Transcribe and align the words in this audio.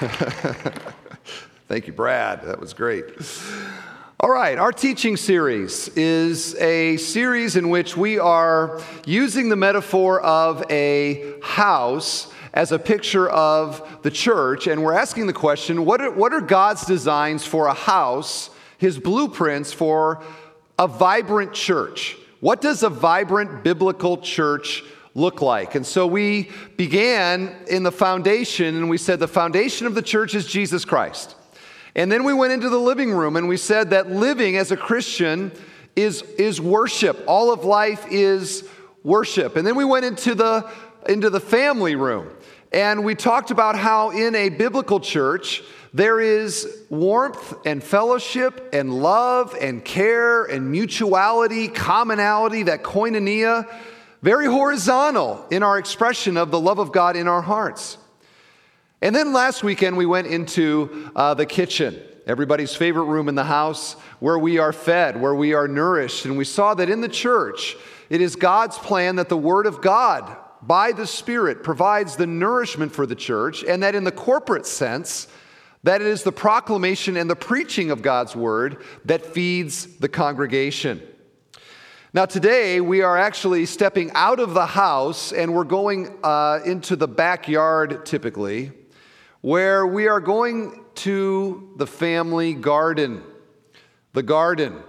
Thank 1.68 1.86
you, 1.86 1.92
Brad. 1.92 2.42
That 2.44 2.58
was 2.58 2.72
great. 2.72 3.04
All 4.18 4.30
right, 4.30 4.56
our 4.56 4.72
teaching 4.72 5.18
series 5.18 5.88
is 5.88 6.54
a 6.54 6.96
series 6.96 7.54
in 7.56 7.68
which 7.68 7.98
we 7.98 8.18
are 8.18 8.80
using 9.04 9.50
the 9.50 9.56
metaphor 9.56 10.22
of 10.22 10.64
a 10.70 11.34
house 11.42 12.32
as 12.54 12.72
a 12.72 12.78
picture 12.78 13.28
of 13.28 14.00
the 14.00 14.10
church, 14.10 14.68
and 14.68 14.82
we're 14.82 14.94
asking 14.94 15.26
the 15.26 15.34
question 15.34 15.84
what 15.84 16.00
are, 16.00 16.10
what 16.10 16.32
are 16.32 16.40
God's 16.40 16.86
designs 16.86 17.44
for 17.44 17.66
a 17.66 17.74
house, 17.74 18.48
his 18.78 18.98
blueprints 18.98 19.70
for 19.70 20.22
a 20.78 20.88
vibrant 20.88 21.52
church? 21.52 22.16
What 22.40 22.62
does 22.62 22.82
a 22.82 22.88
vibrant 22.88 23.62
biblical 23.62 24.16
church 24.16 24.82
look 25.14 25.40
like? 25.42 25.74
And 25.74 25.86
so 25.86 26.06
we 26.06 26.50
began 26.76 27.54
in 27.68 27.82
the 27.82 27.92
foundation, 27.92 28.76
and 28.76 28.88
we 28.88 28.98
said 28.98 29.20
the 29.20 29.28
foundation 29.28 29.86
of 29.86 29.94
the 29.94 30.02
church 30.02 30.34
is 30.34 30.46
Jesus 30.46 30.84
Christ. 30.84 31.36
And 31.94 32.10
then 32.10 32.24
we 32.24 32.32
went 32.32 32.52
into 32.52 32.68
the 32.68 32.78
living 32.78 33.12
room 33.12 33.36
and 33.36 33.48
we 33.48 33.56
said 33.56 33.90
that 33.90 34.10
living 34.10 34.56
as 34.56 34.70
a 34.70 34.76
Christian 34.76 35.50
is, 35.96 36.22
is 36.22 36.60
worship. 36.60 37.22
All 37.26 37.52
of 37.52 37.64
life 37.64 38.06
is 38.10 38.68
worship. 39.02 39.56
And 39.56 39.66
then 39.66 39.74
we 39.74 39.84
went 39.84 40.04
into 40.04 40.34
the, 40.34 40.70
into 41.08 41.30
the 41.30 41.40
family 41.40 41.96
room 41.96 42.30
and 42.72 43.04
we 43.04 43.16
talked 43.16 43.50
about 43.50 43.76
how 43.76 44.10
in 44.10 44.34
a 44.36 44.48
biblical 44.48 45.00
church, 45.00 45.62
there 45.92 46.20
is 46.20 46.84
warmth 46.88 47.54
and 47.66 47.82
fellowship 47.82 48.70
and 48.72 49.02
love 49.02 49.56
and 49.60 49.84
care 49.84 50.44
and 50.44 50.70
mutuality, 50.70 51.66
commonality, 51.66 52.62
that 52.64 52.84
koinonia, 52.84 53.68
very 54.22 54.46
horizontal 54.46 55.46
in 55.50 55.62
our 55.62 55.78
expression 55.78 56.36
of 56.36 56.50
the 56.50 56.60
love 56.60 56.78
of 56.78 56.92
God 56.92 57.16
in 57.16 57.26
our 57.26 57.42
hearts. 57.42 57.98
And 59.02 59.16
then 59.16 59.32
last 59.32 59.64
weekend, 59.64 59.96
we 59.96 60.04
went 60.04 60.26
into 60.26 61.10
uh, 61.16 61.32
the 61.34 61.46
kitchen, 61.46 61.98
everybody's 62.26 62.74
favorite 62.74 63.04
room 63.04 63.28
in 63.28 63.34
the 63.34 63.44
house, 63.44 63.94
where 64.18 64.38
we 64.38 64.58
are 64.58 64.74
fed, 64.74 65.18
where 65.20 65.34
we 65.34 65.54
are 65.54 65.66
nourished. 65.66 66.26
And 66.26 66.36
we 66.36 66.44
saw 66.44 66.74
that 66.74 66.90
in 66.90 67.00
the 67.00 67.08
church, 67.08 67.76
it 68.10 68.20
is 68.20 68.36
God's 68.36 68.76
plan 68.76 69.16
that 69.16 69.30
the 69.30 69.38
Word 69.38 69.64
of 69.64 69.80
God, 69.80 70.36
by 70.60 70.92
the 70.92 71.06
Spirit, 71.06 71.62
provides 71.62 72.16
the 72.16 72.26
nourishment 72.26 72.92
for 72.92 73.06
the 73.06 73.14
church, 73.14 73.64
and 73.64 73.82
that 73.82 73.94
in 73.94 74.04
the 74.04 74.12
corporate 74.12 74.66
sense, 74.66 75.28
that 75.82 76.02
it 76.02 76.06
is 76.06 76.22
the 76.22 76.32
proclamation 76.32 77.16
and 77.16 77.30
the 77.30 77.36
preaching 77.36 77.90
of 77.90 78.02
God's 78.02 78.36
Word 78.36 78.84
that 79.06 79.24
feeds 79.24 79.86
the 79.96 80.08
congregation. 80.10 81.00
Now, 82.12 82.26
today 82.26 82.80
we 82.80 83.02
are 83.02 83.16
actually 83.16 83.66
stepping 83.66 84.10
out 84.14 84.40
of 84.40 84.52
the 84.52 84.66
house 84.66 85.30
and 85.30 85.54
we're 85.54 85.62
going 85.62 86.18
uh, 86.24 86.58
into 86.64 86.96
the 86.96 87.06
backyard 87.06 88.04
typically 88.04 88.72
where 89.42 89.86
we 89.86 90.08
are 90.08 90.18
going 90.18 90.84
to 90.96 91.72
the 91.76 91.86
family 91.86 92.52
garden. 92.52 93.22
The 94.12 94.24
garden. 94.24 94.82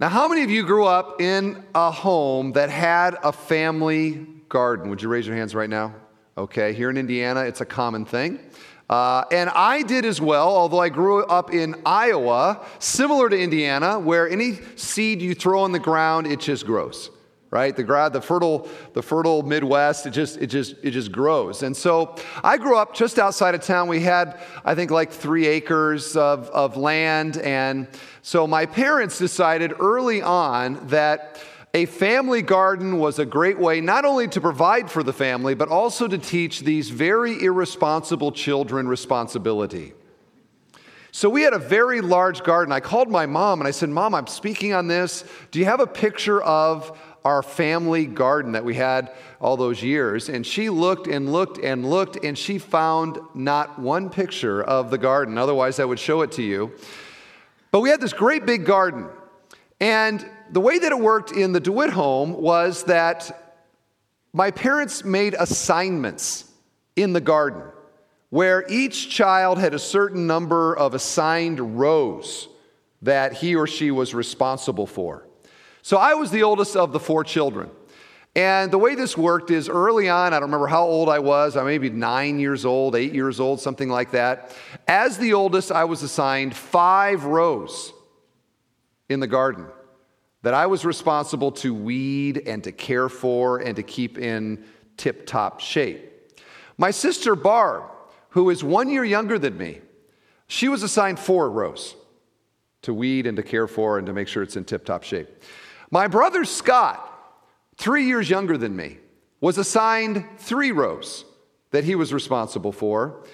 Now, 0.00 0.08
how 0.08 0.26
many 0.26 0.42
of 0.42 0.50
you 0.50 0.66
grew 0.66 0.84
up 0.84 1.20
in 1.20 1.62
a 1.76 1.92
home 1.92 2.50
that 2.54 2.70
had 2.70 3.18
a 3.22 3.30
family 3.30 4.26
garden? 4.48 4.90
Would 4.90 5.00
you 5.00 5.08
raise 5.08 5.28
your 5.28 5.36
hands 5.36 5.54
right 5.54 5.70
now? 5.70 5.94
Okay, 6.36 6.72
here 6.72 6.90
in 6.90 6.96
Indiana, 6.96 7.42
it's 7.42 7.60
a 7.60 7.64
common 7.64 8.04
thing. 8.04 8.40
Uh, 8.88 9.24
and 9.32 9.50
I 9.50 9.82
did 9.82 10.04
as 10.04 10.20
well, 10.20 10.48
although 10.48 10.80
I 10.80 10.90
grew 10.90 11.24
up 11.24 11.52
in 11.52 11.74
Iowa, 11.86 12.64
similar 12.78 13.28
to 13.28 13.38
Indiana, 13.38 13.98
where 13.98 14.28
any 14.28 14.58
seed 14.76 15.22
you 15.22 15.34
throw 15.34 15.60
on 15.60 15.72
the 15.72 15.78
ground, 15.78 16.26
it 16.26 16.40
just 16.40 16.66
grows 16.66 17.10
right? 17.54 17.76
The, 17.76 18.10
the, 18.12 18.20
fertile, 18.20 18.68
the 18.94 19.02
fertile 19.02 19.44
Midwest, 19.44 20.06
it 20.06 20.10
just, 20.10 20.38
it, 20.38 20.48
just, 20.48 20.74
it 20.82 20.90
just 20.90 21.12
grows. 21.12 21.62
And 21.62 21.76
so 21.76 22.16
I 22.42 22.58
grew 22.58 22.76
up 22.76 22.96
just 22.96 23.16
outside 23.16 23.54
of 23.54 23.60
town. 23.60 23.86
We 23.86 24.00
had, 24.00 24.40
I 24.64 24.74
think, 24.74 24.90
like 24.90 25.12
three 25.12 25.46
acres 25.46 26.16
of, 26.16 26.48
of 26.48 26.76
land. 26.76 27.36
And 27.36 27.86
so 28.22 28.48
my 28.48 28.66
parents 28.66 29.18
decided 29.18 29.72
early 29.78 30.20
on 30.20 30.84
that 30.88 31.40
a 31.74 31.86
family 31.86 32.40
garden 32.40 32.98
was 32.98 33.18
a 33.18 33.26
great 33.26 33.58
way 33.58 33.80
not 33.80 34.04
only 34.04 34.28
to 34.28 34.40
provide 34.40 34.90
for 34.90 35.02
the 35.02 35.12
family, 35.12 35.54
but 35.54 35.68
also 35.68 36.08
to 36.08 36.16
teach 36.16 36.60
these 36.60 36.88
very 36.88 37.42
irresponsible 37.42 38.32
children 38.32 38.88
responsibility. 38.88 39.92
So 41.10 41.28
we 41.28 41.42
had 41.42 41.52
a 41.52 41.58
very 41.58 42.00
large 42.00 42.42
garden. 42.42 42.72
I 42.72 42.80
called 42.80 43.10
my 43.10 43.26
mom 43.26 43.60
and 43.60 43.68
I 43.68 43.72
said, 43.72 43.88
Mom, 43.88 44.14
I'm 44.14 44.26
speaking 44.26 44.72
on 44.72 44.88
this. 44.88 45.24
Do 45.50 45.58
you 45.58 45.64
have 45.66 45.80
a 45.80 45.86
picture 45.86 46.42
of 46.42 46.96
our 47.24 47.42
family 47.42 48.04
garden 48.04 48.52
that 48.52 48.64
we 48.64 48.74
had 48.74 49.10
all 49.40 49.56
those 49.56 49.82
years. 49.82 50.28
And 50.28 50.46
she 50.46 50.68
looked 50.68 51.06
and 51.06 51.32
looked 51.32 51.58
and 51.58 51.88
looked, 51.88 52.22
and 52.22 52.36
she 52.36 52.58
found 52.58 53.18
not 53.34 53.78
one 53.78 54.10
picture 54.10 54.62
of 54.62 54.90
the 54.90 54.98
garden. 54.98 55.38
Otherwise, 55.38 55.80
I 55.80 55.84
would 55.84 55.98
show 55.98 56.22
it 56.22 56.32
to 56.32 56.42
you. 56.42 56.72
But 57.70 57.80
we 57.80 57.88
had 57.88 58.00
this 58.00 58.12
great 58.12 58.46
big 58.46 58.64
garden. 58.66 59.06
And 59.80 60.24
the 60.50 60.60
way 60.60 60.78
that 60.78 60.92
it 60.92 60.98
worked 60.98 61.32
in 61.32 61.52
the 61.52 61.60
DeWitt 61.60 61.90
home 61.90 62.40
was 62.40 62.84
that 62.84 63.56
my 64.32 64.50
parents 64.50 65.04
made 65.04 65.34
assignments 65.34 66.44
in 66.96 67.12
the 67.12 67.20
garden 67.20 67.62
where 68.30 68.64
each 68.68 69.10
child 69.10 69.58
had 69.58 69.74
a 69.74 69.78
certain 69.78 70.26
number 70.26 70.76
of 70.76 70.92
assigned 70.92 71.78
rows 71.78 72.48
that 73.02 73.34
he 73.34 73.54
or 73.54 73.66
she 73.66 73.90
was 73.90 74.12
responsible 74.12 74.86
for. 74.86 75.26
So 75.82 75.98
I 75.98 76.14
was 76.14 76.30
the 76.30 76.42
oldest 76.42 76.74
of 76.74 76.92
the 76.92 76.98
four 76.98 77.22
children. 77.22 77.70
And 78.34 78.72
the 78.72 78.78
way 78.78 78.96
this 78.96 79.16
worked 79.16 79.52
is 79.52 79.68
early 79.68 80.08
on, 80.08 80.32
I 80.32 80.40
don't 80.40 80.48
remember 80.48 80.66
how 80.66 80.82
old 80.82 81.08
I 81.08 81.20
was, 81.20 81.56
I 81.56 81.62
may 81.62 81.78
be 81.78 81.90
nine 81.90 82.40
years 82.40 82.64
old, 82.64 82.96
eight 82.96 83.12
years 83.14 83.38
old, 83.38 83.60
something 83.60 83.88
like 83.88 84.10
that. 84.10 84.56
As 84.88 85.16
the 85.18 85.34
oldest, 85.34 85.70
I 85.70 85.84
was 85.84 86.02
assigned 86.02 86.56
five 86.56 87.24
rows 87.24 87.92
in 89.08 89.20
the 89.20 89.28
garden 89.28 89.66
that 90.44 90.52
I 90.52 90.66
was 90.66 90.84
responsible 90.84 91.50
to 91.52 91.72
weed 91.72 92.42
and 92.46 92.62
to 92.64 92.70
care 92.70 93.08
for 93.08 93.60
and 93.60 93.74
to 93.76 93.82
keep 93.82 94.18
in 94.18 94.62
tip 94.98 95.24
top 95.24 95.58
shape. 95.58 96.36
My 96.76 96.90
sister 96.90 97.34
Barb, 97.34 97.84
who 98.28 98.50
is 98.50 98.62
one 98.62 98.90
year 98.90 99.06
younger 99.06 99.38
than 99.38 99.56
me, 99.56 99.80
she 100.46 100.68
was 100.68 100.82
assigned 100.82 101.18
four 101.18 101.50
rows 101.50 101.96
to 102.82 102.92
weed 102.92 103.26
and 103.26 103.38
to 103.38 103.42
care 103.42 103.66
for 103.66 103.96
and 103.96 104.06
to 104.06 104.12
make 104.12 104.28
sure 104.28 104.42
it's 104.42 104.54
in 104.54 104.64
tip 104.66 104.84
top 104.84 105.02
shape. 105.02 105.28
My 105.90 106.08
brother 106.08 106.44
Scott, 106.44 107.10
three 107.78 108.04
years 108.04 108.28
younger 108.28 108.58
than 108.58 108.76
me, 108.76 108.98
was 109.40 109.56
assigned 109.56 110.26
three 110.36 110.72
rows 110.72 111.24
that 111.70 111.84
he 111.84 111.94
was 111.94 112.12
responsible 112.12 112.72
for. 112.72 113.24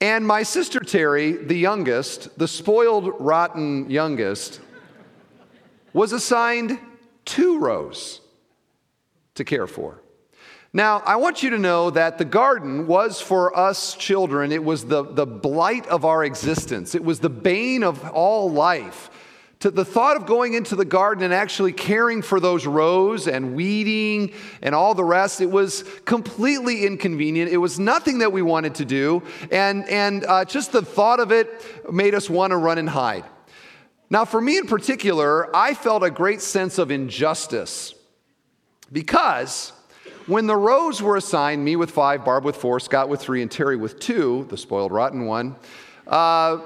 And 0.00 0.26
my 0.26 0.42
sister 0.42 0.80
Terry, 0.80 1.30
the 1.30 1.56
youngest, 1.56 2.36
the 2.36 2.48
spoiled, 2.48 3.14
rotten 3.20 3.88
youngest, 3.88 4.60
was 5.96 6.12
assigned 6.12 6.78
two 7.24 7.58
rows 7.58 8.20
to 9.34 9.46
care 9.46 9.66
for. 9.66 10.02
Now, 10.74 11.02
I 11.06 11.16
want 11.16 11.42
you 11.42 11.48
to 11.48 11.58
know 11.58 11.88
that 11.88 12.18
the 12.18 12.24
garden 12.26 12.86
was 12.86 13.18
for 13.18 13.56
us 13.56 13.94
children, 13.94 14.52
it 14.52 14.62
was 14.62 14.84
the, 14.84 15.02
the 15.02 15.24
blight 15.24 15.86
of 15.86 16.04
our 16.04 16.22
existence, 16.22 16.94
it 16.94 17.02
was 17.02 17.20
the 17.20 17.30
bane 17.30 17.82
of 17.82 18.10
all 18.10 18.50
life 18.50 19.08
to 19.60 19.70
the 19.70 19.86
thought 19.86 20.18
of 20.18 20.26
going 20.26 20.52
into 20.52 20.76
the 20.76 20.84
garden 20.84 21.24
and 21.24 21.32
actually 21.32 21.72
caring 21.72 22.20
for 22.20 22.40
those 22.40 22.66
rows 22.66 23.26
and 23.26 23.54
weeding 23.54 24.34
and 24.60 24.74
all 24.74 24.92
the 24.92 25.02
rest, 25.02 25.40
it 25.40 25.50
was 25.50 25.82
completely 26.04 26.84
inconvenient. 26.84 27.50
It 27.50 27.56
was 27.56 27.78
nothing 27.78 28.18
that 28.18 28.30
we 28.30 28.42
wanted 28.42 28.74
to 28.74 28.84
do. 28.84 29.22
And, 29.50 29.88
and 29.88 30.26
uh, 30.26 30.44
just 30.44 30.72
the 30.72 30.82
thought 30.82 31.20
of 31.20 31.32
it 31.32 31.64
made 31.90 32.14
us 32.14 32.28
want 32.28 32.50
to 32.50 32.58
run 32.58 32.76
and 32.76 32.90
hide. 32.90 33.24
Now, 34.08 34.24
for 34.24 34.40
me 34.40 34.58
in 34.58 34.66
particular, 34.66 35.54
I 35.54 35.74
felt 35.74 36.02
a 36.02 36.10
great 36.10 36.40
sense 36.40 36.78
of 36.78 36.90
injustice 36.90 37.94
because 38.92 39.72
when 40.26 40.46
the 40.46 40.56
rows 40.56 41.02
were 41.02 41.16
assigned, 41.16 41.64
me 41.64 41.76
with 41.76 41.90
five, 41.90 42.24
Barb 42.24 42.44
with 42.44 42.56
four, 42.56 42.78
Scott 42.80 43.08
with 43.08 43.20
three, 43.20 43.42
and 43.42 43.50
Terry 43.50 43.76
with 43.76 43.98
two, 43.98 44.46
the 44.48 44.56
spoiled, 44.56 44.92
rotten 44.92 45.26
one, 45.26 45.56
uh, 46.06 46.58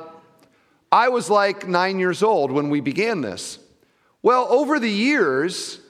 I 0.92 1.08
was 1.08 1.31
like 1.31 1.69
nine 1.69 1.98
years 1.98 2.22
old 2.22 2.50
when 2.50 2.69
we 2.69 2.81
began 2.81 3.20
this. 3.20 3.58
Well, 4.22 4.46
over 4.50 4.78
the 4.78 4.90
years, 4.90 5.81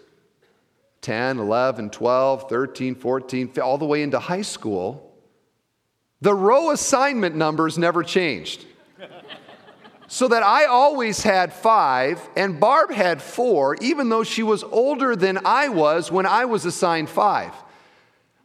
10, 1.00 1.38
11, 1.38 1.90
12, 1.90 2.48
13, 2.48 2.94
14, 2.94 3.52
all 3.62 3.78
the 3.78 3.86
way 3.86 4.02
into 4.02 4.18
high 4.18 4.42
school, 4.42 5.12
the 6.20 6.34
row 6.34 6.70
assignment 6.70 7.34
numbers 7.34 7.78
never 7.78 8.02
changed. 8.02 8.66
So 10.12 10.26
that 10.26 10.42
I 10.42 10.64
always 10.64 11.22
had 11.22 11.52
five, 11.52 12.20
and 12.36 12.58
Barb 12.58 12.90
had 12.90 13.22
four, 13.22 13.76
even 13.80 14.08
though 14.08 14.24
she 14.24 14.42
was 14.42 14.64
older 14.64 15.14
than 15.14 15.38
I 15.44 15.68
was 15.68 16.10
when 16.10 16.26
I 16.26 16.46
was 16.46 16.64
assigned 16.64 17.08
five. 17.08 17.54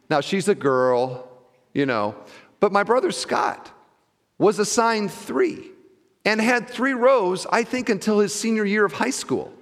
Now, 0.08 0.20
she's 0.20 0.46
a 0.46 0.54
girl, 0.54 1.28
you 1.74 1.84
know, 1.84 2.14
but 2.60 2.70
my 2.70 2.84
brother 2.84 3.10
Scott 3.10 3.72
was 4.38 4.60
assigned 4.60 5.10
three 5.10 5.72
and 6.24 6.40
had 6.40 6.68
three 6.68 6.94
rows, 6.94 7.48
I 7.50 7.64
think, 7.64 7.88
until 7.88 8.20
his 8.20 8.32
senior 8.32 8.64
year 8.64 8.84
of 8.84 8.92
high 8.92 9.10
school. 9.10 9.52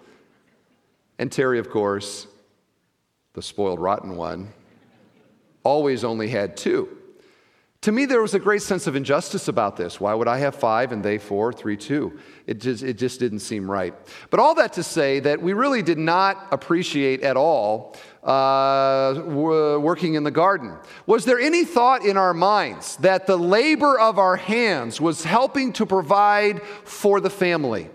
And 1.18 1.32
Terry, 1.32 1.58
of 1.58 1.70
course, 1.70 2.26
the 3.32 3.40
spoiled, 3.40 3.80
rotten 3.80 4.14
one, 4.14 4.52
always 5.62 6.04
only 6.04 6.28
had 6.28 6.54
two. 6.54 6.98
To 7.84 7.92
me, 7.92 8.06
there 8.06 8.22
was 8.22 8.32
a 8.32 8.38
great 8.38 8.62
sense 8.62 8.86
of 8.86 8.96
injustice 8.96 9.46
about 9.46 9.76
this. 9.76 10.00
Why 10.00 10.14
would 10.14 10.26
I 10.26 10.38
have 10.38 10.54
five 10.54 10.90
and 10.90 11.04
they 11.04 11.18
four, 11.18 11.52
three, 11.52 11.76
two? 11.76 12.18
It 12.46 12.58
just, 12.58 12.82
it 12.82 12.96
just 12.96 13.20
didn't 13.20 13.40
seem 13.40 13.70
right. 13.70 13.92
But 14.30 14.40
all 14.40 14.54
that 14.54 14.72
to 14.74 14.82
say 14.82 15.20
that 15.20 15.42
we 15.42 15.52
really 15.52 15.82
did 15.82 15.98
not 15.98 16.48
appreciate 16.50 17.20
at 17.20 17.36
all 17.36 17.94
uh, 18.22 19.20
working 19.26 20.14
in 20.14 20.24
the 20.24 20.30
garden. 20.30 20.78
Was 21.04 21.26
there 21.26 21.38
any 21.38 21.66
thought 21.66 22.06
in 22.06 22.16
our 22.16 22.32
minds 22.32 22.96
that 22.96 23.26
the 23.26 23.36
labor 23.36 24.00
of 24.00 24.18
our 24.18 24.36
hands 24.36 24.98
was 24.98 25.22
helping 25.22 25.74
to 25.74 25.84
provide 25.84 26.62
for 26.84 27.20
the 27.20 27.28
family? 27.28 27.90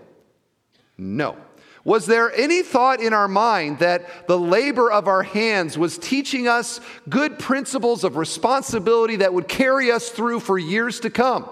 No. 0.96 1.36
Was 1.84 2.06
there 2.06 2.32
any 2.34 2.62
thought 2.62 3.00
in 3.00 3.12
our 3.12 3.28
mind 3.28 3.78
that 3.78 4.26
the 4.26 4.38
labor 4.38 4.90
of 4.90 5.08
our 5.08 5.22
hands 5.22 5.78
was 5.78 5.96
teaching 5.96 6.46
us 6.46 6.80
good 7.08 7.38
principles 7.38 8.04
of 8.04 8.16
responsibility 8.16 9.16
that 9.16 9.32
would 9.32 9.48
carry 9.48 9.90
us 9.90 10.10
through 10.10 10.40
for 10.40 10.58
years 10.58 11.00
to 11.00 11.10
come? 11.10 11.48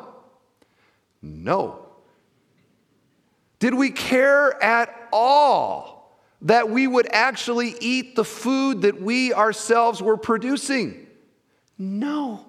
No. 1.22 1.86
Did 3.58 3.74
we 3.74 3.90
care 3.90 4.62
at 4.62 4.94
all 5.12 6.18
that 6.42 6.70
we 6.70 6.86
would 6.86 7.08
actually 7.12 7.74
eat 7.80 8.14
the 8.14 8.24
food 8.24 8.82
that 8.82 9.00
we 9.00 9.32
ourselves 9.32 10.02
were 10.02 10.16
producing? 10.16 11.06
No. 11.76 12.44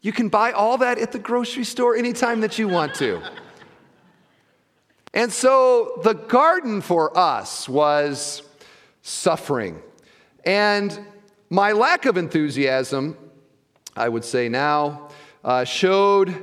You 0.00 0.12
can 0.12 0.28
buy 0.28 0.52
all 0.52 0.78
that 0.78 0.98
at 0.98 1.12
the 1.12 1.18
grocery 1.18 1.64
store 1.64 1.96
anytime 1.96 2.40
that 2.40 2.58
you 2.58 2.68
want 2.68 2.94
to. 2.96 3.20
And 5.12 5.32
so 5.32 6.00
the 6.04 6.14
garden 6.14 6.80
for 6.80 7.16
us 7.16 7.68
was 7.68 8.42
suffering. 9.02 9.82
And 10.44 10.98
my 11.48 11.72
lack 11.72 12.06
of 12.06 12.16
enthusiasm, 12.16 13.16
I 13.96 14.08
would 14.08 14.24
say 14.24 14.48
now, 14.48 15.08
uh, 15.44 15.64
showed 15.64 16.34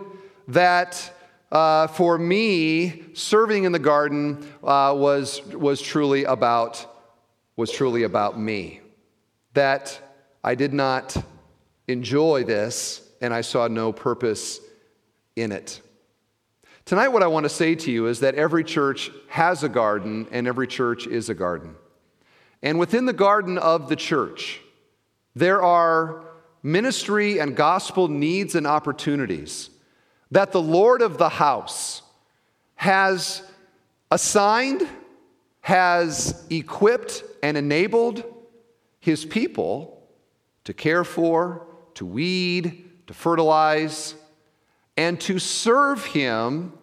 that 0.49 1.13
uh, 1.51 1.87
for 1.87 2.17
me, 2.17 3.05
serving 3.13 3.63
in 3.63 3.71
the 3.71 3.79
garden 3.79 4.45
uh, 4.63 4.93
was, 4.97 5.45
was, 5.45 5.81
truly 5.81 6.25
about, 6.25 6.85
was 7.55 7.71
truly 7.71 8.03
about 8.03 8.37
me. 8.37 8.81
That 9.53 9.97
I 10.43 10.55
did 10.55 10.73
not 10.73 11.15
enjoy 11.87 12.43
this 12.43 13.01
and 13.21 13.33
I 13.33 13.41
saw 13.41 13.67
no 13.67 13.93
purpose 13.93 14.59
in 15.37 15.53
it. 15.53 15.81
Tonight, 16.87 17.09
what 17.09 17.21
I 17.21 17.27
want 17.27 17.43
to 17.43 17.49
say 17.49 17.75
to 17.75 17.91
you 17.91 18.07
is 18.07 18.21
that 18.21 18.35
every 18.35 18.63
church 18.63 19.11
has 19.27 19.61
a 19.61 19.67
garden 19.67 20.25
and 20.31 20.47
every 20.47 20.67
church 20.67 21.05
is 21.05 21.27
a 21.27 21.33
garden. 21.33 21.75
And 22.63 22.79
within 22.79 23.05
the 23.05 23.11
garden 23.11 23.57
of 23.57 23.89
the 23.89 23.97
church, 23.97 24.61
there 25.35 25.61
are 25.61 26.23
ministry 26.63 27.39
and 27.39 27.57
gospel 27.57 28.07
needs 28.07 28.55
and 28.55 28.65
opportunities 28.65 29.69
that 30.31 30.53
the 30.53 30.61
Lord 30.61 31.01
of 31.01 31.17
the 31.17 31.27
house 31.27 32.03
has 32.75 33.41
assigned, 34.09 34.87
has 35.59 36.45
equipped, 36.49 37.21
and 37.43 37.57
enabled 37.57 38.23
his 39.01 39.25
people 39.25 40.07
to 40.63 40.73
care 40.73 41.03
for, 41.03 41.67
to 41.95 42.05
weed, 42.05 42.89
to 43.07 43.13
fertilize, 43.13 44.15
and 44.97 45.21
to 45.21 45.37
serve 45.37 46.03
him 46.05 46.73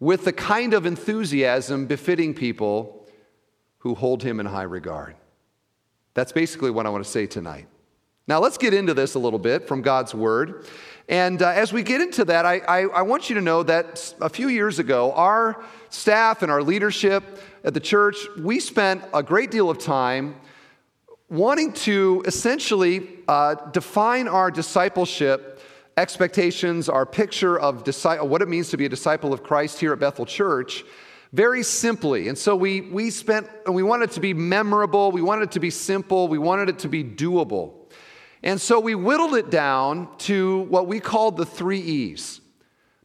with 0.00 0.24
the 0.24 0.32
kind 0.32 0.72
of 0.74 0.86
enthusiasm 0.86 1.86
befitting 1.86 2.34
people 2.34 3.06
who 3.78 3.94
hold 3.94 4.22
him 4.22 4.40
in 4.40 4.46
high 4.46 4.62
regard. 4.62 5.14
That's 6.14 6.32
basically 6.32 6.70
what 6.70 6.86
I 6.86 6.88
want 6.88 7.04
to 7.04 7.10
say 7.10 7.26
tonight. 7.26 7.68
Now, 8.26 8.40
let's 8.40 8.58
get 8.58 8.74
into 8.74 8.94
this 8.94 9.14
a 9.14 9.18
little 9.18 9.38
bit 9.38 9.68
from 9.68 9.82
God's 9.82 10.14
Word. 10.14 10.66
And 11.08 11.42
uh, 11.42 11.48
as 11.48 11.72
we 11.72 11.82
get 11.82 12.00
into 12.00 12.24
that, 12.26 12.46
I, 12.46 12.58
I, 12.58 12.80
I, 12.82 13.02
want 13.02 13.28
you 13.28 13.34
to 13.34 13.40
know 13.40 13.64
that 13.64 14.14
a 14.20 14.28
few 14.28 14.48
years 14.48 14.78
ago, 14.78 15.12
our 15.12 15.64
staff 15.88 16.42
and 16.42 16.52
our 16.52 16.62
leadership 16.62 17.42
at 17.64 17.74
the 17.74 17.80
church, 17.80 18.16
we 18.38 18.60
spent 18.60 19.02
a 19.12 19.22
great 19.22 19.50
deal 19.50 19.68
of 19.68 19.78
time 19.78 20.36
wanting 21.28 21.72
to 21.72 22.22
essentially 22.26 23.08
uh, 23.26 23.56
define 23.72 24.28
our 24.28 24.50
discipleship 24.50 25.49
expectations, 25.96 26.88
our 26.88 27.06
picture 27.06 27.58
of 27.58 27.86
what 28.28 28.42
it 28.42 28.48
means 28.48 28.70
to 28.70 28.76
be 28.76 28.86
a 28.86 28.88
disciple 28.88 29.32
of 29.32 29.42
Christ 29.42 29.80
here 29.80 29.92
at 29.92 29.98
Bethel 29.98 30.26
Church 30.26 30.84
very 31.32 31.62
simply. 31.62 32.28
And 32.28 32.36
so 32.36 32.56
we, 32.56 32.80
we 32.80 33.10
spent, 33.10 33.48
and 33.66 33.74
we 33.74 33.82
wanted 33.82 34.10
it 34.10 34.14
to 34.14 34.20
be 34.20 34.34
memorable, 34.34 35.12
we 35.12 35.22
wanted 35.22 35.44
it 35.44 35.52
to 35.52 35.60
be 35.60 35.70
simple, 35.70 36.28
we 36.28 36.38
wanted 36.38 36.68
it 36.68 36.80
to 36.80 36.88
be 36.88 37.04
doable. 37.04 37.74
And 38.42 38.60
so 38.60 38.80
we 38.80 38.94
whittled 38.94 39.34
it 39.34 39.50
down 39.50 40.08
to 40.18 40.60
what 40.62 40.86
we 40.86 40.98
called 40.98 41.36
the 41.36 41.46
three 41.46 41.80
E's. 41.80 42.40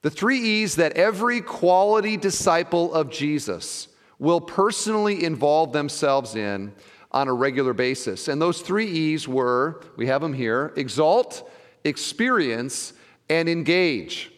The 0.02 0.10
three 0.10 0.40
E's 0.40 0.76
that 0.76 0.94
every 0.94 1.42
quality 1.42 2.16
disciple 2.18 2.94
of 2.94 3.12
Jesus 3.12 3.90
will 4.18 4.40
personally 4.40 5.24
involve 5.24 5.74
themselves 5.74 6.36
in 6.36 6.74
on 7.12 7.28
a 7.28 7.34
regular 7.34 7.74
basis. 7.74 8.28
And 8.28 8.42
those 8.42 8.62
three 8.62 8.88
E's 8.88 9.28
were, 9.28 9.82
we 9.98 10.08
have 10.08 10.22
them 10.22 10.34
here, 10.34 10.74
exalt, 10.78 11.50
experience, 11.86 12.94
and 13.30 13.48
engage. 13.48 14.32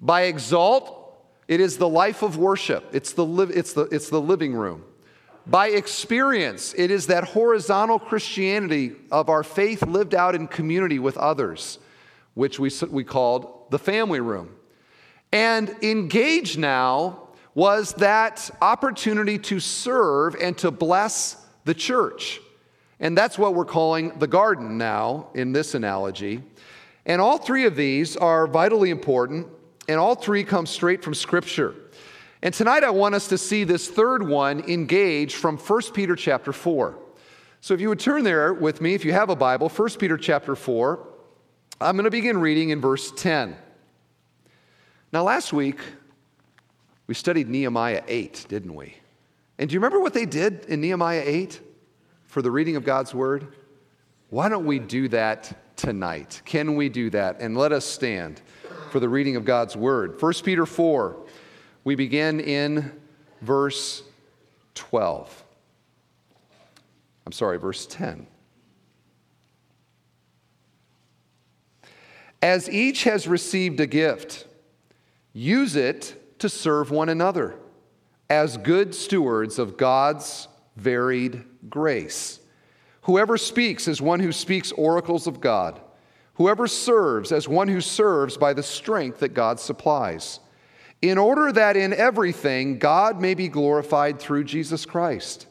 By 0.00 0.22
exalt, 0.22 1.16
it 1.46 1.60
is 1.60 1.78
the 1.78 1.88
life 1.88 2.22
of 2.22 2.36
worship, 2.36 2.84
it's 2.92 3.12
the, 3.12 3.24
li- 3.24 3.54
it's 3.54 3.72
the, 3.72 3.82
it's 3.82 4.10
the 4.10 4.20
living 4.20 4.54
room. 4.54 4.82
By 5.46 5.68
experience, 5.68 6.74
it 6.76 6.90
is 6.90 7.06
that 7.06 7.22
horizontal 7.22 8.00
Christianity 8.00 8.96
of 9.12 9.28
our 9.28 9.44
faith 9.44 9.86
lived 9.86 10.12
out 10.12 10.34
in 10.34 10.48
community 10.48 10.98
with 10.98 11.16
others, 11.16 11.78
which 12.34 12.58
we, 12.58 12.68
we 12.90 13.04
called 13.04 13.70
the 13.70 13.78
family 13.78 14.18
room. 14.18 14.56
And 15.30 15.68
engage 15.82 16.56
now 16.56 17.28
was 17.54 17.92
that 17.94 18.50
opportunity 18.60 19.38
to 19.38 19.60
serve 19.60 20.34
and 20.34 20.58
to 20.58 20.70
bless 20.72 21.36
the 21.64 21.74
church. 21.74 22.40
And 22.98 23.16
that's 23.16 23.38
what 23.38 23.54
we're 23.54 23.64
calling 23.64 24.18
the 24.18 24.26
garden 24.26 24.78
now 24.78 25.28
in 25.34 25.52
this 25.52 25.74
analogy. 25.74 26.42
And 27.06 27.20
all 27.20 27.38
three 27.38 27.66
of 27.66 27.76
these 27.76 28.16
are 28.16 28.48
vitally 28.48 28.90
important, 28.90 29.46
and 29.88 29.98
all 29.98 30.16
three 30.16 30.42
come 30.42 30.66
straight 30.66 31.04
from 31.04 31.14
Scripture. 31.14 31.74
And 32.42 32.52
tonight 32.52 32.82
I 32.82 32.90
want 32.90 33.14
us 33.14 33.28
to 33.28 33.38
see 33.38 33.62
this 33.62 33.88
third 33.88 34.26
one 34.26 34.60
engage 34.68 35.36
from 35.36 35.56
1 35.56 35.82
Peter 35.94 36.16
chapter 36.16 36.52
4. 36.52 36.98
So 37.60 37.74
if 37.74 37.80
you 37.80 37.88
would 37.88 38.00
turn 38.00 38.24
there 38.24 38.52
with 38.52 38.80
me, 38.80 38.94
if 38.94 39.04
you 39.04 39.12
have 39.12 39.30
a 39.30 39.36
Bible, 39.36 39.68
1 39.68 39.90
Peter 39.98 40.16
chapter 40.16 40.56
4, 40.56 41.06
I'm 41.80 41.96
going 41.96 42.04
to 42.04 42.10
begin 42.10 42.38
reading 42.38 42.70
in 42.70 42.80
verse 42.80 43.12
10. 43.12 43.56
Now, 45.12 45.22
last 45.22 45.52
week, 45.52 45.78
we 47.06 47.14
studied 47.14 47.48
Nehemiah 47.48 48.02
8, 48.08 48.46
didn't 48.48 48.74
we? 48.74 48.96
And 49.58 49.70
do 49.70 49.74
you 49.74 49.78
remember 49.78 50.00
what 50.00 50.12
they 50.12 50.26
did 50.26 50.64
in 50.66 50.80
Nehemiah 50.80 51.22
8 51.24 51.60
for 52.24 52.42
the 52.42 52.50
reading 52.50 52.74
of 52.74 52.84
God's 52.84 53.14
word? 53.14 53.54
Why 54.28 54.48
don't 54.48 54.66
we 54.66 54.80
do 54.80 55.08
that 55.08 55.56
tonight. 55.76 56.42
Can 56.44 56.74
we 56.74 56.88
do 56.88 57.10
that? 57.10 57.40
And 57.40 57.56
let 57.56 57.72
us 57.72 57.84
stand 57.84 58.40
for 58.90 59.00
the 59.00 59.08
reading 59.08 59.36
of 59.36 59.44
God's 59.44 59.76
word. 59.76 60.20
1 60.20 60.32
Peter 60.44 60.66
4, 60.66 61.16
we 61.84 61.94
begin 61.94 62.40
in 62.40 62.92
verse 63.42 64.02
12. 64.74 65.44
I'm 67.24 67.32
sorry, 67.32 67.58
verse 67.58 67.86
10. 67.86 68.26
As 72.42 72.70
each 72.70 73.04
has 73.04 73.26
received 73.26 73.80
a 73.80 73.86
gift, 73.86 74.46
use 75.32 75.74
it 75.74 76.38
to 76.38 76.48
serve 76.48 76.90
one 76.90 77.08
another 77.08 77.56
as 78.28 78.56
good 78.56 78.94
stewards 78.94 79.58
of 79.58 79.76
God's 79.76 80.48
varied 80.76 81.44
grace. 81.68 82.40
Whoever 83.06 83.38
speaks 83.38 83.86
is 83.86 84.02
one 84.02 84.18
who 84.18 84.32
speaks 84.32 84.72
oracles 84.72 85.28
of 85.28 85.40
God. 85.40 85.80
Whoever 86.34 86.66
serves 86.66 87.30
as 87.30 87.48
one 87.48 87.68
who 87.68 87.80
serves 87.80 88.36
by 88.36 88.52
the 88.52 88.64
strength 88.64 89.20
that 89.20 89.28
God 89.32 89.60
supplies, 89.60 90.40
in 91.00 91.16
order 91.16 91.52
that 91.52 91.76
in 91.76 91.92
everything 91.92 92.80
God 92.80 93.20
may 93.20 93.34
be 93.34 93.46
glorified 93.46 94.18
through 94.18 94.42
Jesus 94.42 94.84
Christ. 94.84 95.46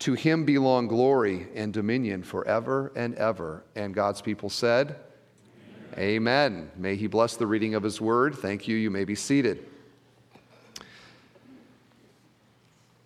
To 0.00 0.14
him 0.14 0.44
belong 0.44 0.88
glory 0.88 1.46
and 1.54 1.72
dominion 1.72 2.24
forever 2.24 2.92
and 2.96 3.14
ever. 3.14 3.62
And 3.76 3.94
God's 3.94 4.20
people 4.20 4.50
said, 4.50 4.96
Amen. 5.96 6.02
Amen. 6.56 6.70
May 6.76 6.96
he 6.96 7.06
bless 7.06 7.36
the 7.36 7.46
reading 7.46 7.76
of 7.76 7.84
his 7.84 8.00
word. 8.00 8.34
Thank 8.34 8.66
you. 8.66 8.74
You 8.76 8.90
may 8.90 9.04
be 9.04 9.14
seated. 9.14 9.64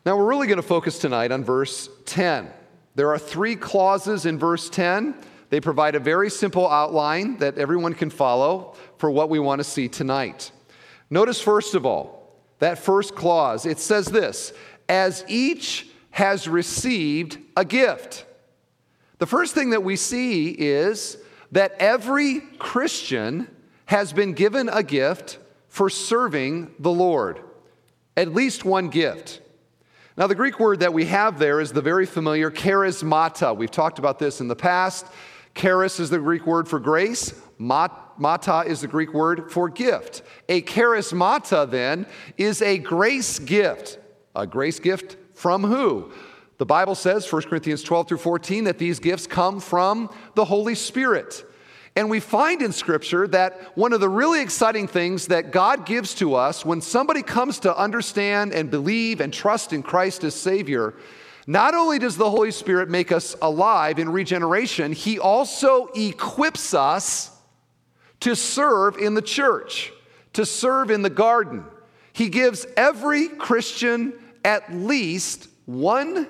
Now, 0.07 0.17
we're 0.17 0.25
really 0.25 0.47
going 0.47 0.57
to 0.57 0.63
focus 0.63 0.99
tonight 0.99 1.33
on 1.33 1.45
verse 1.45 1.91
10. 2.07 2.51
There 2.95 3.13
are 3.13 3.19
three 3.19 3.57
clauses 3.57 4.27
in 4.27 4.39
verse 4.39 4.69
10. 4.69 5.15
They 5.49 5.61
provide 5.61 5.95
a 5.95 6.01
very 6.01 6.31
simple 6.31 6.69
outline 6.69 7.39
that 7.39 7.59
everyone 7.59 7.95
can 7.95 8.11
follow 8.11 8.77
for 8.99 9.11
what 9.11 9.31
we 9.31 9.39
want 9.39 9.61
to 9.61 9.65
see 9.65 9.89
tonight. 9.89 10.53
Notice, 11.09 11.41
first 11.41 11.75
of 11.75 11.85
all, 11.85 12.39
that 12.61 12.79
first 12.79 13.15
clause. 13.15 13.67
It 13.67 13.79
says 13.79 14.07
this 14.07 14.53
as 14.89 15.25
each 15.29 15.89
has 16.11 16.49
received 16.49 17.39
a 17.57 17.65
gift. 17.65 18.27
The 19.19 19.27
first 19.27 19.55
thing 19.55 19.71
that 19.71 19.83
we 19.83 19.97
see 19.97 20.51
is 20.51 21.17
that 21.53 21.73
every 21.79 22.41
Christian 22.59 23.49
has 23.87 24.13
been 24.13 24.33
given 24.33 24.69
a 24.69 24.83
gift 24.83 25.39
for 25.69 25.89
serving 25.89 26.75
the 26.79 26.91
Lord. 26.91 27.41
At 28.17 28.35
least 28.35 28.65
one 28.65 28.89
gift. 28.89 29.41
Now, 30.17 30.27
the 30.27 30.35
Greek 30.35 30.59
word 30.59 30.81
that 30.81 30.93
we 30.93 31.07
have 31.07 31.39
there 31.39 31.61
is 31.61 31.73
the 31.73 31.81
very 31.81 32.05
familiar 32.05 32.51
charismata. 32.51 33.57
We've 33.57 33.71
talked 33.71 33.99
about 33.99 34.19
this 34.19 34.41
in 34.41 34.49
the 34.49 34.57
past. 34.57 35.07
Charis 35.55 36.01
is 36.01 36.11
the 36.11 36.19
Greek 36.19 36.47
word 36.47 36.69
for 36.69 36.79
grace, 36.79 37.35
mata 37.59 38.65
is 38.67 38.81
the 38.81 38.89
Greek 38.89 39.13
word 39.13 39.51
for 39.51 39.69
gift. 39.69 40.23
A 40.49 40.63
charismata, 40.63 41.69
then, 41.69 42.07
is 42.37 42.63
a 42.63 42.79
grace 42.79 43.39
gift. 43.39 43.99
A 44.35 44.47
grace 44.47 44.79
gift 44.79 45.17
from 45.35 45.65
who? 45.65 46.13
The 46.59 46.67
Bible 46.67 46.95
says, 46.95 47.31
1 47.31 47.43
Corinthians 47.43 47.83
12 47.83 48.09
through 48.09 48.19
14, 48.19 48.65
that 48.65 48.79
these 48.79 49.01
gifts 49.01 49.27
come 49.27 49.61
from 49.61 50.13
the 50.35 50.45
Holy 50.45 50.75
Spirit. 50.75 51.45
And 51.97 52.09
we 52.09 52.21
find 52.21 52.63
in 52.63 52.73
Scripture 52.73 53.27
that 53.29 53.77
one 53.77 53.93
of 53.93 54.01
the 54.01 54.09
really 54.09 54.41
exciting 54.41 54.87
things 54.87 55.27
that 55.27 55.51
God 55.51 55.85
gives 55.85 56.15
to 56.17 56.35
us 56.35 56.65
when 56.65 56.81
somebody 56.81 57.23
comes 57.23 57.59
to 57.61 57.77
understand 57.77 58.53
and 58.53 58.71
believe 58.71 59.21
and 59.21 59.33
trust 59.33 59.73
in 59.73 59.83
Christ 59.83 60.23
as 60.23 60.35
Savior, 60.35 60.95
not 61.47 61.75
only 61.75 61.99
does 61.99 62.17
the 62.17 62.31
Holy 62.31 62.53
Spirit 62.53 62.89
make 62.89 63.11
us 63.11 63.35
alive 63.43 63.99
in 63.99 64.09
regeneration, 64.09 64.93
He 64.93 65.19
also 65.19 65.87
equips 65.97 66.75
us 66.75 67.37
to 68.21 68.37
serve 68.37 68.97
in 68.97 69.15
the 69.15 69.23
church, 69.23 69.93
to 70.35 70.47
serve 70.47 70.91
in 70.91 71.03
the 71.03 71.11
garden. 71.11 71.65
He 72.13 72.29
gives 72.29 72.67
every 72.77 73.29
Christian 73.29 74.13
at 74.45 74.73
least 74.73 75.49
one 75.67 76.29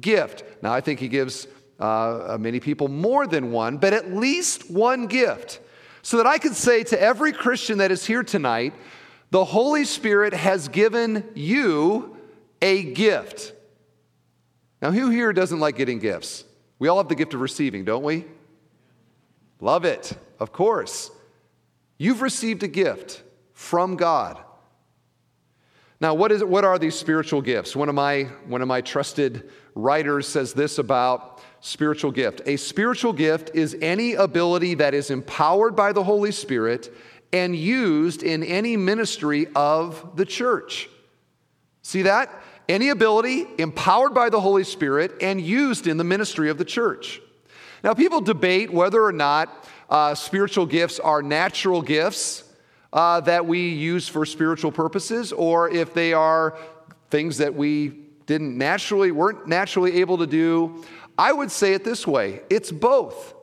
gift. 0.00 0.44
Now, 0.62 0.72
I 0.72 0.80
think 0.80 1.00
He 1.00 1.08
gives 1.08 1.48
uh, 1.80 2.36
many 2.38 2.60
people 2.60 2.88
more 2.88 3.26
than 3.26 3.50
one, 3.50 3.78
but 3.78 3.92
at 3.92 4.12
least 4.12 4.70
one 4.70 5.06
gift. 5.06 5.60
So 6.02 6.18
that 6.18 6.26
I 6.26 6.38
could 6.38 6.54
say 6.54 6.84
to 6.84 7.00
every 7.00 7.32
Christian 7.32 7.78
that 7.78 7.90
is 7.90 8.06
here 8.06 8.22
tonight, 8.22 8.74
the 9.30 9.44
Holy 9.44 9.84
Spirit 9.84 10.34
has 10.34 10.68
given 10.68 11.24
you 11.34 12.16
a 12.60 12.82
gift. 12.82 13.54
Now, 14.82 14.90
who 14.90 15.10
here 15.10 15.32
doesn't 15.32 15.60
like 15.60 15.76
getting 15.76 15.98
gifts? 15.98 16.44
We 16.78 16.88
all 16.88 16.98
have 16.98 17.08
the 17.08 17.14
gift 17.14 17.34
of 17.34 17.40
receiving, 17.40 17.84
don't 17.84 18.02
we? 18.02 18.24
Love 19.60 19.84
it, 19.84 20.16
of 20.38 20.52
course. 20.52 21.10
You've 21.98 22.22
received 22.22 22.62
a 22.62 22.68
gift 22.68 23.22
from 23.52 23.96
God. 23.96 24.38
Now, 26.00 26.14
what, 26.14 26.32
is, 26.32 26.42
what 26.42 26.64
are 26.64 26.78
these 26.78 26.94
spiritual 26.94 27.42
gifts? 27.42 27.76
One 27.76 27.90
of, 27.90 27.94
my, 27.94 28.22
one 28.46 28.62
of 28.62 28.68
my 28.68 28.80
trusted 28.80 29.50
writers 29.74 30.26
says 30.26 30.54
this 30.54 30.78
about 30.78 31.42
spiritual 31.60 32.10
gift. 32.10 32.42
A 32.46 32.56
spiritual 32.56 33.12
gift 33.12 33.50
is 33.54 33.76
any 33.80 34.14
ability 34.14 34.74
that 34.74 34.94
is 34.94 35.10
empowered 35.10 35.76
by 35.76 35.92
the 35.92 36.02
Holy 36.02 36.32
Spirit 36.32 36.92
and 37.32 37.54
used 37.54 38.22
in 38.22 38.42
any 38.42 38.76
ministry 38.76 39.46
of 39.54 40.16
the 40.16 40.24
church. 40.24 40.88
See 41.82 42.02
that? 42.02 42.42
Any 42.68 42.88
ability 42.88 43.46
empowered 43.58 44.14
by 44.14 44.30
the 44.30 44.40
Holy 44.40 44.64
Spirit 44.64 45.12
and 45.20 45.40
used 45.40 45.86
in 45.86 45.96
the 45.96 46.04
ministry 46.04 46.50
of 46.50 46.58
the 46.58 46.64
church. 46.64 47.20
Now, 47.82 47.94
people 47.94 48.20
debate 48.20 48.72
whether 48.72 49.02
or 49.02 49.12
not 49.12 49.68
uh, 49.88 50.14
spiritual 50.14 50.66
gifts 50.66 51.00
are 51.00 51.22
natural 51.22 51.82
gifts 51.82 52.44
uh, 52.92 53.20
that 53.22 53.46
we 53.46 53.68
use 53.68 54.08
for 54.08 54.26
spiritual 54.26 54.72
purposes, 54.72 55.32
or 55.32 55.70
if 55.70 55.94
they 55.94 56.12
are 56.12 56.56
things 57.10 57.38
that 57.38 57.54
we 57.54 57.88
didn't 58.26 58.56
naturally, 58.56 59.10
weren't 59.10 59.48
naturally 59.48 60.00
able 60.00 60.18
to 60.18 60.26
do. 60.26 60.84
I 61.18 61.32
would 61.32 61.50
say 61.50 61.74
it 61.74 61.84
this 61.84 62.06
way 62.06 62.42
it's 62.50 62.70
both. 62.70 63.34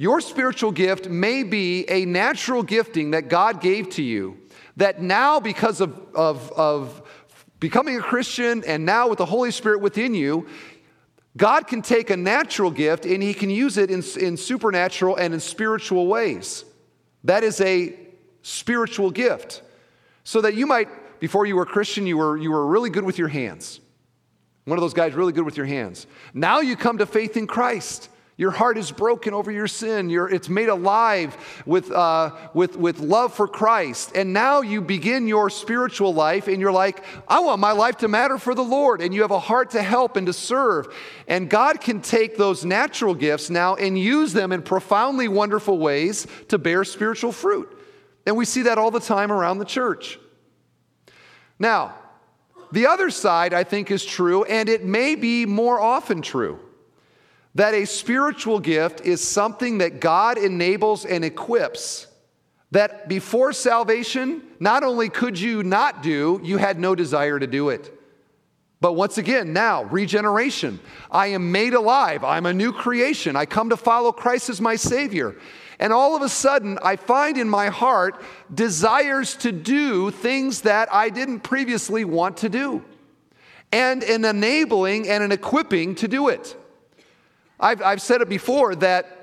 Your 0.00 0.20
spiritual 0.20 0.70
gift 0.70 1.08
may 1.08 1.42
be 1.42 1.84
a 1.90 2.04
natural 2.04 2.62
gifting 2.62 3.10
that 3.10 3.28
God 3.28 3.60
gave 3.60 3.90
to 3.90 4.02
you, 4.02 4.38
that 4.76 5.02
now, 5.02 5.40
because 5.40 5.80
of, 5.80 6.14
of, 6.14 6.52
of 6.52 7.02
becoming 7.58 7.96
a 7.98 8.00
Christian 8.00 8.62
and 8.64 8.86
now 8.86 9.08
with 9.08 9.18
the 9.18 9.26
Holy 9.26 9.50
Spirit 9.50 9.80
within 9.80 10.14
you, 10.14 10.46
God 11.36 11.66
can 11.66 11.82
take 11.82 12.10
a 12.10 12.16
natural 12.16 12.70
gift 12.70 13.06
and 13.06 13.20
He 13.20 13.34
can 13.34 13.50
use 13.50 13.76
it 13.76 13.90
in, 13.90 14.04
in 14.20 14.36
supernatural 14.36 15.16
and 15.16 15.34
in 15.34 15.40
spiritual 15.40 16.06
ways. 16.06 16.64
That 17.24 17.42
is 17.42 17.60
a 17.60 17.98
spiritual 18.42 19.10
gift. 19.10 19.62
So 20.22 20.40
that 20.42 20.54
you 20.54 20.66
might, 20.66 21.20
before 21.20 21.46
you 21.46 21.56
were 21.56 21.62
a 21.62 21.66
Christian, 21.66 22.06
you 22.06 22.18
were, 22.18 22.36
you 22.36 22.52
were 22.52 22.66
really 22.66 22.90
good 22.90 23.04
with 23.04 23.18
your 23.18 23.28
hands. 23.28 23.80
One 24.68 24.76
of 24.76 24.82
those 24.82 24.92
guys 24.92 25.14
really 25.14 25.32
good 25.32 25.46
with 25.46 25.56
your 25.56 25.64
hands. 25.64 26.06
Now 26.34 26.60
you 26.60 26.76
come 26.76 26.98
to 26.98 27.06
faith 27.06 27.38
in 27.38 27.46
Christ. 27.46 28.10
Your 28.36 28.50
heart 28.50 28.76
is 28.76 28.92
broken 28.92 29.32
over 29.32 29.50
your 29.50 29.66
sin. 29.66 30.10
You're, 30.10 30.28
it's 30.28 30.50
made 30.50 30.68
alive 30.68 31.36
with, 31.64 31.90
uh, 31.90 32.36
with, 32.52 32.76
with 32.76 33.00
love 33.00 33.32
for 33.32 33.48
Christ. 33.48 34.12
And 34.14 34.34
now 34.34 34.60
you 34.60 34.82
begin 34.82 35.26
your 35.26 35.48
spiritual 35.48 36.12
life 36.12 36.48
and 36.48 36.60
you're 36.60 36.70
like, 36.70 37.02
I 37.26 37.40
want 37.40 37.60
my 37.60 37.72
life 37.72 37.96
to 37.98 38.08
matter 38.08 38.36
for 38.36 38.54
the 38.54 38.62
Lord. 38.62 39.00
And 39.00 39.14
you 39.14 39.22
have 39.22 39.30
a 39.30 39.40
heart 39.40 39.70
to 39.70 39.82
help 39.82 40.16
and 40.16 40.26
to 40.26 40.34
serve. 40.34 40.94
And 41.26 41.48
God 41.48 41.80
can 41.80 42.02
take 42.02 42.36
those 42.36 42.62
natural 42.62 43.14
gifts 43.14 43.48
now 43.48 43.74
and 43.74 43.98
use 43.98 44.34
them 44.34 44.52
in 44.52 44.60
profoundly 44.60 45.28
wonderful 45.28 45.78
ways 45.78 46.26
to 46.48 46.58
bear 46.58 46.84
spiritual 46.84 47.32
fruit. 47.32 47.74
And 48.26 48.36
we 48.36 48.44
see 48.44 48.62
that 48.62 48.76
all 48.76 48.90
the 48.90 49.00
time 49.00 49.32
around 49.32 49.58
the 49.58 49.64
church. 49.64 50.18
Now, 51.58 51.94
the 52.72 52.86
other 52.86 53.10
side, 53.10 53.54
I 53.54 53.64
think, 53.64 53.90
is 53.90 54.04
true, 54.04 54.44
and 54.44 54.68
it 54.68 54.84
may 54.84 55.14
be 55.14 55.46
more 55.46 55.80
often 55.80 56.22
true 56.22 56.60
that 57.54 57.74
a 57.74 57.86
spiritual 57.86 58.60
gift 58.60 59.00
is 59.00 59.20
something 59.20 59.78
that 59.78 60.00
God 60.00 60.38
enables 60.38 61.04
and 61.04 61.24
equips 61.24 62.06
that 62.70 63.08
before 63.08 63.52
salvation, 63.52 64.42
not 64.60 64.84
only 64.84 65.08
could 65.08 65.38
you 65.40 65.62
not 65.62 66.02
do, 66.02 66.40
you 66.44 66.58
had 66.58 66.78
no 66.78 66.94
desire 66.94 67.38
to 67.38 67.46
do 67.46 67.70
it. 67.70 67.92
But 68.80 68.92
once 68.92 69.18
again, 69.18 69.52
now, 69.52 69.84
regeneration. 69.84 70.78
I 71.10 71.28
am 71.28 71.50
made 71.50 71.74
alive. 71.74 72.22
I'm 72.22 72.46
a 72.46 72.52
new 72.52 72.72
creation. 72.72 73.34
I 73.34 73.46
come 73.46 73.70
to 73.70 73.76
follow 73.76 74.12
Christ 74.12 74.50
as 74.50 74.60
my 74.60 74.76
Savior. 74.76 75.34
And 75.78 75.92
all 75.92 76.16
of 76.16 76.22
a 76.22 76.28
sudden, 76.28 76.78
I 76.82 76.96
find 76.96 77.38
in 77.38 77.48
my 77.48 77.68
heart 77.68 78.20
desires 78.52 79.36
to 79.36 79.52
do 79.52 80.10
things 80.10 80.62
that 80.62 80.92
I 80.92 81.08
didn't 81.08 81.40
previously 81.40 82.04
want 82.04 82.38
to 82.38 82.48
do, 82.48 82.84
and 83.70 84.02
an 84.02 84.24
enabling 84.24 85.08
and 85.08 85.22
an 85.22 85.30
equipping 85.30 85.94
to 85.96 86.08
do 86.08 86.28
it. 86.28 86.56
I've, 87.60 87.82
I've 87.82 88.02
said 88.02 88.20
it 88.20 88.28
before 88.28 88.74
that 88.76 89.18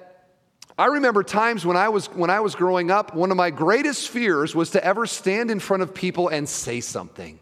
I 0.78 0.88
remember 0.88 1.24
times 1.24 1.66
when 1.66 1.78
I, 1.78 1.88
was, 1.88 2.08
when 2.08 2.30
I 2.30 2.42
was 2.42 2.54
growing 2.54 2.92
up, 2.92 3.16
one 3.16 3.32
of 3.32 3.38
my 3.38 3.50
greatest 3.50 4.10
fears 4.10 4.54
was 4.54 4.72
to 4.72 4.84
ever 4.84 5.06
stand 5.06 5.50
in 5.50 5.60
front 5.60 5.84
of 5.84 5.94
people 5.94 6.28
and 6.28 6.50
say 6.50 6.82
something. 6.82 7.40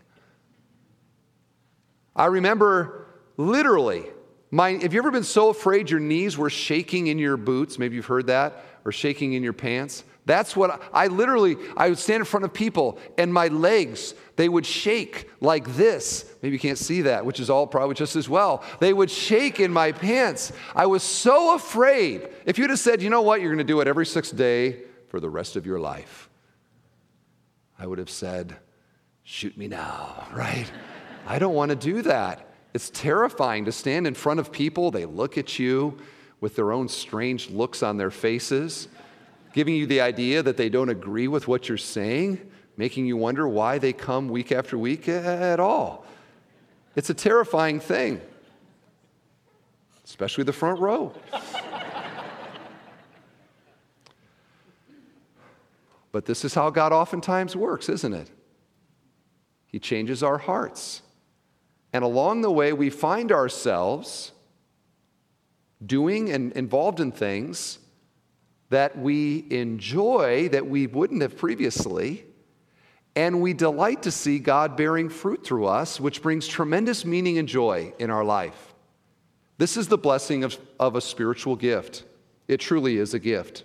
I 2.16 2.28
remember 2.28 3.08
literally, 3.38 4.06
my, 4.54 4.74
have 4.74 4.94
you 4.94 5.00
ever 5.00 5.10
been 5.10 5.24
so 5.24 5.50
afraid 5.50 5.90
your 5.90 6.00
knees 6.00 6.38
were 6.38 6.52
shaking 6.52 7.08
in 7.08 7.18
your 7.18 7.38
boots? 7.38 7.80
Maybe 7.80 7.96
you've 7.96 8.06
heard 8.06 8.28
that 8.28 8.64
or 8.86 8.92
shaking 8.92 9.34
in 9.34 9.42
your 9.42 9.52
pants. 9.52 10.04
That's 10.28 10.56
what 10.56 10.70
I, 10.70 11.06
I, 11.06 11.08
literally, 11.08 11.58
I 11.76 11.90
would 11.90 11.98
stand 11.98 12.22
in 12.22 12.26
front 12.26 12.44
of 12.44 12.54
people 12.54 13.00
and 13.18 13.34
my 13.34 13.48
legs, 13.48 14.14
they 14.36 14.48
would 14.48 14.68
shake 14.68 15.28
like 15.42 15.76
this. 15.76 16.32
Maybe 16.44 16.54
you 16.54 16.60
can't 16.60 16.78
see 16.78 17.02
that, 17.02 17.26
which 17.26 17.40
is 17.40 17.50
all 17.50 17.66
probably 17.66 17.96
just 17.96 18.16
as 18.16 18.30
well. 18.30 18.64
They 18.80 18.94
would 18.94 19.10
shake 19.10 19.60
in 19.60 19.74
my 19.74 19.92
pants. 19.92 20.52
I 20.76 20.86
was 20.86 21.02
so 21.02 21.56
afraid. 21.56 22.30
If 22.46 22.60
you'd 22.60 22.70
have 22.70 22.78
said, 22.78 23.02
you 23.02 23.10
know 23.10 23.24
what, 23.24 23.42
you're 23.42 23.50
going 23.50 23.58
to 23.58 23.64
do 23.64 23.82
it 23.82 23.88
every 23.88 24.06
sixth 24.06 24.38
day 24.38 24.84
for 25.08 25.20
the 25.20 25.32
rest 25.32 25.56
of 25.56 25.66
your 25.66 25.80
life, 25.80 26.30
I 27.80 27.88
would 27.88 27.98
have 27.98 28.12
said, 28.12 28.56
shoot 29.24 29.58
me 29.58 29.68
now, 29.68 30.28
right? 30.36 30.72
I 31.26 31.40
don't 31.40 31.56
want 31.56 31.70
to 31.70 31.76
do 31.76 32.04
that. 32.04 32.53
It's 32.74 32.90
terrifying 32.90 33.66
to 33.66 33.72
stand 33.72 34.08
in 34.08 34.16
front 34.16 34.40
of 34.40 34.52
people, 34.52 34.90
they 34.90 35.06
look 35.06 35.38
at 35.38 35.60
you 35.60 35.98
with 36.42 36.56
their 36.56 36.72
own 36.72 36.90
strange 36.90 37.50
looks 37.50 37.84
on 37.84 37.98
their 37.98 38.12
faces, 38.12 38.88
giving 39.54 39.76
you 39.76 39.86
the 39.86 40.02
idea 40.02 40.42
that 40.44 40.58
they 40.58 40.70
don't 40.70 40.90
agree 40.90 41.28
with 41.28 41.48
what 41.48 41.70
you're 41.70 41.78
saying, 41.78 42.42
making 42.76 43.06
you 43.06 43.16
wonder 43.16 43.48
why 43.48 43.78
they 43.78 43.94
come 43.94 44.28
week 44.28 44.52
after 44.52 44.78
week 44.78 45.08
at 45.08 45.60
all. 45.60 46.06
It's 46.96 47.10
a 47.10 47.14
terrifying 47.14 47.80
thing, 47.80 48.20
especially 50.04 50.44
the 50.44 50.52
front 50.52 50.80
row. 50.80 51.14
but 56.12 56.26
this 56.26 56.44
is 56.44 56.56
how 56.56 56.72
God 56.72 56.92
oftentimes 56.92 57.56
works, 57.56 57.88
isn't 57.88 58.14
it? 58.14 58.30
He 59.68 59.80
changes 59.80 60.24
our 60.24 60.40
hearts. 60.40 61.04
And 61.94 62.04
along 62.04 62.42
the 62.42 62.52
way, 62.52 62.74
we 62.74 62.90
find 62.90 63.32
ourselves 63.32 64.32
doing 65.86 66.32
and 66.32 66.52
involved 66.54 67.00
in 67.00 67.12
things 67.12 67.80
that 68.70 68.98
we 68.98 69.46
enjoy 69.52 70.50
that 70.50 70.66
we 70.66 70.88
wouldn't 70.88 71.22
have 71.22 71.38
previously. 71.38 72.26
And 73.16 73.42
we 73.42 73.54
delight 73.54 74.02
to 74.04 74.12
see 74.12 74.40
God 74.40 74.76
bearing 74.76 75.08
fruit 75.08 75.46
through 75.46 75.68
us, 75.68 76.00
which 76.00 76.24
brings 76.24 76.48
tremendous 76.48 77.06
meaning 77.06 77.38
and 77.38 77.48
joy 77.48 77.94
in 78.00 78.10
our 78.10 78.24
life. 78.24 78.74
This 79.60 79.78
is 79.78 79.88
the 79.88 80.00
blessing 80.00 80.44
of, 80.44 80.58
of 80.80 80.96
a 80.96 81.02
spiritual 81.02 81.56
gift. 81.56 82.06
It 82.48 82.60
truly 82.60 82.98
is 82.98 83.14
a 83.14 83.20
gift. 83.20 83.64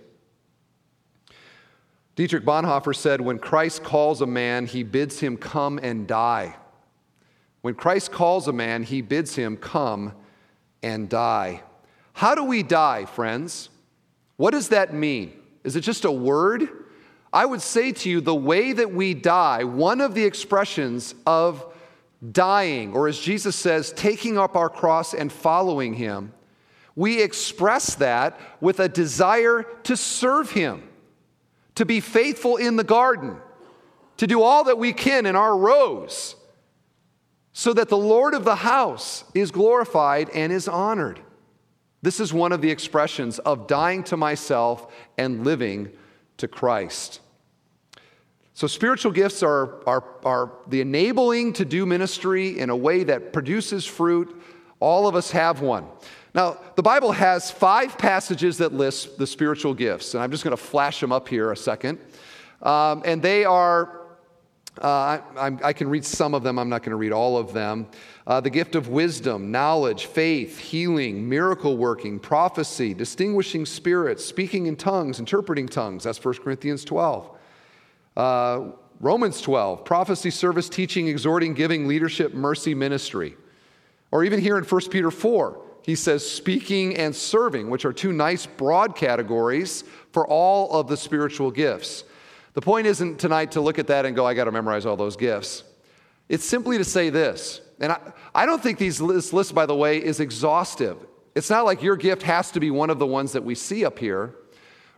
Dietrich 2.15 2.45
Bonhoeffer 2.45 2.95
said, 2.95 3.21
When 3.21 3.39
Christ 3.39 3.83
calls 3.83 4.21
a 4.21 4.27
man, 4.27 4.67
he 4.67 4.83
bids 4.83 5.19
him 5.19 5.35
come 5.35 5.79
and 5.81 6.05
die. 6.05 6.55
When 7.61 7.73
Christ 7.73 8.11
calls 8.11 8.47
a 8.47 8.53
man, 8.53 8.83
he 8.83 9.01
bids 9.01 9.35
him 9.35 9.57
come 9.57 10.13
and 10.81 11.09
die. 11.09 11.61
How 12.13 12.35
do 12.35 12.43
we 12.43 12.63
die, 12.63 13.05
friends? 13.05 13.69
What 14.37 14.51
does 14.51 14.69
that 14.69 14.93
mean? 14.93 15.33
Is 15.63 15.75
it 15.75 15.81
just 15.81 16.05
a 16.05 16.11
word? 16.11 16.69
I 17.31 17.45
would 17.45 17.61
say 17.61 17.91
to 17.91 18.09
you, 18.09 18.21
the 18.21 18.35
way 18.35 18.73
that 18.73 18.91
we 18.91 19.13
die, 19.13 19.63
one 19.63 20.01
of 20.01 20.15
the 20.15 20.23
expressions 20.23 21.13
of 21.25 21.65
dying, 22.31 22.93
or 22.93 23.07
as 23.07 23.19
Jesus 23.19 23.55
says, 23.55 23.93
taking 23.93 24.37
up 24.37 24.55
our 24.55 24.69
cross 24.69 25.13
and 25.13 25.31
following 25.31 25.93
him, 25.93 26.33
we 26.95 27.21
express 27.21 27.95
that 27.95 28.39
with 28.59 28.79
a 28.79 28.89
desire 28.89 29.63
to 29.83 29.95
serve 29.95 30.51
him, 30.51 30.83
to 31.75 31.85
be 31.85 31.99
faithful 31.99 32.57
in 32.57 32.75
the 32.75 32.83
garden, 32.83 33.37
to 34.17 34.27
do 34.27 34.41
all 34.41 34.65
that 34.65 34.77
we 34.77 34.91
can 34.91 35.25
in 35.25 35.35
our 35.35 35.55
rows, 35.55 36.35
so 37.59 37.73
that 37.73 37.89
the 37.89 37.97
Lord 37.97 38.35
of 38.35 38.45
the 38.45 38.55
house 38.55 39.25
is 39.33 39.51
glorified 39.51 40.29
and 40.29 40.49
is 40.49 40.69
honored. 40.69 41.19
This 42.01 42.21
is 42.21 42.31
one 42.31 42.53
of 42.53 42.61
the 42.61 42.71
expressions 42.71 43.37
of 43.39 43.67
dying 43.67 44.01
to 44.05 44.15
myself 44.15 44.87
and 45.17 45.43
living 45.43 45.91
to 46.37 46.47
Christ. 46.47 47.19
So, 48.53 48.65
spiritual 48.65 49.11
gifts 49.11 49.43
are, 49.43 49.85
are, 49.85 50.05
are 50.23 50.53
the 50.67 50.79
enabling 50.79 51.51
to 51.53 51.65
do 51.65 51.85
ministry 51.85 52.57
in 52.57 52.69
a 52.69 52.75
way 52.77 53.03
that 53.03 53.33
produces 53.33 53.85
fruit. 53.85 54.41
All 54.79 55.05
of 55.05 55.15
us 55.15 55.31
have 55.31 55.59
one. 55.59 55.85
Now, 56.33 56.59
the 56.77 56.81
Bible 56.81 57.11
has 57.11 57.51
five 57.51 57.97
passages 57.97 58.59
that 58.59 58.71
list 58.71 59.17
the 59.17 59.27
spiritual 59.27 59.73
gifts, 59.73 60.13
and 60.13 60.23
I'm 60.23 60.31
just 60.31 60.45
going 60.45 60.55
to 60.55 60.63
flash 60.63 61.01
them 61.01 61.11
up 61.11 61.27
here 61.27 61.51
a 61.51 61.57
second. 61.57 61.99
Um, 62.61 63.01
and 63.03 63.21
they 63.21 63.43
are 63.43 63.98
uh, 64.81 65.21
I, 65.37 65.57
I, 65.63 65.73
can 65.73 65.89
read 65.89 66.05
some 66.05 66.33
of 66.33 66.43
them, 66.43 66.57
I'm 66.57 66.69
not 66.69 66.83
going 66.83 66.91
to 66.91 66.95
read 66.95 67.11
all 67.11 67.37
of 67.37 67.51
them. 67.51 67.87
Uh, 68.25 68.39
the 68.39 68.49
gift 68.49 68.75
of 68.75 68.87
wisdom, 68.87 69.51
knowledge, 69.51 70.05
faith, 70.05 70.57
healing, 70.57 71.27
miracle 71.27 71.75
working, 71.75 72.17
prophecy, 72.17 72.93
distinguishing 72.93 73.65
spirits, 73.65 74.23
speaking 74.23 74.67
in 74.67 74.75
tongues, 74.75 75.19
interpreting 75.19 75.67
tongues. 75.67 76.05
That's 76.05 76.23
1 76.23 76.35
Corinthians 76.35 76.85
12. 76.85 77.29
Uh, 78.15 78.61
Romans 79.01 79.41
12, 79.41 79.83
prophecy, 79.83 80.29
service, 80.29 80.69
teaching, 80.69 81.07
exhorting, 81.07 81.53
giving, 81.53 81.87
leadership, 81.87 82.33
mercy, 82.33 82.73
ministry. 82.73 83.35
Or 84.11 84.23
even 84.23 84.39
here 84.39 84.57
in 84.57 84.63
1 84.63 84.81
Peter 84.89 85.11
4, 85.11 85.61
he 85.83 85.95
says 85.95 86.29
speaking 86.29 86.97
and 86.97 87.15
serving, 87.15 87.69
which 87.69 87.85
are 87.85 87.93
two 87.93 88.11
nice 88.11 88.45
broad 88.45 88.95
categories 88.95 89.83
for 90.11 90.27
all 90.27 90.71
of 90.79 90.87
the 90.87 90.97
spiritual 90.97 91.51
gifts. 91.51 92.03
The 92.59 92.65
point 92.65 92.87
isn't 92.87 93.19
tonight 93.19 93.53
to 93.53 93.61
look 93.61 93.79
at 93.79 93.87
that 93.87 94.05
and 94.05 94.13
go, 94.13 94.27
I 94.27 94.33
got 94.33 94.43
to 94.43 94.51
memorize 94.51 94.85
all 94.85 94.97
those 94.97 95.15
gifts. 95.15 95.63
It's 96.27 96.43
simply 96.43 96.77
to 96.77 96.83
say 96.83 97.09
this, 97.09 97.61
and 97.79 97.93
I, 97.93 97.99
I 98.35 98.45
don't 98.45 98.61
think 98.61 98.77
these, 98.77 98.97
this 98.97 99.31
list, 99.31 99.55
by 99.55 99.65
the 99.65 99.77
way, 99.77 100.03
is 100.03 100.19
exhaustive. 100.19 100.97
It's 101.35 101.49
not 101.49 101.63
like 101.63 101.81
your 101.81 101.95
gift 101.95 102.21
has 102.23 102.51
to 102.51 102.59
be 102.59 102.69
one 102.69 102.89
of 102.89 102.99
the 102.99 103.05
ones 103.07 103.31
that 103.31 103.45
we 103.45 103.55
see 103.55 103.85
up 103.85 103.97
here. 103.97 104.35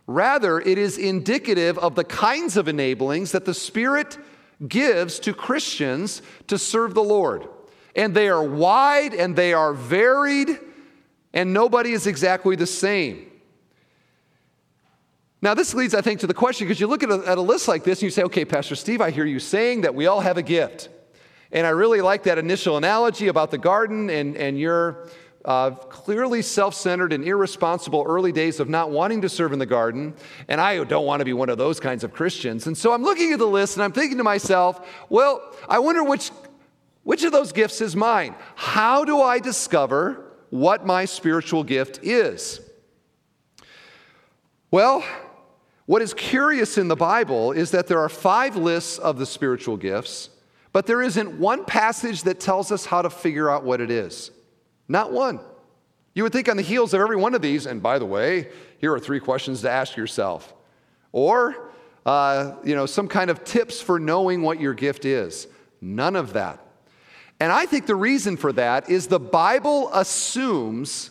Rather, 0.08 0.58
it 0.58 0.76
is 0.76 0.98
indicative 0.98 1.78
of 1.78 1.94
the 1.94 2.02
kinds 2.02 2.56
of 2.56 2.66
enablings 2.66 3.30
that 3.30 3.44
the 3.44 3.54
Spirit 3.54 4.18
gives 4.66 5.20
to 5.20 5.32
Christians 5.32 6.20
to 6.48 6.58
serve 6.58 6.94
the 6.94 7.04
Lord. 7.04 7.46
And 7.94 8.12
they 8.12 8.28
are 8.28 8.42
wide 8.42 9.14
and 9.14 9.36
they 9.36 9.52
are 9.52 9.72
varied, 9.72 10.48
and 11.32 11.54
nobody 11.54 11.92
is 11.92 12.08
exactly 12.08 12.56
the 12.56 12.66
same. 12.66 13.30
Now, 15.42 15.54
this 15.54 15.74
leads, 15.74 15.92
I 15.92 16.00
think, 16.00 16.20
to 16.20 16.28
the 16.28 16.34
question 16.34 16.68
because 16.68 16.78
you 16.78 16.86
look 16.86 17.02
at 17.02 17.10
a, 17.10 17.24
at 17.26 17.36
a, 17.36 17.40
list 17.40 17.66
like 17.66 17.82
this 17.82 17.98
and 17.98 18.04
you 18.04 18.10
say, 18.10 18.22
okay, 18.22 18.44
Pastor 18.44 18.76
Steve, 18.76 19.00
I 19.00 19.10
hear 19.10 19.24
you 19.24 19.40
saying 19.40 19.80
that 19.80 19.92
we 19.92 20.06
all 20.06 20.20
have 20.20 20.38
a 20.38 20.42
gift. 20.42 20.88
And 21.50 21.66
I 21.66 21.70
really 21.70 22.00
like 22.00 22.22
that 22.22 22.38
initial 22.38 22.76
analogy 22.76 23.26
about 23.26 23.50
the 23.50 23.58
garden 23.58 24.08
and, 24.08 24.36
and 24.36 24.56
your 24.56 25.08
uh, 25.44 25.70
clearly 25.70 26.42
self 26.42 26.74
centered 26.74 27.12
and 27.12 27.24
irresponsible 27.24 28.04
early 28.06 28.30
days 28.30 28.60
of 28.60 28.68
not 28.68 28.92
wanting 28.92 29.22
to 29.22 29.28
serve 29.28 29.52
in 29.52 29.58
the 29.58 29.66
garden. 29.66 30.14
And 30.46 30.60
I 30.60 30.84
don't 30.84 31.04
want 31.04 31.18
to 31.20 31.24
be 31.24 31.32
one 31.32 31.48
of 31.48 31.58
those 31.58 31.80
kinds 31.80 32.04
of 32.04 32.12
Christians. 32.12 32.68
And 32.68 32.78
so 32.78 32.92
I'm 32.92 33.02
looking 33.02 33.32
at 33.32 33.40
the 33.40 33.46
list 33.46 33.76
and 33.76 33.82
I'm 33.82 33.92
thinking 33.92 34.18
to 34.18 34.24
myself, 34.24 34.88
well, 35.08 35.42
I 35.68 35.80
wonder 35.80 36.04
which, 36.04 36.30
which 37.02 37.24
of 37.24 37.32
those 37.32 37.50
gifts 37.50 37.80
is 37.80 37.96
mine? 37.96 38.36
How 38.54 39.04
do 39.04 39.20
I 39.20 39.40
discover 39.40 40.32
what 40.50 40.86
my 40.86 41.04
spiritual 41.04 41.64
gift 41.64 41.98
is? 42.04 42.60
Well, 44.70 45.04
what 45.86 46.02
is 46.02 46.14
curious 46.14 46.78
in 46.78 46.88
the 46.88 46.96
Bible 46.96 47.52
is 47.52 47.72
that 47.72 47.86
there 47.88 48.00
are 48.00 48.08
five 48.08 48.56
lists 48.56 48.98
of 48.98 49.18
the 49.18 49.26
spiritual 49.26 49.76
gifts, 49.76 50.30
but 50.72 50.86
there 50.86 51.02
isn't 51.02 51.38
one 51.38 51.64
passage 51.64 52.22
that 52.22 52.40
tells 52.40 52.70
us 52.70 52.86
how 52.86 53.02
to 53.02 53.10
figure 53.10 53.50
out 53.50 53.64
what 53.64 53.80
it 53.80 53.90
is. 53.90 54.30
Not 54.88 55.12
one. 55.12 55.40
You 56.14 56.22
would 56.22 56.32
think 56.32 56.48
on 56.48 56.56
the 56.56 56.62
heels 56.62 56.94
of 56.94 57.00
every 57.00 57.16
one 57.16 57.34
of 57.34 57.42
these, 57.42 57.66
and 57.66 57.82
by 57.82 57.98
the 57.98 58.06
way, 58.06 58.48
here 58.78 58.92
are 58.92 59.00
three 59.00 59.20
questions 59.20 59.62
to 59.62 59.70
ask 59.70 59.96
yourself. 59.96 60.54
Or, 61.10 61.70
uh, 62.06 62.56
you 62.64 62.74
know, 62.74 62.86
some 62.86 63.08
kind 63.08 63.30
of 63.30 63.44
tips 63.44 63.80
for 63.80 63.98
knowing 63.98 64.42
what 64.42 64.60
your 64.60 64.74
gift 64.74 65.04
is. 65.04 65.46
None 65.80 66.16
of 66.16 66.34
that. 66.34 66.58
And 67.40 67.50
I 67.50 67.66
think 67.66 67.86
the 67.86 67.96
reason 67.96 68.36
for 68.36 68.52
that 68.52 68.88
is 68.88 69.08
the 69.08 69.18
Bible 69.18 69.92
assumes 69.92 71.10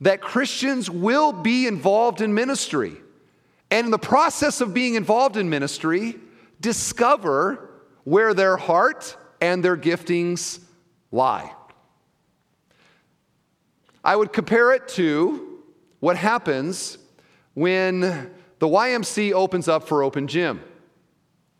that 0.00 0.20
Christians 0.20 0.90
will 0.90 1.32
be 1.32 1.66
involved 1.66 2.20
in 2.20 2.34
ministry. 2.34 2.96
And 3.70 3.86
in 3.86 3.90
the 3.90 3.98
process 3.98 4.60
of 4.60 4.74
being 4.74 4.94
involved 4.94 5.36
in 5.36 5.48
ministry, 5.48 6.16
discover 6.60 7.70
where 8.04 8.34
their 8.34 8.56
heart 8.56 9.16
and 9.40 9.64
their 9.64 9.76
giftings 9.76 10.60
lie. 11.12 11.52
I 14.02 14.16
would 14.16 14.32
compare 14.32 14.72
it 14.72 14.88
to 14.88 15.62
what 16.00 16.16
happens 16.16 16.98
when 17.54 18.00
the 18.00 18.66
YMC 18.66 19.32
opens 19.32 19.68
up 19.68 19.86
for 19.86 20.02
open 20.02 20.26
gym. 20.26 20.62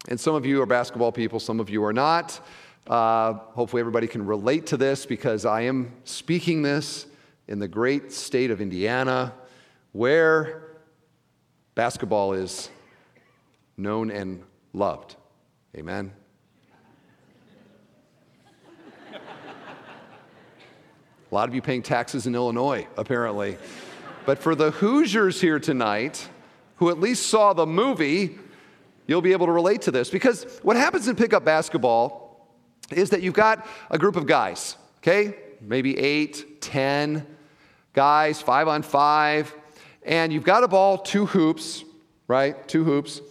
And 0.09 0.19
some 0.19 0.35
of 0.35 0.47
you 0.47 0.63
are 0.63 0.67
basketball 0.67 1.13
people, 1.13 1.39
some 1.39 1.61
of 1.61 1.69
you 1.69 1.85
are 1.85 1.93
not. 1.93 2.41
Uh, 2.87 3.35
hopefully, 3.35 3.81
everybody 3.81 4.07
can 4.07 4.25
relate 4.25 4.67
to 4.67 4.77
this 4.77 5.05
because 5.05 5.45
I 5.45 5.63
am 5.63 5.93
speaking 6.05 6.63
this 6.63 7.07
in 7.47 7.59
the 7.59 7.69
great 7.69 8.11
state 8.13 8.51
of 8.51 8.61
Indiana, 8.61 9.35
where 9.93 10.70
Basketball 11.81 12.35
is 12.35 12.69
known 13.79 14.11
and 14.11 14.43
loved. 14.75 15.17
Amen. 15.75 16.13
A 19.11 19.17
lot 21.31 21.49
of 21.49 21.55
you 21.55 21.63
paying 21.63 21.81
taxes 21.81 22.27
in 22.27 22.35
Illinois, 22.35 22.87
apparently. 22.99 23.57
But 24.27 24.41
for 24.41 24.55
the 24.55 24.73
Hoosiers 24.73 25.41
here 25.41 25.59
tonight, 25.59 26.29
who 26.77 26.91
at 26.91 27.01
least 27.01 27.29
saw 27.29 27.55
the 27.55 27.65
movie, 27.65 28.39
you'll 29.07 29.23
be 29.23 29.33
able 29.33 29.47
to 29.47 29.53
relate 29.53 29.81
to 29.81 29.91
this. 29.91 30.11
Because 30.11 30.61
what 30.63 30.77
happens 30.77 31.09
in 31.09 31.17
pickup 31.17 31.47
basketball 31.47 32.47
is 32.91 33.09
that 33.09 33.23
you've 33.23 33.33
got 33.33 33.67
a 33.91 33.97
group 33.97 34.17
of 34.17 34.27
guys, 34.27 34.77
okay? 34.99 35.35
Maybe 35.63 35.97
eight, 35.97 36.61
ten 36.61 37.27
guys, 37.95 38.43
five 38.43 38.69
on 38.69 38.83
five 38.83 39.55
and 40.11 40.33
you've 40.33 40.45
got 40.45 40.65
a 40.65 40.69
ball, 40.69 40.99
two 40.99 41.25
hoops, 41.25 41.85
right? 42.27 42.69
Two 42.69 42.83
hoops. 42.83 43.23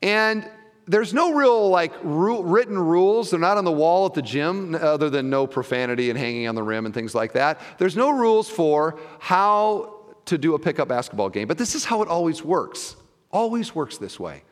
And 0.00 0.48
there's 0.86 1.12
no 1.12 1.34
real 1.34 1.68
like 1.68 1.92
written 2.02 2.78
rules. 2.78 3.30
They're 3.30 3.40
not 3.40 3.58
on 3.58 3.64
the 3.64 3.72
wall 3.72 4.06
at 4.06 4.14
the 4.14 4.22
gym, 4.22 4.76
other 4.76 5.10
than 5.10 5.28
no 5.28 5.48
profanity 5.48 6.08
and 6.08 6.18
hanging 6.18 6.48
on 6.48 6.54
the 6.54 6.62
rim 6.62 6.86
and 6.86 6.94
things 6.94 7.16
like 7.16 7.32
that. 7.32 7.60
There's 7.78 7.96
no 7.96 8.10
rules 8.10 8.48
for 8.48 8.98
how 9.18 9.96
to 10.26 10.38
do 10.38 10.54
a 10.54 10.58
pickup 10.58 10.86
basketball 10.86 11.30
game, 11.30 11.48
but 11.48 11.58
this 11.58 11.74
is 11.74 11.84
how 11.84 12.00
it 12.00 12.08
always 12.08 12.44
works. 12.44 12.94
Always 13.32 13.74
works 13.74 13.98
this 13.98 14.18
way. 14.18 14.44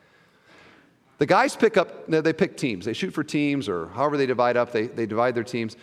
The 1.19 1.27
guys 1.27 1.55
pick 1.55 1.77
up, 1.77 2.09
they 2.09 2.33
pick 2.33 2.57
teams. 2.57 2.85
They 2.87 2.93
shoot 2.93 3.13
for 3.13 3.23
teams, 3.23 3.69
or 3.69 3.89
however 3.89 4.17
they 4.17 4.27
divide 4.27 4.57
up, 4.57 4.73
they, 4.73 4.89
they 4.89 5.07
divide 5.07 5.37
their 5.37 5.45
teams. 5.45 5.77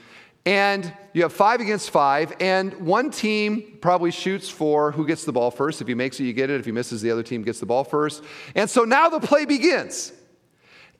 And 0.45 0.93
you 1.13 1.23
have 1.23 1.33
five 1.33 1.59
against 1.59 1.89
five, 1.89 2.33
and 2.39 2.73
one 2.85 3.09
team 3.09 3.77
probably 3.81 4.11
shoots 4.11 4.47
for 4.47 4.91
who 4.91 5.07
gets 5.07 5.25
the 5.25 5.31
ball 5.31 5.49
first. 5.49 5.81
If 5.81 5.87
he 5.87 5.95
makes 5.95 6.19
it, 6.19 6.25
you 6.25 6.33
get 6.33 6.51
it. 6.51 6.59
If 6.59 6.65
he 6.65 6.71
misses, 6.71 7.01
the 7.01 7.09
other 7.09 7.23
team 7.23 7.41
gets 7.41 7.59
the 7.59 7.65
ball 7.65 7.83
first. 7.83 8.23
And 8.53 8.69
so 8.69 8.83
now 8.83 9.09
the 9.09 9.19
play 9.19 9.45
begins. 9.45 10.13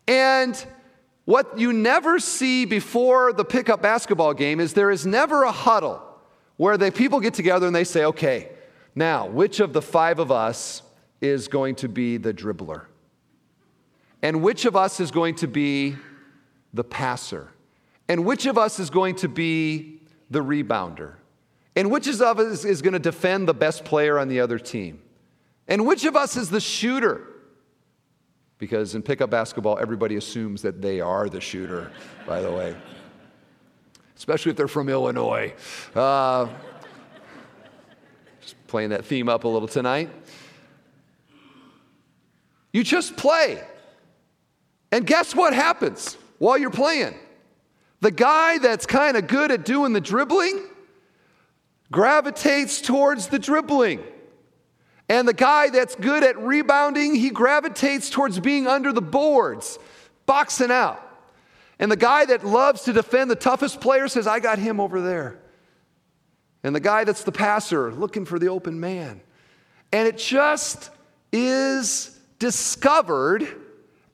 And 0.08 0.66
what 1.26 1.60
you 1.60 1.74
never 1.74 2.20
see 2.20 2.66
before 2.66 3.34
the 3.34 3.46
pickup 3.46 3.82
basketball 3.82 4.34
game 4.34 4.60
is 4.60 4.74
there 4.74 4.92
is 4.92 5.06
never 5.06 5.44
a 5.44 5.52
huddle 5.52 6.02
where 6.58 6.78
the 6.78 6.92
people 6.92 7.20
get 7.20 7.34
together 7.34 7.68
and 7.68 7.76
they 7.76 7.84
say, 7.84 8.06
okay, 8.06 8.50
now 8.96 9.28
which 9.28 9.60
of 9.60 9.74
the 9.74 9.82
five 9.82 10.20
of 10.20 10.32
us 10.32 10.82
is 11.22 11.48
going 11.48 11.76
to 11.76 11.90
be 11.90 12.18
the 12.18 12.34
dribbler? 12.34 12.86
And 14.22 14.42
which 14.42 14.66
of 14.66 14.76
us 14.76 15.00
is 15.00 15.12
going 15.12 15.36
to 15.36 15.48
be 15.48 15.98
the 16.74 16.84
passer? 16.84 17.50
And 18.08 18.26
which 18.26 18.46
of 18.46 18.58
us 18.58 18.80
is 18.80 18.89
going 18.89 19.15
to 19.15 19.28
be 19.28 20.02
the 20.30 20.41
rebounder? 20.41 21.15
And 21.76 21.91
which 21.91 22.08
of 22.08 22.39
us 22.39 22.63
is 22.63 22.82
going 22.82 22.94
to 22.94 23.00
defend 23.00 23.48
the 23.48 23.54
best 23.54 23.84
player 23.84 24.18
on 24.18 24.28
the 24.28 24.39
other 24.39 24.60
team? 24.60 25.02
And 25.68 25.86
which 25.86 26.06
of 26.06 26.15
us 26.15 26.38
is 26.38 26.50
the 26.50 26.62
shooter? 26.62 27.28
Because 28.58 28.96
in 28.96 29.02
pickup 29.02 29.30
basketball, 29.30 29.78
everybody 29.80 30.15
assumes 30.15 30.62
that 30.62 30.82
they 30.82 31.02
are 31.02 31.28
the 31.28 31.41
shooter, 31.41 31.91
by 32.26 32.41
the 32.41 32.52
way, 32.52 32.76
especially 34.15 34.52
if 34.52 34.56
they're 34.56 34.68
from 34.68 34.88
Illinois. 34.88 35.54
Uh, 35.94 36.48
just 38.39 38.56
playing 38.68 38.91
that 38.91 39.04
theme 39.04 39.28
up 39.28 39.44
a 39.44 39.48
little 39.48 39.68
tonight. 39.68 40.10
You 42.72 42.84
just 42.84 43.18
play. 43.18 43.62
And 44.91 45.06
guess 45.06 45.36
what 45.36 45.54
happens 45.54 46.18
while 46.38 46.58
you're 46.58 46.70
playing? 46.70 47.15
The 48.06 48.12
guy 48.12 48.60
that's 48.60 48.86
kind 48.86 49.18
of 49.18 49.26
good 49.26 49.52
at 49.52 49.65
doing 49.65 49.91
the 49.91 50.00
dribbling 50.00 50.63
gravitates 51.91 52.80
towards 52.80 53.30
the 53.30 53.39
dribbling. 53.39 54.00
And 55.10 55.28
the 55.28 55.34
guy 55.34 55.72
that's 55.72 55.96
good 55.96 56.22
at 56.22 56.38
rebounding, 56.38 57.15
he 57.15 57.32
gravitates 57.32 58.12
towards 58.12 58.39
being 58.39 58.68
under 58.68 58.94
the 58.94 59.02
boards, 59.02 59.80
boxing 60.28 60.70
out. 60.70 61.02
And 61.80 61.91
the 61.91 61.96
guy 61.96 62.26
that 62.26 62.46
loves 62.46 62.84
to 62.84 62.94
defend 62.94 63.32
the 63.32 63.36
toughest 63.36 63.82
player 63.82 64.08
says, 64.08 64.28
I 64.28 64.39
got 64.39 64.60
him 64.60 64.80
over 64.80 65.02
there. 65.02 65.39
And 66.63 66.76
the 66.76 66.80
guy 66.80 67.06
that's 67.06 67.24
the 67.24 67.32
passer, 67.32 67.91
looking 67.91 68.26
for 68.26 68.38
the 68.38 68.50
open 68.50 68.80
man. 68.80 69.20
And 69.91 70.08
it 70.08 70.20
just 70.20 70.91
is 71.32 72.20
discovered 72.38 73.48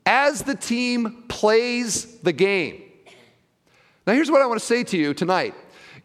as 0.06 0.44
the 0.44 0.54
team 0.54 1.24
plays 1.28 2.20
the 2.20 2.32
game. 2.32 2.81
Now, 4.06 4.14
here's 4.14 4.30
what 4.30 4.42
I 4.42 4.46
want 4.46 4.60
to 4.60 4.66
say 4.66 4.82
to 4.84 4.96
you 4.96 5.14
tonight. 5.14 5.54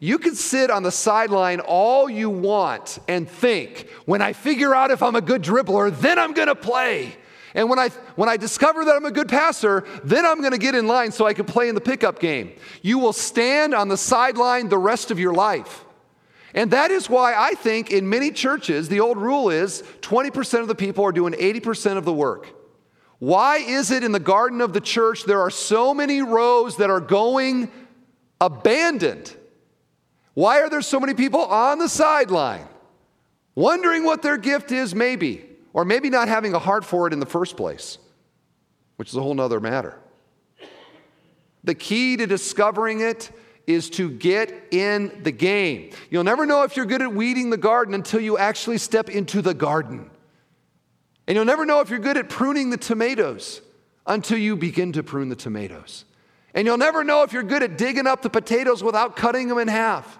You 0.00 0.18
can 0.18 0.36
sit 0.36 0.70
on 0.70 0.84
the 0.84 0.92
sideline 0.92 1.58
all 1.60 2.08
you 2.08 2.30
want 2.30 3.00
and 3.08 3.28
think, 3.28 3.88
when 4.04 4.22
I 4.22 4.32
figure 4.32 4.74
out 4.74 4.92
if 4.92 5.02
I'm 5.02 5.16
a 5.16 5.20
good 5.20 5.42
dribbler, 5.42 5.96
then 5.98 6.18
I'm 6.18 6.32
going 6.32 6.46
to 6.46 6.54
play. 6.54 7.16
And 7.54 7.68
when 7.68 7.80
I, 7.80 7.88
when 8.14 8.28
I 8.28 8.36
discover 8.36 8.84
that 8.84 8.94
I'm 8.94 9.04
a 9.04 9.10
good 9.10 9.28
passer, 9.28 9.84
then 10.04 10.24
I'm 10.24 10.38
going 10.40 10.52
to 10.52 10.58
get 10.58 10.76
in 10.76 10.86
line 10.86 11.10
so 11.10 11.26
I 11.26 11.34
can 11.34 11.46
play 11.46 11.68
in 11.68 11.74
the 11.74 11.80
pickup 11.80 12.20
game. 12.20 12.52
You 12.82 13.00
will 13.00 13.12
stand 13.12 13.74
on 13.74 13.88
the 13.88 13.96
sideline 13.96 14.68
the 14.68 14.78
rest 14.78 15.10
of 15.10 15.18
your 15.18 15.34
life. 15.34 15.84
And 16.54 16.70
that 16.70 16.92
is 16.92 17.10
why 17.10 17.34
I 17.34 17.54
think 17.54 17.90
in 17.90 18.08
many 18.08 18.30
churches, 18.30 18.88
the 18.88 19.00
old 19.00 19.18
rule 19.18 19.50
is 19.50 19.82
20% 20.02 20.60
of 20.60 20.68
the 20.68 20.74
people 20.74 21.04
are 21.04 21.12
doing 21.12 21.32
80% 21.32 21.96
of 21.96 22.04
the 22.04 22.12
work. 22.12 22.54
Why 23.18 23.56
is 23.56 23.90
it 23.90 24.04
in 24.04 24.12
the 24.12 24.20
garden 24.20 24.60
of 24.60 24.72
the 24.72 24.80
church 24.80 25.24
there 25.24 25.40
are 25.40 25.50
so 25.50 25.92
many 25.92 26.22
rows 26.22 26.76
that 26.76 26.90
are 26.90 27.00
going 27.00 27.70
abandoned? 28.40 29.34
Why 30.34 30.60
are 30.60 30.70
there 30.70 30.82
so 30.82 31.00
many 31.00 31.14
people 31.14 31.40
on 31.40 31.78
the 31.78 31.88
sideline 31.88 32.66
wondering 33.54 34.04
what 34.04 34.22
their 34.22 34.36
gift 34.36 34.70
is, 34.70 34.94
maybe, 34.94 35.44
or 35.72 35.84
maybe 35.84 36.10
not 36.10 36.28
having 36.28 36.54
a 36.54 36.58
heart 36.58 36.84
for 36.84 37.06
it 37.06 37.12
in 37.12 37.20
the 37.20 37.26
first 37.26 37.56
place, 37.56 37.98
which 38.96 39.08
is 39.08 39.16
a 39.16 39.22
whole 39.22 39.34
nother 39.34 39.60
matter? 39.60 39.98
The 41.64 41.74
key 41.74 42.16
to 42.16 42.26
discovering 42.26 43.00
it 43.00 43.30
is 43.66 43.90
to 43.90 44.10
get 44.10 44.68
in 44.70 45.22
the 45.24 45.32
game. 45.32 45.90
You'll 46.08 46.24
never 46.24 46.46
know 46.46 46.62
if 46.62 46.76
you're 46.76 46.86
good 46.86 47.02
at 47.02 47.12
weeding 47.12 47.50
the 47.50 47.58
garden 47.58 47.92
until 47.92 48.20
you 48.20 48.38
actually 48.38 48.78
step 48.78 49.10
into 49.10 49.42
the 49.42 49.52
garden. 49.52 50.10
And 51.26 51.34
you'll 51.36 51.44
never 51.44 51.66
know 51.66 51.80
if 51.80 51.90
you're 51.90 51.98
good 51.98 52.16
at 52.16 52.30
pruning 52.30 52.70
the 52.70 52.78
tomatoes 52.78 53.60
until 54.06 54.38
you 54.38 54.56
begin 54.56 54.92
to 54.92 55.02
prune 55.02 55.28
the 55.28 55.36
tomatoes. 55.36 56.06
And 56.58 56.66
you'll 56.66 56.76
never 56.76 57.04
know 57.04 57.22
if 57.22 57.32
you're 57.32 57.44
good 57.44 57.62
at 57.62 57.78
digging 57.78 58.08
up 58.08 58.20
the 58.20 58.30
potatoes 58.30 58.82
without 58.82 59.14
cutting 59.14 59.46
them 59.46 59.58
in 59.58 59.68
half 59.68 60.18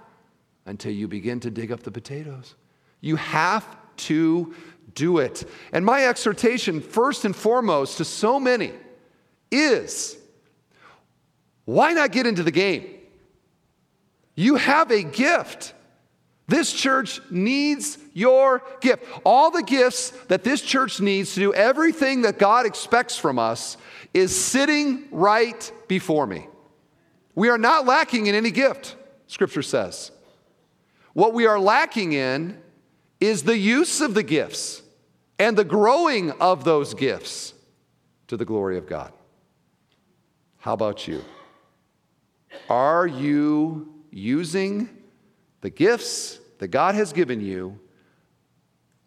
until 0.66 0.92
you 0.92 1.08
begin 1.08 1.40
to 1.40 1.50
dig 1.50 1.72
up 1.72 1.82
the 1.82 1.90
potatoes. 1.90 2.54
You 3.00 3.16
have 3.16 3.66
to 3.96 4.54
do 4.94 5.18
it. 5.18 5.48
And 5.72 5.84
my 5.84 6.06
exhortation, 6.06 6.80
first 6.80 7.24
and 7.24 7.34
foremost, 7.34 7.96
to 7.96 8.04
so 8.04 8.38
many 8.38 8.70
is 9.50 10.16
why 11.64 11.92
not 11.92 12.12
get 12.12 12.24
into 12.24 12.44
the 12.44 12.52
game? 12.52 12.86
You 14.36 14.54
have 14.54 14.92
a 14.92 15.02
gift. 15.02 15.74
This 16.48 16.72
church 16.72 17.20
needs 17.30 17.98
your 18.14 18.62
gift. 18.80 19.04
All 19.22 19.50
the 19.50 19.62
gifts 19.62 20.10
that 20.28 20.42
this 20.42 20.62
church 20.62 20.98
needs 20.98 21.34
to 21.34 21.40
do 21.40 21.52
everything 21.52 22.22
that 22.22 22.38
God 22.38 22.64
expects 22.64 23.18
from 23.18 23.38
us 23.38 23.76
is 24.14 24.34
sitting 24.34 25.04
right 25.12 25.70
before 25.88 26.26
me. 26.26 26.48
We 27.34 27.50
are 27.50 27.58
not 27.58 27.84
lacking 27.84 28.26
in 28.26 28.34
any 28.34 28.50
gift, 28.50 28.96
Scripture 29.26 29.62
says. 29.62 30.10
What 31.12 31.34
we 31.34 31.46
are 31.46 31.60
lacking 31.60 32.14
in 32.14 32.58
is 33.20 33.42
the 33.42 33.58
use 33.58 34.00
of 34.00 34.14
the 34.14 34.22
gifts 34.22 34.82
and 35.38 35.56
the 35.56 35.64
growing 35.64 36.30
of 36.40 36.64
those 36.64 36.94
gifts 36.94 37.52
to 38.28 38.38
the 38.38 38.46
glory 38.46 38.78
of 38.78 38.86
God. 38.86 39.12
How 40.56 40.72
about 40.72 41.06
you? 41.06 41.22
Are 42.70 43.06
you 43.06 43.92
using 44.10 44.97
the 45.60 45.70
gifts 45.70 46.38
that 46.58 46.68
God 46.68 46.94
has 46.94 47.12
given 47.12 47.40
you 47.40 47.78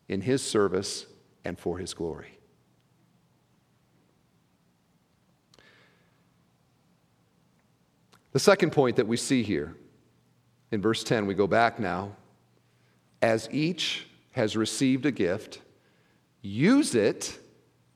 in 0.08 0.22
His 0.22 0.42
service 0.42 1.06
and 1.46 1.58
for 1.58 1.78
His 1.78 1.94
glory? 1.94 2.38
The 8.32 8.40
second 8.40 8.72
point 8.72 8.96
that 8.96 9.08
we 9.08 9.18
see 9.18 9.44
here 9.44 9.76
in 10.72 10.82
verse 10.82 11.04
10, 11.04 11.26
we 11.26 11.34
go 11.34 11.48
back 11.48 11.80
now. 11.80 12.16
As 13.22 13.50
each 13.52 14.08
has 14.32 14.56
received 14.56 15.06
a 15.06 15.12
gift, 15.12 15.60
use 16.42 16.96
it 16.96 17.38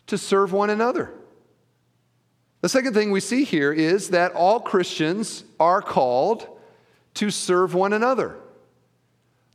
to 0.08 0.18
serve 0.18 0.52
one 0.52 0.70
another. 0.70 1.12
The 2.62 2.70
second 2.70 2.94
thing 2.94 3.12
we 3.12 3.22
see 3.22 3.44
here 3.44 3.72
is 3.72 4.10
that 4.10 4.34
all 4.34 4.60
Christians 4.60 5.44
are 5.60 5.82
called 5.82 6.48
to 7.15 7.30
serve 7.30 7.74
one 7.74 7.94
another. 7.94 8.38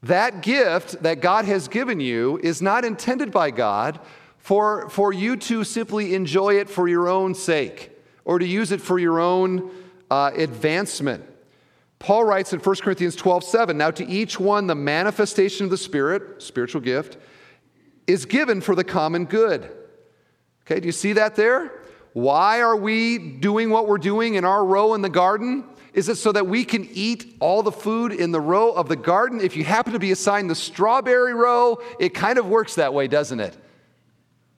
That 0.02 0.42
gift 0.42 1.02
that 1.02 1.20
God 1.20 1.44
has 1.44 1.68
given 1.68 2.00
you 2.00 2.38
is 2.42 2.62
not 2.62 2.84
intended 2.84 3.30
by 3.30 3.50
God 3.50 4.00
for, 4.38 4.88
for 4.88 5.12
you 5.12 5.36
to 5.36 5.62
simply 5.64 6.14
enjoy 6.14 6.54
it 6.54 6.70
for 6.70 6.88
your 6.88 7.08
own 7.08 7.34
sake 7.34 7.90
or 8.24 8.38
to 8.38 8.46
use 8.46 8.72
it 8.72 8.80
for 8.80 8.98
your 8.98 9.20
own 9.20 9.70
uh, 10.10 10.30
advancement. 10.34 11.24
Paul 11.98 12.24
writes 12.24 12.54
in 12.54 12.60
1 12.60 12.76
Corinthians 12.76 13.14
12, 13.14 13.44
7, 13.44 13.76
now 13.76 13.90
to 13.90 14.06
each 14.06 14.40
one 14.40 14.66
the 14.66 14.74
manifestation 14.74 15.64
of 15.64 15.70
the 15.70 15.76
Spirit, 15.76 16.42
spiritual 16.42 16.80
gift, 16.80 17.18
is 18.06 18.24
given 18.24 18.62
for 18.62 18.74
the 18.74 18.84
common 18.84 19.26
good. 19.26 19.70
Okay, 20.62 20.80
do 20.80 20.86
you 20.86 20.92
see 20.92 21.12
that 21.12 21.36
there? 21.36 21.72
Why 22.14 22.60
are 22.60 22.76
we 22.76 23.18
doing 23.18 23.68
what 23.68 23.86
we're 23.86 23.98
doing 23.98 24.34
in 24.34 24.46
our 24.46 24.64
row 24.64 24.94
in 24.94 25.02
the 25.02 25.10
garden? 25.10 25.64
Is 25.92 26.08
it 26.08 26.16
so 26.16 26.32
that 26.32 26.46
we 26.46 26.64
can 26.64 26.88
eat 26.92 27.36
all 27.40 27.62
the 27.62 27.72
food 27.72 28.12
in 28.12 28.30
the 28.30 28.40
row 28.40 28.70
of 28.70 28.88
the 28.88 28.96
garden? 28.96 29.40
If 29.40 29.56
you 29.56 29.64
happen 29.64 29.92
to 29.92 29.98
be 29.98 30.12
assigned 30.12 30.48
the 30.48 30.54
strawberry 30.54 31.34
row, 31.34 31.82
it 31.98 32.10
kind 32.10 32.38
of 32.38 32.46
works 32.46 32.76
that 32.76 32.94
way, 32.94 33.08
doesn't 33.08 33.40
it? 33.40 33.56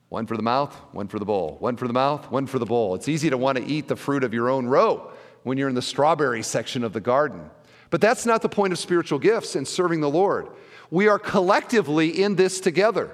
One 0.09 0.27
for 0.27 0.37
the 0.37 0.43
mouth, 0.43 0.75
one 0.91 1.07
for 1.07 1.17
the 1.17 1.25
bowl. 1.25 1.57
One 1.59 1.75
for 1.75 1.87
the 1.87 1.93
mouth, 1.93 2.29
one 2.29 2.45
for 2.45 2.59
the 2.59 2.67
bowl. 2.67 2.93
It's 2.93 3.07
easy 3.07 3.31
to 3.31 3.37
want 3.37 3.57
to 3.57 3.65
eat 3.65 3.87
the 3.87 3.95
fruit 3.95 4.23
of 4.23 4.31
your 4.31 4.49
own 4.49 4.67
row 4.67 5.11
when 5.41 5.57
you're 5.57 5.69
in 5.69 5.75
the 5.75 5.81
strawberry 5.81 6.43
section 6.43 6.83
of 6.83 6.93
the 6.93 7.01
garden. 7.01 7.49
But 7.89 7.99
that's 7.99 8.25
not 8.25 8.43
the 8.43 8.49
point 8.49 8.73
of 8.73 8.79
spiritual 8.79 9.17
gifts 9.17 9.55
and 9.55 9.67
serving 9.67 10.01
the 10.01 10.09
Lord. 10.09 10.49
We 10.91 11.07
are 11.07 11.17
collectively 11.17 12.21
in 12.21 12.35
this 12.35 12.59
together. 12.59 13.09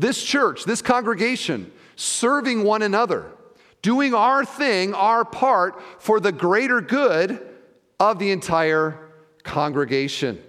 This 0.00 0.20
church, 0.20 0.64
this 0.64 0.82
congregation, 0.82 1.70
serving 1.94 2.64
one 2.64 2.82
another, 2.82 3.30
doing 3.80 4.12
our 4.12 4.44
thing, 4.44 4.94
our 4.94 5.24
part 5.24 5.80
for 6.00 6.18
the 6.18 6.32
greater 6.32 6.80
good 6.80 7.40
of 8.10 8.18
the 8.18 8.32
entire 8.32 8.98
congregation. 9.44 10.42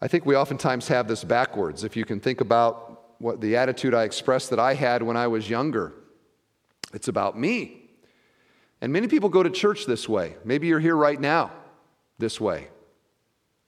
I 0.00 0.08
think 0.08 0.26
we 0.26 0.34
oftentimes 0.34 0.88
have 0.88 1.06
this 1.06 1.22
backwards. 1.22 1.84
If 1.84 1.96
you 1.96 2.04
can 2.04 2.18
think 2.18 2.40
about 2.40 3.20
what 3.20 3.40
the 3.40 3.56
attitude 3.56 3.94
I 3.94 4.02
expressed 4.02 4.50
that 4.50 4.58
I 4.58 4.74
had 4.74 5.04
when 5.04 5.16
I 5.16 5.28
was 5.28 5.48
younger. 5.48 5.92
It's 6.92 7.06
about 7.06 7.38
me. 7.38 7.88
And 8.80 8.92
many 8.92 9.06
people 9.06 9.28
go 9.28 9.44
to 9.44 9.50
church 9.50 9.86
this 9.86 10.08
way. 10.08 10.34
Maybe 10.44 10.66
you're 10.66 10.80
here 10.80 10.96
right 10.96 11.20
now 11.20 11.52
this 12.18 12.40
way. 12.40 12.66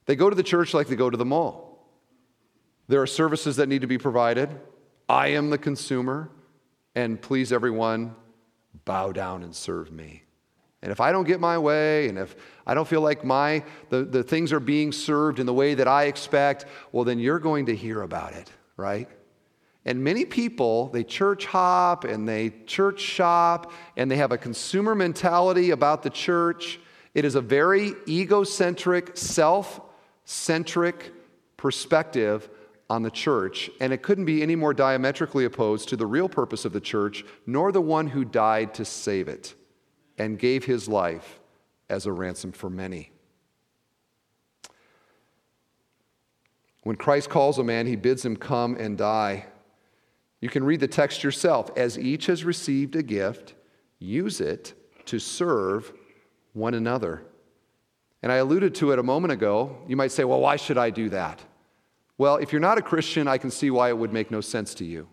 They 0.06 0.16
go 0.16 0.28
to 0.28 0.34
the 0.34 0.42
church 0.42 0.74
like 0.74 0.88
they 0.88 0.96
go 0.96 1.08
to 1.08 1.16
the 1.16 1.24
mall. 1.24 1.88
There 2.88 3.00
are 3.00 3.06
services 3.06 3.56
that 3.56 3.68
need 3.68 3.82
to 3.82 3.86
be 3.86 3.98
provided. 3.98 4.50
I 5.08 5.28
am 5.28 5.50
the 5.50 5.58
consumer, 5.58 6.30
and 6.96 7.22
please, 7.22 7.52
everyone, 7.52 8.16
bow 8.86 9.12
down 9.12 9.42
and 9.42 9.54
serve 9.54 9.92
me. 9.92 10.22
And 10.80 10.90
if 10.90 11.00
I 11.00 11.12
don't 11.12 11.26
get 11.26 11.40
my 11.40 11.58
way, 11.58 12.08
and 12.08 12.16
if 12.16 12.34
I 12.66 12.72
don't 12.72 12.88
feel 12.88 13.02
like 13.02 13.24
my 13.24 13.62
the, 13.90 14.04
the 14.04 14.22
things 14.22 14.52
are 14.52 14.60
being 14.60 14.92
served 14.92 15.38
in 15.38 15.44
the 15.44 15.52
way 15.52 15.74
that 15.74 15.88
I 15.88 16.04
expect, 16.04 16.64
well, 16.92 17.04
then 17.04 17.18
you're 17.18 17.38
going 17.38 17.66
to 17.66 17.76
hear 17.76 18.02
about 18.02 18.32
it, 18.32 18.50
right? 18.78 19.08
And 19.84 20.02
many 20.02 20.24
people, 20.24 20.88
they 20.88 21.04
church 21.04 21.46
hop 21.46 22.04
and 22.04 22.28
they 22.28 22.50
church 22.66 23.00
shop 23.00 23.72
and 23.96 24.10
they 24.10 24.16
have 24.16 24.32
a 24.32 24.38
consumer 24.38 24.94
mentality 24.94 25.70
about 25.70 26.02
the 26.02 26.10
church. 26.10 26.80
It 27.14 27.24
is 27.24 27.34
a 27.34 27.40
very 27.40 27.94
egocentric, 28.08 29.16
self 29.16 29.80
centric 30.24 31.12
perspective 31.56 32.48
on 32.88 33.02
the 33.02 33.10
church, 33.10 33.68
and 33.80 33.92
it 33.92 34.02
couldn't 34.02 34.24
be 34.24 34.42
any 34.42 34.54
more 34.54 34.72
diametrically 34.72 35.44
opposed 35.44 35.88
to 35.88 35.96
the 35.96 36.06
real 36.06 36.28
purpose 36.28 36.64
of 36.64 36.72
the 36.72 36.80
church, 36.80 37.24
nor 37.46 37.72
the 37.72 37.80
one 37.80 38.06
who 38.06 38.24
died 38.24 38.74
to 38.74 38.84
save 38.84 39.28
it 39.28 39.54
and 40.18 40.38
gave 40.38 40.64
his 40.64 40.88
life 40.88 41.40
as 41.88 42.06
a 42.06 42.12
ransom 42.12 42.52
for 42.52 42.70
many. 42.70 43.10
When 46.84 46.96
Christ 46.96 47.28
calls 47.28 47.58
a 47.58 47.64
man, 47.64 47.86
he 47.86 47.96
bids 47.96 48.24
him 48.24 48.36
come 48.36 48.76
and 48.76 48.96
die. 48.96 49.46
You 50.40 50.48
can 50.48 50.62
read 50.62 50.78
the 50.78 50.86
text 50.86 51.24
yourself. 51.24 51.70
As 51.76 51.98
each 51.98 52.26
has 52.26 52.44
received 52.44 52.94
a 52.94 53.02
gift, 53.02 53.54
use 53.98 54.40
it 54.40 54.74
to 55.06 55.18
serve 55.18 55.92
one 56.52 56.74
another. 56.74 57.24
And 58.22 58.30
I 58.30 58.36
alluded 58.36 58.76
to 58.76 58.92
it 58.92 59.00
a 59.00 59.02
moment 59.02 59.32
ago. 59.32 59.78
You 59.88 59.96
might 59.96 60.12
say, 60.12 60.22
well, 60.22 60.40
why 60.40 60.54
should 60.54 60.78
I 60.78 60.90
do 60.90 61.08
that? 61.08 61.42
Well, 62.18 62.36
if 62.36 62.52
you're 62.52 62.60
not 62.60 62.78
a 62.78 62.82
Christian, 62.82 63.28
I 63.28 63.38
can 63.38 63.50
see 63.50 63.70
why 63.70 63.88
it 63.88 63.98
would 63.98 64.12
make 64.12 64.30
no 64.30 64.40
sense 64.40 64.74
to 64.74 64.84
you. 64.84 65.08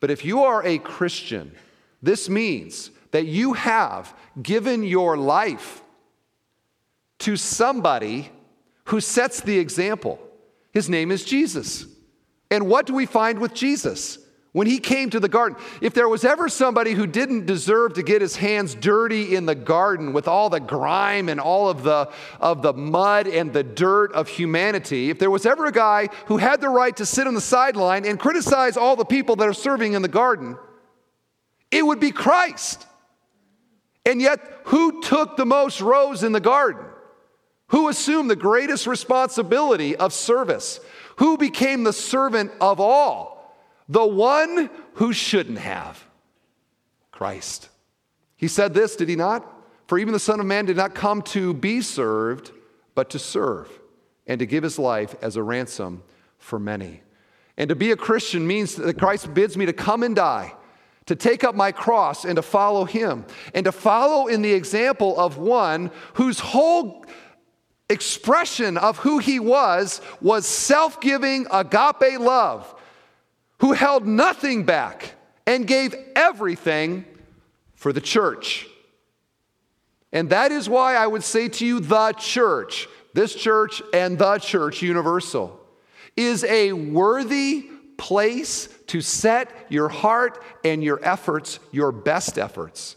But 0.00 0.10
if 0.10 0.24
you 0.24 0.44
are 0.44 0.64
a 0.64 0.78
Christian, 0.78 1.54
this 2.02 2.28
means 2.28 2.90
that 3.12 3.26
you 3.26 3.52
have 3.52 4.14
given 4.42 4.82
your 4.82 5.16
life 5.16 5.82
to 7.20 7.36
somebody 7.36 8.30
who 8.86 9.00
sets 9.00 9.40
the 9.40 9.58
example. 9.58 10.18
His 10.72 10.90
name 10.90 11.10
is 11.10 11.24
Jesus. 11.24 11.86
And 12.50 12.66
what 12.68 12.86
do 12.86 12.94
we 12.94 13.06
find 13.06 13.38
with 13.38 13.54
Jesus? 13.54 14.18
When 14.54 14.68
he 14.68 14.78
came 14.78 15.10
to 15.10 15.18
the 15.18 15.28
garden, 15.28 15.58
if 15.80 15.94
there 15.94 16.08
was 16.08 16.24
ever 16.24 16.48
somebody 16.48 16.92
who 16.92 17.08
didn't 17.08 17.44
deserve 17.44 17.94
to 17.94 18.04
get 18.04 18.22
his 18.22 18.36
hands 18.36 18.76
dirty 18.76 19.34
in 19.34 19.46
the 19.46 19.56
garden 19.56 20.12
with 20.12 20.28
all 20.28 20.48
the 20.48 20.60
grime 20.60 21.28
and 21.28 21.40
all 21.40 21.68
of 21.68 21.82
the, 21.82 22.08
of 22.40 22.62
the 22.62 22.72
mud 22.72 23.26
and 23.26 23.52
the 23.52 23.64
dirt 23.64 24.12
of 24.12 24.28
humanity, 24.28 25.10
if 25.10 25.18
there 25.18 25.28
was 25.28 25.44
ever 25.44 25.66
a 25.66 25.72
guy 25.72 26.08
who 26.26 26.36
had 26.36 26.60
the 26.60 26.68
right 26.68 26.96
to 26.98 27.04
sit 27.04 27.26
on 27.26 27.34
the 27.34 27.40
sideline 27.40 28.06
and 28.06 28.20
criticize 28.20 28.76
all 28.76 28.94
the 28.94 29.04
people 29.04 29.34
that 29.34 29.48
are 29.48 29.52
serving 29.52 29.94
in 29.94 30.02
the 30.02 30.08
garden, 30.08 30.56
it 31.72 31.84
would 31.84 31.98
be 31.98 32.12
Christ. 32.12 32.86
And 34.06 34.22
yet, 34.22 34.38
who 34.66 35.02
took 35.02 35.36
the 35.36 35.44
most 35.44 35.80
rows 35.80 36.22
in 36.22 36.30
the 36.30 36.38
garden? 36.38 36.84
Who 37.70 37.88
assumed 37.88 38.30
the 38.30 38.36
greatest 38.36 38.86
responsibility 38.86 39.96
of 39.96 40.12
service? 40.12 40.78
Who 41.16 41.38
became 41.38 41.82
the 41.82 41.92
servant 41.92 42.52
of 42.60 42.78
all? 42.78 43.33
The 43.88 44.06
one 44.06 44.70
who 44.94 45.12
shouldn't 45.12 45.58
have 45.58 46.04
Christ. 47.12 47.68
He 48.36 48.48
said 48.48 48.74
this, 48.74 48.96
did 48.96 49.08
he 49.08 49.16
not? 49.16 49.50
For 49.86 49.98
even 49.98 50.12
the 50.12 50.18
Son 50.18 50.40
of 50.40 50.46
Man 50.46 50.64
did 50.64 50.76
not 50.76 50.94
come 50.94 51.22
to 51.22 51.54
be 51.54 51.80
served, 51.80 52.50
but 52.94 53.10
to 53.10 53.18
serve 53.18 53.68
and 54.26 54.38
to 54.38 54.46
give 54.46 54.62
his 54.62 54.78
life 54.78 55.14
as 55.20 55.36
a 55.36 55.42
ransom 55.42 56.02
for 56.38 56.58
many. 56.58 57.02
And 57.56 57.68
to 57.68 57.76
be 57.76 57.90
a 57.90 57.96
Christian 57.96 58.46
means 58.46 58.74
that 58.76 58.98
Christ 58.98 59.32
bids 59.34 59.56
me 59.56 59.66
to 59.66 59.72
come 59.72 60.02
and 60.02 60.16
die, 60.16 60.54
to 61.06 61.14
take 61.14 61.44
up 61.44 61.54
my 61.54 61.70
cross 61.70 62.24
and 62.24 62.36
to 62.36 62.42
follow 62.42 62.84
him, 62.84 63.26
and 63.54 63.64
to 63.64 63.72
follow 63.72 64.26
in 64.26 64.42
the 64.42 64.52
example 64.52 65.18
of 65.18 65.36
one 65.36 65.90
whose 66.14 66.40
whole 66.40 67.04
expression 67.90 68.78
of 68.78 68.96
who 68.98 69.18
he 69.18 69.38
was 69.38 70.00
was 70.22 70.46
self 70.46 71.00
giving 71.00 71.46
agape 71.52 72.18
love 72.18 72.74
who 73.58 73.72
held 73.72 74.06
nothing 74.06 74.64
back 74.64 75.14
and 75.46 75.66
gave 75.66 75.94
everything 76.16 77.04
for 77.74 77.92
the 77.92 78.00
church. 78.00 78.66
And 80.12 80.30
that 80.30 80.52
is 80.52 80.68
why 80.68 80.94
I 80.94 81.06
would 81.06 81.24
say 81.24 81.48
to 81.48 81.66
you, 81.66 81.80
the 81.80 82.12
church, 82.12 82.88
this 83.14 83.34
church 83.34 83.82
and 83.92 84.18
the 84.18 84.38
church 84.38 84.80
universal, 84.80 85.60
is 86.16 86.44
a 86.44 86.72
worthy 86.72 87.68
place 87.96 88.68
to 88.86 89.00
set 89.00 89.50
your 89.68 89.88
heart 89.88 90.42
and 90.64 90.82
your 90.82 91.04
efforts, 91.04 91.58
your 91.72 91.92
best 91.92 92.38
efforts. 92.38 92.96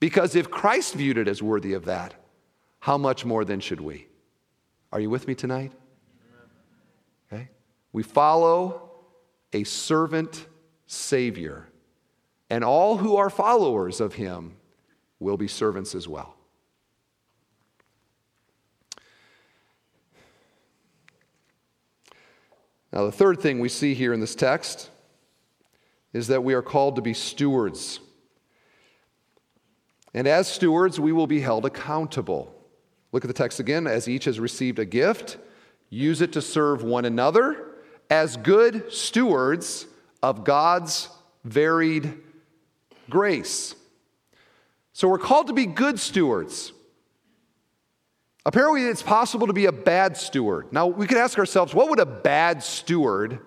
Because 0.00 0.34
if 0.36 0.50
Christ 0.50 0.94
viewed 0.94 1.18
it 1.18 1.28
as 1.28 1.42
worthy 1.42 1.72
of 1.74 1.84
that, 1.86 2.14
how 2.80 2.98
much 2.98 3.24
more 3.24 3.44
then 3.44 3.60
should 3.60 3.80
we? 3.80 4.06
Are 4.92 5.00
you 5.00 5.10
with 5.10 5.26
me 5.26 5.34
tonight? 5.34 5.72
Okay? 7.32 7.48
We 7.92 8.02
follow 8.02 8.87
a 9.52 9.64
servant 9.64 10.46
Savior, 10.86 11.68
and 12.50 12.64
all 12.64 12.96
who 12.96 13.16
are 13.16 13.30
followers 13.30 14.00
of 14.00 14.14
him 14.14 14.56
will 15.20 15.36
be 15.36 15.48
servants 15.48 15.94
as 15.94 16.08
well. 16.08 16.34
Now, 22.90 23.04
the 23.04 23.12
third 23.12 23.40
thing 23.40 23.60
we 23.60 23.68
see 23.68 23.92
here 23.92 24.14
in 24.14 24.20
this 24.20 24.34
text 24.34 24.90
is 26.14 26.28
that 26.28 26.42
we 26.42 26.54
are 26.54 26.62
called 26.62 26.96
to 26.96 27.02
be 27.02 27.12
stewards. 27.12 28.00
And 30.14 30.26
as 30.26 30.48
stewards, 30.48 30.98
we 30.98 31.12
will 31.12 31.26
be 31.26 31.40
held 31.40 31.66
accountable. 31.66 32.54
Look 33.12 33.24
at 33.24 33.28
the 33.28 33.34
text 33.34 33.60
again. 33.60 33.86
As 33.86 34.08
each 34.08 34.24
has 34.24 34.40
received 34.40 34.78
a 34.78 34.86
gift, 34.86 35.36
use 35.90 36.22
it 36.22 36.32
to 36.32 36.40
serve 36.40 36.82
one 36.82 37.04
another 37.04 37.67
as 38.10 38.36
good 38.36 38.92
stewards 38.92 39.86
of 40.22 40.44
God's 40.44 41.08
varied 41.44 42.14
grace. 43.10 43.74
So 44.92 45.08
we're 45.08 45.18
called 45.18 45.46
to 45.48 45.52
be 45.52 45.66
good 45.66 46.00
stewards. 46.00 46.72
Apparently, 48.44 48.84
it's 48.84 49.02
possible 49.02 49.46
to 49.46 49.52
be 49.52 49.66
a 49.66 49.72
bad 49.72 50.16
steward. 50.16 50.72
Now, 50.72 50.86
we 50.86 51.06
could 51.06 51.18
ask 51.18 51.38
ourselves 51.38 51.74
what 51.74 51.90
would 51.90 52.00
a 52.00 52.06
bad 52.06 52.62
steward 52.62 53.40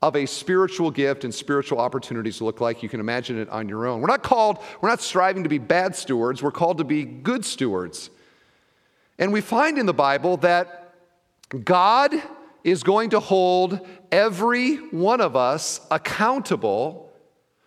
of 0.00 0.16
a 0.16 0.26
spiritual 0.26 0.90
gift 0.90 1.24
and 1.24 1.34
spiritual 1.34 1.78
opportunities 1.78 2.40
look 2.40 2.60
like? 2.60 2.82
You 2.82 2.88
can 2.88 3.00
imagine 3.00 3.38
it 3.38 3.48
on 3.48 3.68
your 3.68 3.86
own. 3.86 4.00
We're 4.00 4.06
not 4.06 4.22
called, 4.22 4.58
we're 4.80 4.90
not 4.90 5.00
striving 5.00 5.42
to 5.42 5.48
be 5.48 5.58
bad 5.58 5.96
stewards, 5.96 6.42
we're 6.42 6.52
called 6.52 6.78
to 6.78 6.84
be 6.84 7.04
good 7.04 7.44
stewards. 7.44 8.10
And 9.18 9.32
we 9.32 9.40
find 9.40 9.78
in 9.78 9.86
the 9.86 9.94
Bible 9.94 10.36
that 10.38 10.94
God 11.64 12.12
is 12.64 12.82
going 12.82 13.10
to 13.10 13.20
hold 13.20 13.86
every 14.10 14.76
one 14.76 15.20
of 15.20 15.36
us 15.36 15.86
accountable 15.90 17.12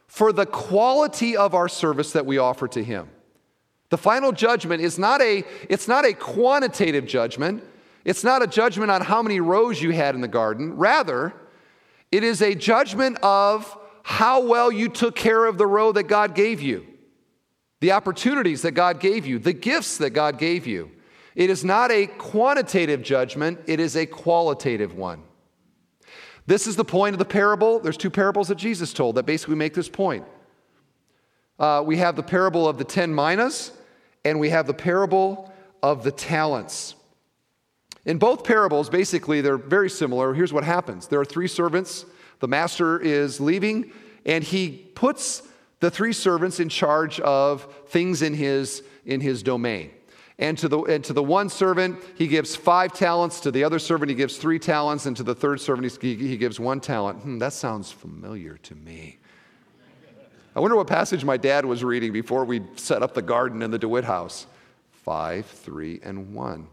for 0.08 0.34
the 0.34 0.46
quality 0.46 1.38
of 1.38 1.54
our 1.54 1.70
service 1.70 2.12
that 2.14 2.26
we 2.26 2.40
offer 2.40 2.68
to 2.68 2.84
him. 2.84 3.08
The 3.90 3.98
final 3.98 4.32
judgment 4.32 4.82
is 4.82 4.98
not 4.98 5.22
a 5.22 5.44
it's 5.70 5.88
not 5.88 6.06
a 6.06 6.14
quantitative 6.14 7.06
judgment. 7.06 7.64
It's 8.04 8.24
not 8.24 8.42
a 8.42 8.48
judgment 8.48 8.90
on 8.90 9.02
how 9.02 9.22
many 9.22 9.40
rows 9.40 9.82
you 9.82 9.92
had 9.92 10.16
in 10.16 10.22
the 10.22 10.28
garden. 10.28 10.76
Rather, 10.78 11.34
it 12.12 12.24
is 12.24 12.42
a 12.42 12.56
judgment 12.56 13.18
of 13.22 13.78
how 14.04 14.42
well 14.42 14.72
you 14.72 14.88
took 14.88 15.16
care 15.16 15.46
of 15.46 15.58
the 15.58 15.68
row 15.68 15.92
that 15.92 16.04
God 16.04 16.34
gave 16.34 16.62
you. 16.62 16.88
The 17.82 17.92
opportunities 17.92 18.62
that 18.64 18.72
God 18.72 19.00
gave 19.00 19.26
you, 19.26 19.40
the 19.40 19.54
gifts 19.54 19.98
that 19.98 20.12
God 20.12 20.40
gave 20.40 20.66
you. 20.66 20.92
It 21.38 21.52
is 21.52 21.64
not 21.64 21.92
a 21.92 22.08
quantitative 22.08 23.04
judgment, 23.04 23.60
it 23.68 23.80
is 23.80 23.96
a 23.96 24.08
qualitative 24.08 24.96
one. 24.96 25.22
This 26.48 26.66
is 26.66 26.76
the 26.76 26.84
point 26.84 27.14
of 27.14 27.20
the 27.20 27.26
parable. 27.26 27.78
There's 27.80 27.96
two 27.96 28.10
parables 28.10 28.48
that 28.48 28.56
Jesus 28.56 28.92
told 28.92 29.14
that 29.16 29.28
basically 29.28 29.54
make 29.54 29.76
this 29.76 29.88
point. 29.88 30.26
Uh, 31.60 31.84
we 31.86 31.98
have 31.98 32.16
the 32.16 32.24
parable 32.24 32.68
of 32.68 32.80
the 32.80 32.84
10 32.84 33.14
minas, 33.14 33.72
and 34.26 34.40
we 34.40 34.50
have 34.50 34.66
the 34.66 34.74
parable 34.74 35.54
of 35.84 36.04
the 36.04 36.12
talents. 36.12 36.96
In 38.04 38.18
both 38.18 38.44
parables, 38.44 38.90
basically, 38.90 39.40
they're 39.42 39.58
very 39.58 39.92
similar. 39.92 40.34
Here's 40.34 40.52
what 40.52 40.64
happens 40.64 41.08
there 41.08 41.20
are 41.20 41.26
three 41.26 41.48
servants. 41.48 42.08
The 42.40 42.48
master 42.48 43.00
is 43.00 43.40
leaving, 43.40 43.92
and 44.26 44.44
he 44.44 44.90
puts 44.96 45.44
the 45.82 45.92
three 45.92 46.14
servants 46.14 46.60
in 46.60 46.70
charge 46.70 47.20
of 47.20 47.72
things 47.90 48.24
in 48.24 48.34
his, 48.34 48.82
in 49.06 49.22
his 49.22 49.44
domain. 49.44 49.92
And 50.40 50.58
to, 50.60 50.68
the, 50.68 50.80
and 50.82 51.04
to 51.06 51.14
the 51.14 51.24
one 51.24 51.50
servant, 51.50 52.00
he 52.16 52.28
gives 52.28 52.56
five 52.56 52.94
talents. 52.94 53.40
To 53.42 53.52
the 53.52 53.64
other 53.64 53.80
servant, 53.80 54.10
he 54.10 54.16
gives 54.16 54.38
three 54.38 54.60
talents. 54.60 55.08
And 55.08 55.18
to 55.18 55.24
the 55.24 55.34
third 55.34 55.60
servant, 55.60 55.98
he, 56.00 56.16
he 56.16 56.38
gives 56.38 56.60
one 56.60 56.80
talent. 56.80 57.22
Hmm, 57.22 57.40
that 57.40 57.54
sounds 57.54 57.92
familiar 57.92 58.58
to 58.58 58.76
me. 58.76 59.18
I 60.56 60.60
wonder 60.60 60.76
what 60.76 60.88
passage 60.88 61.24
my 61.24 61.38
dad 61.38 61.66
was 61.66 61.84
reading 61.84 62.12
before 62.12 62.46
we 62.46 62.62
set 62.76 63.04
up 63.04 63.14
the 63.14 63.22
garden 63.22 63.62
in 63.62 63.72
the 63.72 63.80
DeWitt 63.80 64.04
house. 64.04 64.48
Five, 64.92 65.46
three, 65.46 66.00
and 66.04 66.34
one. 66.34 66.68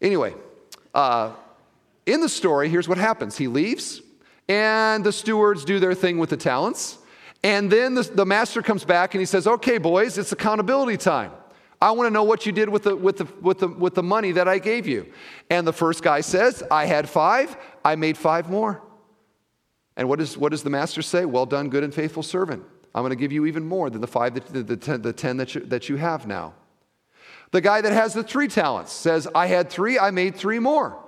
Anyway, 0.00 0.34
uh, 0.94 1.32
in 2.06 2.20
the 2.20 2.28
story, 2.28 2.68
here's 2.68 2.88
what 2.88 2.98
happens 2.98 3.36
he 3.36 3.48
leaves, 3.48 4.00
and 4.48 5.04
the 5.04 5.12
stewards 5.12 5.64
do 5.64 5.78
their 5.78 5.94
thing 5.94 6.18
with 6.18 6.30
the 6.30 6.36
talents. 6.36 6.98
And 7.42 7.70
then 7.70 7.94
the, 7.94 8.02
the 8.02 8.26
master 8.26 8.62
comes 8.62 8.84
back 8.84 9.14
and 9.14 9.20
he 9.20 9.26
says, 9.26 9.46
Okay, 9.46 9.78
boys, 9.78 10.18
it's 10.18 10.32
accountability 10.32 10.96
time. 10.96 11.32
I 11.82 11.92
want 11.92 12.06
to 12.06 12.10
know 12.10 12.24
what 12.24 12.44
you 12.44 12.52
did 12.52 12.68
with 12.68 12.82
the, 12.82 12.94
with, 12.94 13.18
the, 13.18 13.28
with, 13.40 13.58
the, 13.60 13.68
with 13.68 13.94
the 13.94 14.02
money 14.02 14.32
that 14.32 14.46
I 14.46 14.58
gave 14.58 14.86
you. 14.86 15.10
And 15.48 15.66
the 15.66 15.72
first 15.72 16.02
guy 16.02 16.20
says, 16.20 16.62
I 16.70 16.84
had 16.84 17.08
five, 17.08 17.56
I 17.84 17.96
made 17.96 18.18
five 18.18 18.50
more. 18.50 18.82
And 19.96 20.08
what, 20.08 20.20
is, 20.20 20.36
what 20.36 20.50
does 20.50 20.62
the 20.62 20.70
master 20.70 21.02
say? 21.02 21.24
Well 21.24 21.46
done, 21.46 21.70
good 21.70 21.84
and 21.84 21.94
faithful 21.94 22.22
servant. 22.22 22.64
I'm 22.94 23.02
going 23.02 23.10
to 23.10 23.16
give 23.16 23.32
you 23.32 23.46
even 23.46 23.64
more 23.64 23.88
than 23.88 24.00
the 24.00 24.06
five, 24.06 24.34
that, 24.34 24.46
the, 24.46 24.62
the, 24.62 24.76
ten, 24.76 25.02
the 25.02 25.12
ten 25.12 25.36
that 25.38 25.54
you, 25.54 25.62
that 25.62 25.88
you 25.88 25.96
have 25.96 26.26
now. 26.26 26.54
The 27.52 27.60
guy 27.60 27.80
that 27.80 27.92
has 27.92 28.14
the 28.14 28.22
three 28.22 28.48
talents 28.48 28.92
says, 28.92 29.26
I 29.34 29.46
had 29.46 29.70
three, 29.70 29.98
I 29.98 30.10
made 30.10 30.36
three 30.36 30.58
more. 30.58 30.98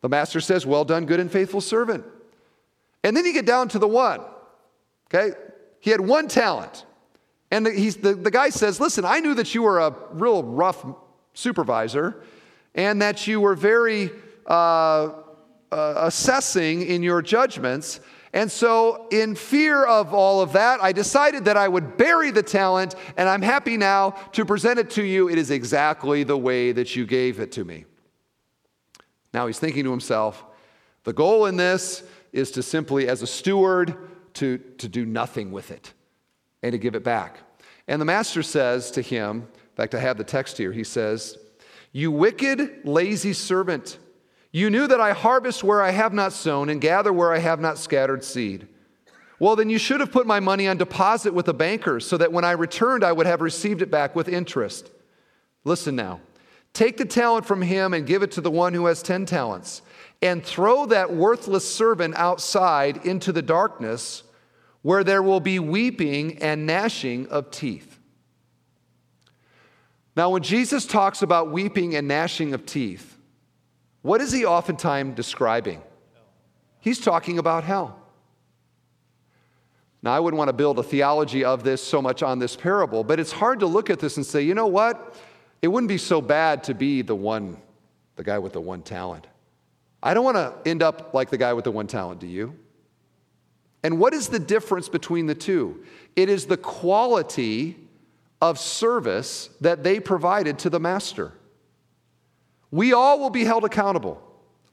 The 0.00 0.08
master 0.08 0.40
says, 0.40 0.66
Well 0.66 0.84
done, 0.84 1.06
good 1.06 1.20
and 1.20 1.30
faithful 1.30 1.60
servant. 1.60 2.04
And 3.02 3.16
then 3.16 3.24
you 3.24 3.32
get 3.32 3.46
down 3.46 3.68
to 3.68 3.78
the 3.78 3.88
one. 3.88 4.20
Okay? 5.06 5.36
He 5.80 5.90
had 5.90 6.00
one 6.00 6.28
talent. 6.28 6.84
And 7.50 7.66
the, 7.66 7.90
the, 7.90 8.14
the 8.14 8.30
guy 8.30 8.50
says, 8.50 8.80
Listen, 8.80 9.04
I 9.04 9.20
knew 9.20 9.34
that 9.34 9.54
you 9.54 9.62
were 9.62 9.78
a 9.78 9.94
real 10.10 10.42
rough 10.42 10.84
supervisor 11.34 12.22
and 12.74 13.00
that 13.00 13.26
you 13.26 13.40
were 13.40 13.54
very 13.54 14.10
uh, 14.46 15.10
uh, 15.72 15.94
assessing 15.96 16.82
in 16.82 17.02
your 17.02 17.22
judgments. 17.22 18.00
And 18.34 18.52
so, 18.52 19.06
in 19.10 19.34
fear 19.34 19.86
of 19.86 20.12
all 20.12 20.42
of 20.42 20.52
that, 20.52 20.82
I 20.82 20.92
decided 20.92 21.46
that 21.46 21.56
I 21.56 21.66
would 21.66 21.96
bury 21.96 22.30
the 22.30 22.42
talent, 22.42 22.94
and 23.16 23.26
I'm 23.26 23.40
happy 23.40 23.78
now 23.78 24.10
to 24.32 24.44
present 24.44 24.78
it 24.78 24.90
to 24.90 25.02
you. 25.02 25.30
It 25.30 25.38
is 25.38 25.50
exactly 25.50 26.24
the 26.24 26.36
way 26.36 26.72
that 26.72 26.94
you 26.94 27.06
gave 27.06 27.40
it 27.40 27.52
to 27.52 27.64
me. 27.64 27.86
Now 29.32 29.46
he's 29.46 29.58
thinking 29.58 29.84
to 29.84 29.90
himself, 29.90 30.44
the 31.04 31.14
goal 31.14 31.46
in 31.46 31.56
this 31.56 32.02
is 32.32 32.50
to 32.52 32.62
simply, 32.62 33.08
as 33.08 33.22
a 33.22 33.26
steward, 33.26 33.96
to, 34.34 34.58
to 34.58 34.88
do 34.88 35.06
nothing 35.06 35.50
with 35.50 35.70
it 35.70 35.94
and 36.62 36.72
to 36.72 36.78
give 36.78 36.94
it 36.94 37.04
back. 37.04 37.38
And 37.86 38.00
the 38.00 38.06
master 38.06 38.42
says 38.42 38.90
to 38.92 39.02
him, 39.02 39.36
in 39.36 39.76
fact, 39.76 39.94
I 39.94 40.00
have 40.00 40.18
the 40.18 40.24
text 40.24 40.58
here, 40.58 40.72
he 40.72 40.84
says, 40.84 41.38
You 41.92 42.10
wicked, 42.10 42.80
lazy 42.84 43.32
servant, 43.32 43.98
you 44.50 44.70
knew 44.70 44.86
that 44.86 45.00
I 45.00 45.12
harvest 45.12 45.62
where 45.62 45.82
I 45.82 45.90
have 45.90 46.12
not 46.12 46.32
sown 46.32 46.68
and 46.68 46.80
gather 46.80 47.12
where 47.12 47.32
I 47.32 47.38
have 47.38 47.60
not 47.60 47.78
scattered 47.78 48.24
seed. 48.24 48.66
Well, 49.38 49.56
then 49.56 49.70
you 49.70 49.78
should 49.78 50.00
have 50.00 50.10
put 50.10 50.26
my 50.26 50.40
money 50.40 50.66
on 50.66 50.78
deposit 50.78 51.32
with 51.32 51.46
the 51.46 51.54
bankers 51.54 52.06
so 52.06 52.16
that 52.16 52.32
when 52.32 52.44
I 52.44 52.52
returned, 52.52 53.04
I 53.04 53.12
would 53.12 53.26
have 53.26 53.40
received 53.40 53.82
it 53.82 53.90
back 53.90 54.16
with 54.16 54.28
interest. 54.28 54.90
Listen 55.64 55.94
now. 55.94 56.20
Take 56.72 56.96
the 56.96 57.04
talent 57.04 57.46
from 57.46 57.62
him 57.62 57.94
and 57.94 58.06
give 58.06 58.22
it 58.22 58.32
to 58.32 58.40
the 58.40 58.50
one 58.50 58.74
who 58.74 58.86
has 58.86 59.02
10 59.02 59.26
talents, 59.26 59.82
and 60.20 60.44
throw 60.44 60.86
that 60.86 61.12
worthless 61.12 61.72
servant 61.72 62.14
outside 62.16 63.06
into 63.06 63.32
the 63.32 63.42
darkness 63.42 64.24
where 64.88 65.04
there 65.04 65.22
will 65.22 65.38
be 65.38 65.58
weeping 65.58 66.38
and 66.38 66.64
gnashing 66.64 67.28
of 67.28 67.50
teeth. 67.50 67.98
Now, 70.16 70.30
when 70.30 70.42
Jesus 70.42 70.86
talks 70.86 71.20
about 71.20 71.50
weeping 71.50 71.94
and 71.94 72.08
gnashing 72.08 72.54
of 72.54 72.64
teeth, 72.64 73.18
what 74.00 74.22
is 74.22 74.32
he 74.32 74.46
oftentimes 74.46 75.14
describing? 75.14 75.82
He's 76.80 77.00
talking 77.00 77.38
about 77.38 77.64
hell. 77.64 78.00
Now, 80.02 80.14
I 80.14 80.20
wouldn't 80.20 80.38
want 80.38 80.48
to 80.48 80.54
build 80.54 80.78
a 80.78 80.82
theology 80.82 81.44
of 81.44 81.64
this 81.64 81.82
so 81.82 82.00
much 82.00 82.22
on 82.22 82.38
this 82.38 82.56
parable, 82.56 83.04
but 83.04 83.20
it's 83.20 83.32
hard 83.32 83.60
to 83.60 83.66
look 83.66 83.90
at 83.90 83.98
this 83.98 84.16
and 84.16 84.24
say, 84.24 84.40
you 84.40 84.54
know 84.54 84.68
what? 84.68 85.16
It 85.60 85.68
wouldn't 85.68 85.88
be 85.88 85.98
so 85.98 86.22
bad 86.22 86.64
to 86.64 86.72
be 86.72 87.02
the 87.02 87.14
one, 87.14 87.58
the 88.16 88.24
guy 88.24 88.38
with 88.38 88.54
the 88.54 88.60
one 88.62 88.80
talent. 88.80 89.26
I 90.02 90.14
don't 90.14 90.24
want 90.24 90.38
to 90.38 90.54
end 90.64 90.82
up 90.82 91.12
like 91.12 91.28
the 91.28 91.36
guy 91.36 91.52
with 91.52 91.64
the 91.64 91.72
one 91.72 91.88
talent, 91.88 92.20
do 92.20 92.26
you? 92.26 92.56
And 93.88 93.98
what 93.98 94.12
is 94.12 94.28
the 94.28 94.38
difference 94.38 94.86
between 94.86 95.24
the 95.24 95.34
two? 95.34 95.82
It 96.14 96.28
is 96.28 96.44
the 96.44 96.58
quality 96.58 97.74
of 98.38 98.58
service 98.58 99.48
that 99.62 99.82
they 99.82 99.98
provided 99.98 100.58
to 100.58 100.68
the 100.68 100.78
master. 100.78 101.32
We 102.70 102.92
all 102.92 103.18
will 103.18 103.30
be 103.30 103.44
held 103.44 103.64
accountable. 103.64 104.22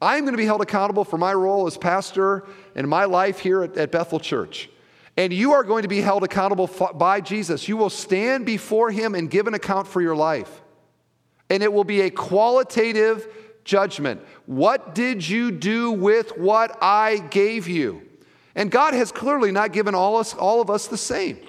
I'm 0.01 0.25
going 0.25 0.33
to 0.33 0.37
be 0.37 0.45
held 0.45 0.59
accountable 0.59 1.05
for 1.05 1.17
my 1.17 1.33
role 1.33 1.65
as 1.65 1.77
pastor 1.77 2.45
and 2.75 2.89
my 2.89 3.05
life 3.05 3.39
here 3.39 3.63
at, 3.63 3.77
at 3.77 3.89
Bethel 3.89 4.19
Church. 4.19 4.69
And 5.15 5.31
you 5.31 5.53
are 5.53 5.63
going 5.63 5.83
to 5.83 5.87
be 5.87 6.01
held 6.01 6.25
accountable 6.25 6.67
by 6.93 7.21
Jesus. 7.21 7.69
You 7.69 7.77
will 7.77 7.89
stand 7.89 8.45
before 8.45 8.91
him 8.91 9.15
and 9.15 9.31
give 9.31 9.47
an 9.47 9.53
account 9.53 9.87
for 9.87 10.01
your 10.01 10.17
life. 10.17 10.61
And 11.49 11.63
it 11.63 11.71
will 11.71 11.85
be 11.85 12.01
a 12.01 12.09
qualitative 12.09 13.33
judgment. 13.63 14.19
What 14.45 14.93
did 14.93 15.25
you 15.25 15.51
do 15.51 15.93
with 15.93 16.37
what 16.37 16.77
I 16.81 17.19
gave 17.19 17.69
you? 17.69 18.04
And 18.55 18.71
God 18.71 18.93
has 18.93 19.11
clearly 19.11 19.51
not 19.51 19.73
given 19.73 19.93
all, 19.93 20.17
us, 20.17 20.33
all 20.33 20.61
of 20.61 20.69
us 20.69 20.87
the 20.87 20.97
same. 20.97 21.39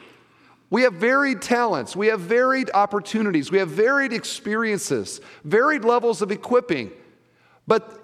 We 0.69 0.83
have 0.83 0.95
varied 0.95 1.43
talents, 1.43 1.95
we 1.95 2.09
have 2.09 2.21
varied 2.21 2.71
opportunities, 2.75 3.53
we 3.53 3.59
have 3.59 3.69
varied 3.69 4.13
experiences, 4.13 5.21
varied 5.45 5.85
levels 5.85 6.23
of 6.23 6.33
equipping. 6.33 6.91
But 7.69 8.01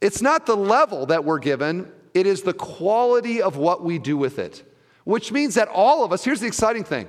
it's 0.00 0.20
not 0.20 0.44
the 0.44 0.56
level 0.56 1.06
that 1.06 1.24
we're 1.24 1.38
given, 1.38 1.90
it 2.12 2.26
is 2.26 2.42
the 2.42 2.52
quality 2.52 3.40
of 3.40 3.56
what 3.56 3.84
we 3.84 3.98
do 4.00 4.16
with 4.16 4.40
it. 4.40 4.64
Which 5.04 5.30
means 5.30 5.54
that 5.54 5.68
all 5.68 6.04
of 6.04 6.12
us, 6.12 6.24
here's 6.24 6.40
the 6.40 6.48
exciting 6.48 6.84
thing 6.84 7.08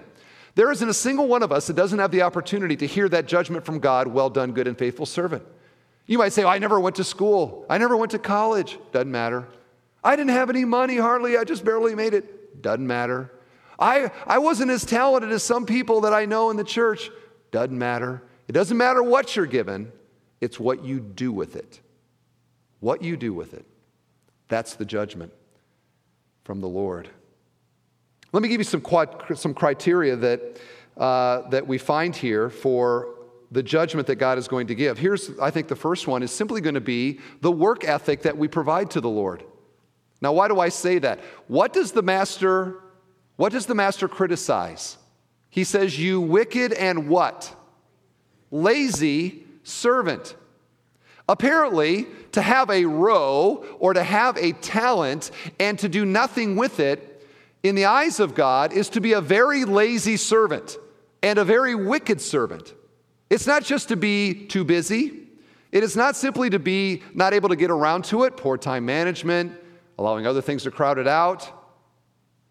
there 0.54 0.69
isn't 0.69 0.88
a 0.88 0.93
single 0.93 1.27
one 1.27 1.43
of 1.43 1.51
us 1.51 1.67
that 1.67 1.75
doesn't 1.75 1.97
have 1.97 2.12
the 2.12 2.21
opportunity 2.21 2.75
to 2.75 2.86
hear 2.86 3.08
that 3.10 3.25
judgment 3.25 3.65
from 3.65 3.80
God 3.80 4.08
well 4.08 4.30
done, 4.30 4.51
good 4.51 4.67
and 4.67 4.77
faithful 4.77 5.06
servant. 5.06 5.43
You 6.06 6.17
might 6.17 6.34
say, 6.34 6.43
oh, 6.43 6.49
I 6.49 6.60
never 6.60 6.80
went 6.80 6.97
to 6.97 7.04
school. 7.04 7.65
I 7.69 7.77
never 7.77 7.95
went 7.95 8.12
to 8.12 8.19
college. 8.19 8.77
Doesn't 8.91 9.12
matter. 9.12 9.47
I 10.04 10.16
didn't 10.16 10.32
have 10.32 10.50
any 10.50 10.66
money, 10.66 10.98
hardly. 10.98 11.38
I 11.38 11.44
just 11.44 11.64
barely 11.64 11.96
made 11.96 12.14
it. 12.14 12.62
Doesn't 12.62 12.86
matter. 12.86 13.32
I, 13.80 14.12
I 14.28 14.38
wasn't 14.38 14.72
as 14.72 14.86
talented 14.86 15.32
as 15.32 15.44
some 15.44 15.66
people 15.66 16.02
that 16.02 16.14
I 16.14 16.26
know 16.26 16.50
in 16.52 16.58
the 16.58 16.64
church. 16.64 17.10
Doesn't 17.52 17.78
matter. 17.78 18.22
It 18.48 18.52
doesn't 18.54 18.78
matter 18.78 19.02
what 19.02 19.36
you're 19.36 19.46
given, 19.46 19.92
it's 20.40 20.60
what 20.60 20.84
you 20.84 21.00
do 21.00 21.32
with 21.32 21.56
it. 21.56 21.80
What 22.80 23.04
you 23.04 23.16
do 23.16 23.34
with 23.34 23.54
it. 23.54 23.66
That's 24.48 24.74
the 24.76 24.86
judgment 24.86 25.32
from 26.44 26.62
the 26.62 26.68
Lord. 26.68 27.10
Let 28.34 28.44
me 28.44 28.50
give 28.50 28.60
you 28.60 28.66
some, 28.66 28.84
some 29.36 29.54
criteria 29.54 30.16
that, 30.16 30.60
uh, 30.98 31.50
that 31.50 31.68
we 31.68 31.78
find 31.78 32.16
here 32.16 32.50
for 32.50 33.16
the 33.52 33.62
judgment 33.62 34.08
that 34.08 34.16
God 34.16 34.38
is 34.38 34.48
going 34.48 34.68
to 34.68 34.76
give. 34.76 34.98
Here's, 34.98 35.38
I 35.40 35.52
think, 35.52 35.68
the 35.68 35.76
first 35.76 36.08
one 36.08 36.24
is 36.24 36.32
simply 36.32 36.62
going 36.62 36.76
to 36.76 36.82
be 36.82 37.20
the 37.42 37.52
work 37.52 37.84
ethic 37.84 38.24
that 38.24 38.38
we 38.38 38.48
provide 38.48 38.92
to 38.92 39.02
the 39.02 39.10
Lord. 39.10 39.44
Now, 40.22 40.34
why 40.34 40.48
do 40.48 40.60
I 40.60 40.70
say 40.70 41.00
that? 41.00 41.20
What 41.48 41.74
does 41.74 41.92
the 41.92 42.04
master, 42.04 42.80
what 43.38 43.52
does 43.52 43.66
the 43.66 43.76
master 43.76 44.08
criticize? 44.08 44.98
He 45.50 45.64
says, 45.64 46.00
You 46.00 46.22
wicked 46.22 46.74
and 46.74 47.10
what? 47.10 47.54
Lazy 48.52 49.44
servant. 49.64 50.36
Apparently, 51.28 52.08
to 52.34 52.42
have 52.42 52.70
a 52.70 52.86
row 52.86 53.66
or 53.80 53.94
to 53.94 54.04
have 54.04 54.38
a 54.38 54.52
talent 54.54 55.32
and 55.60 55.78
to 55.80 55.90
do 55.90 56.06
nothing 56.06 56.56
with 56.56 56.80
it 56.80 57.08
in 57.64 57.76
the 57.76 57.86
eyes 57.86 58.20
of 58.20 58.36
God 58.36 58.74
is 58.74 58.90
to 58.90 59.02
be 59.02 59.14
a 59.14 59.22
very 59.22 59.66
lazy 59.66 60.18
servant 60.18 60.78
and 61.22 61.38
a 61.38 61.46
very 61.46 61.76
wicked 61.76 62.20
servant. 62.20 62.74
It's 63.30 63.48
not 63.48 63.64
just 63.64 63.90
to 63.90 63.96
be 63.96 64.46
too 64.48 64.64
busy, 64.64 65.20
it 65.72 65.84
is 65.84 65.96
not 65.96 66.16
simply 66.16 66.50
to 66.50 66.60
be 66.60 67.02
not 67.14 67.34
able 67.34 67.50
to 67.50 67.56
get 67.56 67.72
around 67.72 68.04
to 68.06 68.24
it, 68.24 68.36
poor 68.36 68.58
time 68.58 68.86
management, 68.86 69.58
allowing 70.02 70.26
other 70.26 70.42
things 70.42 70.64
to 70.64 70.72
crowd 70.72 70.98
it 70.98 71.08
out. 71.08 71.48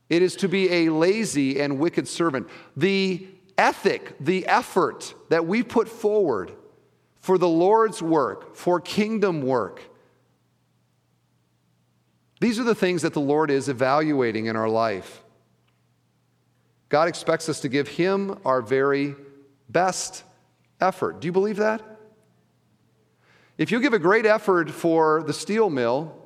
It 0.08 0.22
is 0.22 0.36
to 0.36 0.48
be 0.48 0.70
a 0.70 0.90
lazy 0.90 1.60
and 1.60 1.80
wicked 1.80 2.06
servant. 2.06 2.48
The 2.76 3.26
ethic, 3.58 4.14
the 4.20 4.46
effort 4.46 5.14
that 5.30 5.46
we 5.46 5.64
put 5.64 5.88
forward 5.88 6.52
for 7.18 7.38
the 7.38 7.48
Lord's 7.48 8.00
work, 8.00 8.54
for 8.54 8.80
kingdom 8.80 9.42
work, 9.42 9.82
these 12.40 12.58
are 12.58 12.64
the 12.64 12.74
things 12.74 13.02
that 13.02 13.14
the 13.14 13.20
Lord 13.20 13.50
is 13.50 13.68
evaluating 13.68 14.46
in 14.46 14.54
our 14.54 14.68
life. 14.68 15.24
God 16.88 17.08
expects 17.08 17.48
us 17.48 17.60
to 17.60 17.68
give 17.68 17.88
Him 17.88 18.38
our 18.44 18.62
very 18.62 19.16
best 19.68 20.22
effort. 20.80 21.20
Do 21.20 21.26
you 21.26 21.32
believe 21.32 21.56
that? 21.56 21.82
If 23.58 23.72
you 23.72 23.80
give 23.80 23.92
a 23.92 23.98
great 23.98 24.24
effort 24.24 24.70
for 24.70 25.24
the 25.24 25.34
steel 25.34 25.68
mill 25.68 26.19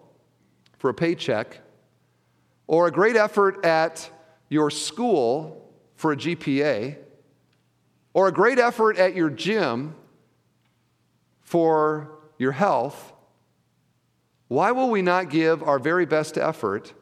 for 0.85 0.91
a 0.91 0.93
paycheck, 0.93 1.61
or 2.67 2.87
a 2.87 2.91
great 2.91 3.17
effort 3.17 3.65
at 3.65 4.11
your 4.51 4.71
school 4.71 5.73
for 5.95 6.13
a 6.13 6.17
GPA, 6.17 6.99
or 8.13 8.29
a 8.29 8.31
great 8.31 8.59
effort 8.59 8.99
at 8.99 9.15
your 9.15 9.31
gym 9.31 9.95
for 11.41 12.11
your 12.37 12.53
health, 12.53 13.15
why 14.49 14.73
will 14.73 14.91
we 14.91 15.01
not 15.01 15.31
give 15.31 15.63
our 15.63 15.79
very 15.79 16.05
best 16.05 16.37
effort 16.37 16.93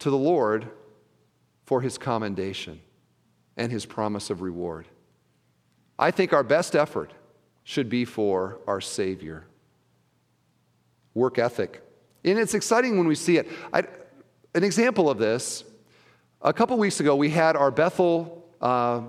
to 0.00 0.10
the 0.10 0.18
Lord 0.18 0.68
for 1.66 1.82
his 1.82 1.96
commendation 1.96 2.80
and 3.56 3.70
his 3.70 3.86
promise 3.86 4.28
of 4.28 4.42
reward? 4.42 4.88
I 6.00 6.10
think 6.10 6.32
our 6.32 6.42
best 6.42 6.74
effort 6.74 7.12
should 7.62 7.88
be 7.88 8.04
for 8.04 8.58
our 8.66 8.80
Savior. 8.80 9.46
Work 11.14 11.38
ethic. 11.38 11.85
And 12.26 12.40
it's 12.40 12.54
exciting 12.54 12.98
when 12.98 13.06
we 13.06 13.14
see 13.14 13.36
it. 13.38 13.48
I, 13.72 13.84
an 14.54 14.64
example 14.64 15.08
of 15.08 15.16
this 15.16 15.62
a 16.42 16.52
couple 16.52 16.76
weeks 16.76 16.98
ago, 16.98 17.14
we 17.14 17.30
had 17.30 17.54
our 17.54 17.70
Bethel 17.70 18.44
uh, 18.60 19.02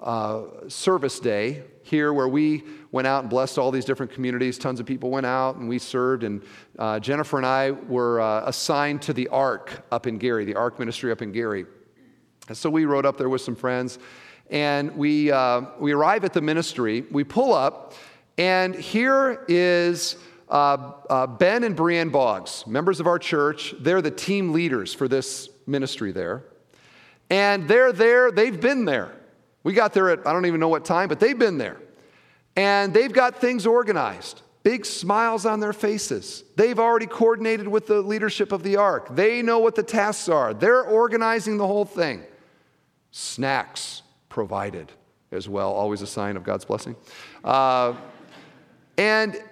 uh, 0.00 0.42
service 0.68 1.20
day 1.20 1.62
here 1.82 2.14
where 2.14 2.26
we 2.26 2.64
went 2.90 3.06
out 3.06 3.22
and 3.22 3.28
blessed 3.28 3.58
all 3.58 3.70
these 3.70 3.84
different 3.84 4.12
communities. 4.12 4.56
Tons 4.56 4.80
of 4.80 4.86
people 4.86 5.10
went 5.10 5.26
out 5.26 5.56
and 5.56 5.68
we 5.68 5.78
served. 5.78 6.24
And 6.24 6.42
uh, 6.78 6.98
Jennifer 7.00 7.36
and 7.36 7.44
I 7.44 7.72
were 7.72 8.22
uh, 8.22 8.44
assigned 8.46 9.02
to 9.02 9.12
the 9.12 9.28
ARC 9.28 9.84
up 9.92 10.06
in 10.06 10.16
Gary, 10.16 10.46
the 10.46 10.54
ARC 10.54 10.78
ministry 10.78 11.12
up 11.12 11.20
in 11.20 11.32
Gary. 11.32 11.66
And 12.48 12.56
so 12.56 12.70
we 12.70 12.86
rode 12.86 13.04
up 13.04 13.18
there 13.18 13.28
with 13.28 13.42
some 13.42 13.56
friends. 13.56 13.98
And 14.48 14.96
we, 14.96 15.30
uh, 15.30 15.62
we 15.78 15.92
arrive 15.92 16.24
at 16.24 16.32
the 16.32 16.42
ministry, 16.42 17.04
we 17.10 17.24
pull 17.24 17.52
up, 17.52 17.94
and 18.36 18.74
here 18.74 19.44
is 19.48 20.16
uh, 20.48 20.92
uh, 21.08 21.26
Ben 21.26 21.64
and 21.64 21.76
Brianne 21.76 22.12
Boggs, 22.12 22.66
members 22.66 23.00
of 23.00 23.06
our 23.06 23.18
church. 23.18 23.74
They're 23.80 24.02
the 24.02 24.10
team 24.10 24.52
leaders 24.52 24.92
for 24.94 25.08
this 25.08 25.48
ministry 25.66 26.12
there. 26.12 26.44
And 27.30 27.66
they're 27.66 27.92
there, 27.92 28.30
they've 28.30 28.60
been 28.60 28.84
there. 28.84 29.12
We 29.62 29.72
got 29.72 29.92
there 29.94 30.10
at, 30.10 30.26
I 30.26 30.32
don't 30.32 30.46
even 30.46 30.60
know 30.60 30.68
what 30.68 30.84
time, 30.84 31.08
but 31.08 31.20
they've 31.20 31.38
been 31.38 31.58
there. 31.58 31.78
And 32.56 32.92
they've 32.92 33.12
got 33.12 33.40
things 33.40 33.66
organized, 33.66 34.42
big 34.62 34.84
smiles 34.84 35.46
on 35.46 35.58
their 35.60 35.72
faces. 35.72 36.44
They've 36.56 36.78
already 36.78 37.06
coordinated 37.06 37.66
with 37.66 37.86
the 37.86 38.00
leadership 38.02 38.52
of 38.52 38.62
the 38.62 38.76
ark. 38.76 39.16
They 39.16 39.42
know 39.42 39.58
what 39.58 39.74
the 39.74 39.82
tasks 39.82 40.28
are. 40.28 40.54
They're 40.54 40.84
organizing 40.84 41.56
the 41.56 41.66
whole 41.66 41.84
thing. 41.84 42.22
Snacks 43.10 44.02
provided 44.28 44.92
as 45.32 45.48
well, 45.48 45.72
always 45.72 46.02
a 46.02 46.06
sign 46.06 46.36
of 46.36 46.44
God's 46.44 46.64
blessing. 46.64 46.94
Uh, 47.42 47.94
and 48.96 49.42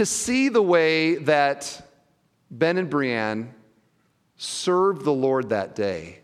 to 0.00 0.06
see 0.06 0.48
the 0.48 0.62
way 0.62 1.16
that 1.16 1.86
Ben 2.50 2.78
and 2.78 2.88
Brianne 2.88 3.48
served 4.38 5.04
the 5.04 5.12
Lord 5.12 5.50
that 5.50 5.76
day, 5.76 6.20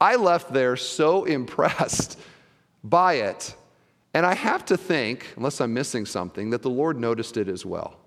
I 0.00 0.16
left 0.16 0.50
there 0.50 0.74
so 0.76 1.24
impressed 1.38 2.18
by 2.82 3.16
it. 3.16 3.54
And 4.14 4.24
I 4.24 4.34
have 4.34 4.64
to 4.64 4.78
think, 4.78 5.26
unless 5.36 5.60
I'm 5.60 5.74
missing 5.74 6.06
something, 6.06 6.48
that 6.48 6.62
the 6.62 6.70
Lord 6.70 6.98
noticed 6.98 7.36
it 7.36 7.46
as 7.46 7.66
well. 7.66 7.98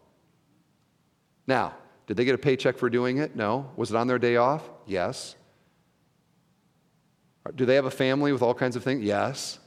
Now, 1.46 1.76
did 2.08 2.18
they 2.18 2.26
get 2.26 2.34
a 2.34 2.40
paycheck 2.40 2.76
for 2.80 2.90
doing 2.90 3.20
it? 3.20 3.36
No. 3.36 3.70
Was 3.76 3.92
it 3.92 3.96
on 3.96 4.08
their 4.08 4.18
day 4.18 4.38
off? 4.38 4.68
Yes. 4.88 5.36
Do 7.54 7.68
they 7.68 7.76
have 7.76 7.86
a 7.86 7.92
family 7.92 8.34
with 8.34 8.42
all 8.42 8.56
kinds 8.56 8.76
of 8.76 8.84
things? 8.84 9.04
Yes. 9.04 9.60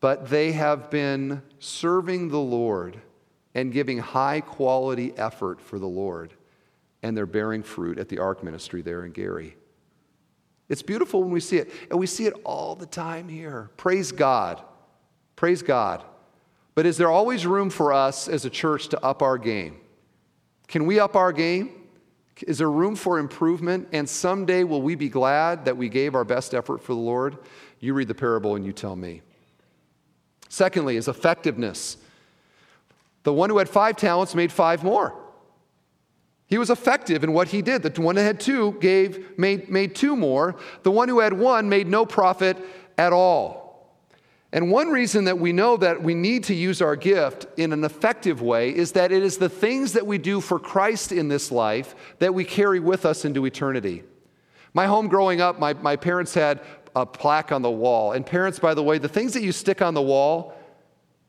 But 0.00 0.30
they 0.30 0.52
have 0.52 0.90
been 0.90 1.42
serving 1.58 2.28
the 2.28 2.40
Lord 2.40 3.00
and 3.54 3.72
giving 3.72 3.98
high 3.98 4.40
quality 4.40 5.12
effort 5.16 5.60
for 5.60 5.78
the 5.78 5.86
Lord, 5.86 6.32
and 7.02 7.16
they're 7.16 7.26
bearing 7.26 7.62
fruit 7.62 7.98
at 7.98 8.08
the 8.08 8.18
Ark 8.18 8.42
Ministry 8.42 8.82
there 8.82 9.04
in 9.04 9.12
Gary. 9.12 9.56
It's 10.68 10.82
beautiful 10.82 11.22
when 11.22 11.32
we 11.32 11.40
see 11.40 11.56
it, 11.58 11.70
and 11.90 11.98
we 11.98 12.06
see 12.06 12.26
it 12.26 12.34
all 12.44 12.76
the 12.76 12.86
time 12.86 13.28
here. 13.28 13.70
Praise 13.76 14.12
God. 14.12 14.62
Praise 15.36 15.62
God. 15.62 16.04
But 16.74 16.86
is 16.86 16.96
there 16.96 17.10
always 17.10 17.44
room 17.44 17.70
for 17.70 17.92
us 17.92 18.28
as 18.28 18.44
a 18.44 18.50
church 18.50 18.88
to 18.88 19.04
up 19.04 19.20
our 19.20 19.36
game? 19.36 19.80
Can 20.68 20.86
we 20.86 21.00
up 21.00 21.16
our 21.16 21.32
game? 21.32 21.72
Is 22.46 22.58
there 22.58 22.70
room 22.70 22.94
for 22.94 23.18
improvement? 23.18 23.88
And 23.92 24.08
someday 24.08 24.62
will 24.64 24.80
we 24.80 24.94
be 24.94 25.08
glad 25.08 25.64
that 25.64 25.76
we 25.76 25.88
gave 25.88 26.14
our 26.14 26.24
best 26.24 26.54
effort 26.54 26.80
for 26.82 26.94
the 26.94 27.00
Lord? 27.00 27.36
You 27.80 27.92
read 27.92 28.08
the 28.08 28.14
parable 28.14 28.54
and 28.54 28.64
you 28.64 28.72
tell 28.72 28.94
me. 28.94 29.22
Secondly, 30.50 30.96
is 30.96 31.08
effectiveness. 31.08 31.96
The 33.22 33.32
one 33.32 33.48
who 33.48 33.58
had 33.58 33.68
five 33.68 33.96
talents 33.96 34.34
made 34.34 34.50
five 34.50 34.82
more. 34.84 35.14
He 36.48 36.58
was 36.58 36.68
effective 36.68 37.22
in 37.22 37.32
what 37.32 37.48
he 37.48 37.62
did. 37.62 37.84
The 37.84 38.02
one 38.02 38.16
that 38.16 38.24
had 38.24 38.40
two 38.40 38.72
gave, 38.80 39.38
made, 39.38 39.70
made 39.70 39.94
two 39.94 40.16
more. 40.16 40.56
The 40.82 40.90
one 40.90 41.08
who 41.08 41.20
had 41.20 41.32
one 41.32 41.68
made 41.68 41.86
no 41.86 42.04
profit 42.04 42.58
at 42.98 43.12
all. 43.12 43.60
And 44.52 44.72
one 44.72 44.88
reason 44.88 45.26
that 45.26 45.38
we 45.38 45.52
know 45.52 45.76
that 45.76 46.02
we 46.02 46.14
need 46.14 46.42
to 46.44 46.54
use 46.54 46.82
our 46.82 46.96
gift 46.96 47.46
in 47.56 47.72
an 47.72 47.84
effective 47.84 48.42
way 48.42 48.74
is 48.74 48.90
that 48.92 49.12
it 49.12 49.22
is 49.22 49.38
the 49.38 49.48
things 49.48 49.92
that 49.92 50.04
we 50.04 50.18
do 50.18 50.40
for 50.40 50.58
Christ 50.58 51.12
in 51.12 51.28
this 51.28 51.52
life 51.52 51.94
that 52.18 52.34
we 52.34 52.44
carry 52.44 52.80
with 52.80 53.06
us 53.06 53.24
into 53.24 53.46
eternity. 53.46 54.02
My 54.74 54.86
home 54.86 55.06
growing 55.06 55.40
up, 55.40 55.60
my, 55.60 55.74
my 55.74 55.94
parents 55.94 56.34
had 56.34 56.60
a 56.96 57.06
plaque 57.06 57.52
on 57.52 57.62
the 57.62 57.70
wall. 57.70 58.12
And 58.12 58.24
parents, 58.24 58.58
by 58.58 58.74
the 58.74 58.82
way, 58.82 58.98
the 58.98 59.08
things 59.08 59.32
that 59.34 59.42
you 59.42 59.52
stick 59.52 59.82
on 59.82 59.94
the 59.94 60.02
wall, 60.02 60.54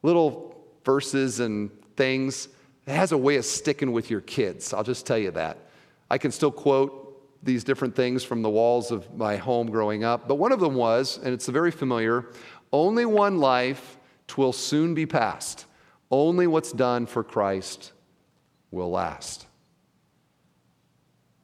little 0.04 0.56
verses 0.84 1.40
and 1.40 1.70
things, 1.96 2.48
it 2.88 2.94
has 2.94 3.12
a 3.12 3.18
way 3.18 3.36
of 3.36 3.46
sticking 3.46 3.92
with 3.92 4.10
your 4.10 4.22
kids. 4.22 4.74
I'll 4.74 4.84
just 4.84 5.06
tell 5.06 5.18
you 5.18 5.32
that. 5.32 5.58
I 6.10 6.18
can 6.18 6.32
still 6.32 6.52
quote 6.52 7.08
these 7.44 7.64
different 7.64 7.96
things 7.96 8.24
from 8.24 8.42
the 8.42 8.50
walls 8.50 8.92
of 8.92 9.16
my 9.16 9.36
home 9.36 9.68
growing 9.68 10.04
up, 10.04 10.28
but 10.28 10.36
one 10.36 10.52
of 10.52 10.60
them 10.60 10.76
was, 10.76 11.18
and 11.18 11.34
it's 11.34 11.48
very 11.48 11.72
familiar 11.72 12.28
only 12.74 13.06
one 13.06 13.38
life, 13.38 13.98
twill 14.28 14.54
soon 14.54 14.94
be 14.94 15.06
past. 15.06 15.66
Only 16.10 16.48
what's 16.48 16.72
done 16.72 17.06
for 17.06 17.24
Christ 17.24 17.92
will 18.70 18.90
last. 18.90 19.46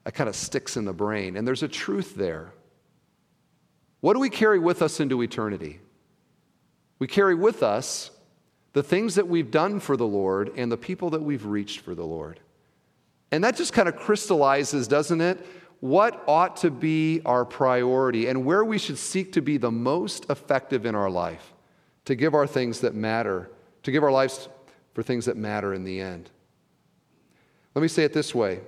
That 0.03 0.13
kind 0.13 0.29
of 0.29 0.35
sticks 0.35 0.77
in 0.77 0.85
the 0.85 0.93
brain, 0.93 1.35
and 1.35 1.45
there's 1.45 1.63
a 1.63 1.67
truth 1.67 2.15
there. 2.15 2.53
What 4.01 4.13
do 4.13 4.19
we 4.19 4.29
carry 4.29 4.59
with 4.59 4.81
us 4.81 4.99
into 4.99 5.21
eternity? 5.21 5.79
We 6.99 7.07
carry 7.07 7.35
with 7.35 7.63
us 7.63 8.11
the 8.73 8.83
things 8.83 9.15
that 9.15 9.27
we've 9.27 9.51
done 9.51 9.79
for 9.79 9.97
the 9.97 10.07
Lord 10.07 10.51
and 10.55 10.71
the 10.71 10.77
people 10.77 11.09
that 11.11 11.21
we've 11.21 11.45
reached 11.45 11.79
for 11.79 11.95
the 11.95 12.05
Lord. 12.05 12.39
And 13.31 13.43
that 13.43 13.55
just 13.55 13.73
kind 13.73 13.89
of 13.89 13.95
crystallizes, 13.95 14.87
doesn't 14.87 15.21
it? 15.21 15.45
what 15.79 16.23
ought 16.27 16.57
to 16.57 16.71
be 16.71 17.21
our 17.25 17.45
priority 17.45 18.27
and 18.27 18.45
where 18.45 18.65
we 18.65 18.77
should 18.77 18.97
seek 18.97 19.33
to 19.33 19.41
be 19.41 19.57
the 19.57 19.71
most 19.71 20.29
effective 20.29 20.85
in 20.85 20.95
our 20.95 21.09
life, 21.09 21.53
to 22.05 22.15
give 22.15 22.33
our 22.33 22.47
things 22.47 22.81
that 22.81 22.95
matter, 22.95 23.49
to 23.83 23.91
give 23.91 24.03
our 24.03 24.11
lives 24.11 24.49
for 24.93 25.03
things 25.03 25.25
that 25.25 25.37
matter 25.37 25.73
in 25.73 25.83
the 25.83 26.01
end. 26.01 26.29
Let 27.75 27.81
me 27.81 27.87
say 27.87 28.03
it 28.03 28.13
this 28.13 28.33
way 28.33 28.61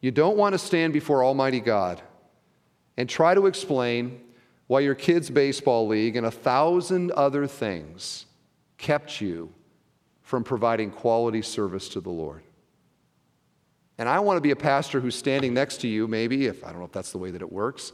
you 0.00 0.10
don't 0.10 0.36
want 0.36 0.54
to 0.54 0.58
stand 0.58 0.92
before 0.92 1.24
Almighty 1.24 1.60
God 1.60 2.00
and 2.96 3.08
try 3.08 3.34
to 3.34 3.46
explain 3.46 4.20
why 4.66 4.80
your 4.80 4.94
kids' 4.94 5.30
baseball 5.30 5.86
league 5.86 6.16
and 6.16 6.26
a 6.26 6.30
thousand 6.30 7.12
other 7.12 7.46
things 7.46 8.26
kept 8.78 9.20
you 9.20 9.52
from 10.22 10.42
providing 10.42 10.90
quality 10.90 11.42
service 11.42 11.88
to 11.90 12.00
the 12.00 12.10
Lord. 12.10 12.42
And 13.98 14.08
I 14.08 14.20
want 14.20 14.36
to 14.36 14.40
be 14.40 14.50
a 14.50 14.56
pastor 14.56 15.00
who's 15.00 15.14
standing 15.14 15.54
next 15.54 15.80
to 15.82 15.88
you, 15.88 16.06
maybe, 16.06 16.46
if 16.46 16.64
I 16.64 16.70
don't 16.70 16.80
know 16.80 16.84
if 16.84 16.92
that's 16.92 17.12
the 17.12 17.18
way 17.18 17.30
that 17.30 17.40
it 17.40 17.50
works. 17.50 17.92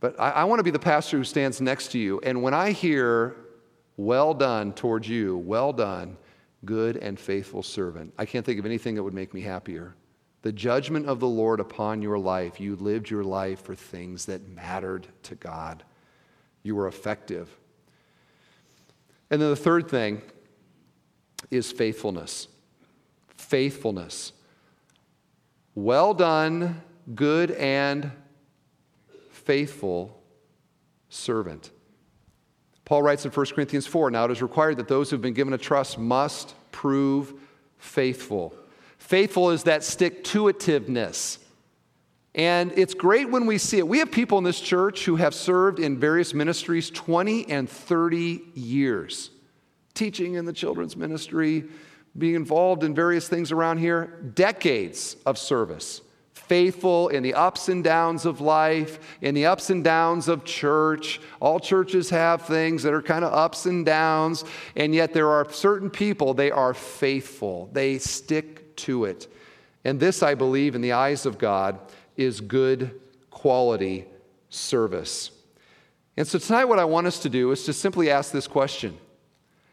But 0.00 0.18
I, 0.18 0.30
I 0.30 0.44
want 0.44 0.58
to 0.58 0.64
be 0.64 0.70
the 0.70 0.78
pastor 0.78 1.18
who 1.18 1.24
stands 1.24 1.60
next 1.60 1.92
to 1.92 1.98
you. 1.98 2.20
And 2.24 2.42
when 2.42 2.54
I 2.54 2.72
hear, 2.72 3.36
well 3.96 4.34
done 4.34 4.72
towards 4.72 5.08
you, 5.08 5.36
well 5.36 5.72
done, 5.72 6.16
good 6.64 6.96
and 6.96 7.18
faithful 7.20 7.62
servant, 7.62 8.12
I 8.18 8.24
can't 8.24 8.44
think 8.44 8.58
of 8.58 8.66
anything 8.66 8.96
that 8.96 9.02
would 9.02 9.14
make 9.14 9.34
me 9.34 9.42
happier. 9.42 9.94
The 10.42 10.52
judgment 10.52 11.06
of 11.06 11.20
the 11.20 11.28
Lord 11.28 11.60
upon 11.60 12.02
your 12.02 12.18
life, 12.18 12.60
you 12.60 12.76
lived 12.76 13.08
your 13.08 13.24
life 13.24 13.62
for 13.62 13.74
things 13.74 14.26
that 14.26 14.48
mattered 14.48 15.06
to 15.24 15.36
God. 15.36 15.84
You 16.62 16.74
were 16.74 16.88
effective. 16.88 17.48
And 19.30 19.40
then 19.40 19.50
the 19.50 19.56
third 19.56 19.88
thing 19.88 20.22
is 21.50 21.72
faithfulness 21.72 22.48
faithfulness. 23.36 24.32
Well 25.74 26.14
done, 26.14 26.82
good 27.14 27.50
and 27.50 28.12
faithful 29.30 30.22
servant. 31.08 31.70
Paul 32.84 33.02
writes 33.02 33.24
in 33.24 33.30
1 33.30 33.46
Corinthians 33.46 33.86
4 33.86 34.10
Now 34.10 34.24
it 34.24 34.30
is 34.30 34.42
required 34.42 34.76
that 34.78 34.88
those 34.88 35.10
who've 35.10 35.20
been 35.20 35.34
given 35.34 35.52
a 35.52 35.58
trust 35.58 35.98
must 35.98 36.54
prove 36.72 37.34
faithful. 37.78 38.54
Faithful 39.02 39.50
is 39.50 39.64
that 39.64 39.82
stick 39.82 40.22
to 40.22 40.44
itiveness. 40.44 41.38
And 42.36 42.72
it's 42.76 42.94
great 42.94 43.28
when 43.28 43.46
we 43.46 43.58
see 43.58 43.78
it. 43.78 43.86
We 43.86 43.98
have 43.98 44.12
people 44.12 44.38
in 44.38 44.44
this 44.44 44.60
church 44.60 45.04
who 45.04 45.16
have 45.16 45.34
served 45.34 45.80
in 45.80 45.98
various 45.98 46.32
ministries 46.32 46.88
20 46.88 47.50
and 47.50 47.68
30 47.68 48.40
years, 48.54 49.30
teaching 49.92 50.34
in 50.34 50.46
the 50.46 50.52
children's 50.52 50.96
ministry, 50.96 51.64
being 52.16 52.36
involved 52.36 52.84
in 52.84 52.94
various 52.94 53.28
things 53.28 53.50
around 53.52 53.78
here, 53.78 54.06
decades 54.34 55.16
of 55.26 55.36
service. 55.36 56.00
Faithful 56.32 57.08
in 57.08 57.24
the 57.24 57.34
ups 57.34 57.68
and 57.68 57.82
downs 57.82 58.24
of 58.24 58.40
life, 58.40 59.18
in 59.20 59.34
the 59.34 59.46
ups 59.46 59.68
and 59.68 59.82
downs 59.82 60.28
of 60.28 60.44
church. 60.44 61.20
All 61.40 61.58
churches 61.58 62.08
have 62.10 62.42
things 62.42 62.84
that 62.84 62.94
are 62.94 63.02
kind 63.02 63.24
of 63.24 63.32
ups 63.34 63.66
and 63.66 63.84
downs, 63.84 64.44
and 64.76 64.94
yet 64.94 65.12
there 65.12 65.28
are 65.28 65.50
certain 65.52 65.90
people, 65.90 66.34
they 66.34 66.52
are 66.52 66.72
faithful. 66.72 67.68
They 67.72 67.98
stick 67.98 68.61
to 68.76 69.04
it. 69.04 69.32
And 69.84 69.98
this, 69.98 70.22
I 70.22 70.34
believe, 70.34 70.74
in 70.74 70.80
the 70.80 70.92
eyes 70.92 71.26
of 71.26 71.38
God, 71.38 71.78
is 72.16 72.40
good 72.40 73.00
quality 73.30 74.06
service. 74.48 75.30
And 76.16 76.26
so 76.26 76.38
tonight, 76.38 76.66
what 76.66 76.78
I 76.78 76.84
want 76.84 77.06
us 77.06 77.18
to 77.20 77.28
do 77.28 77.50
is 77.50 77.64
to 77.64 77.72
simply 77.72 78.10
ask 78.10 78.32
this 78.32 78.46
question 78.46 78.98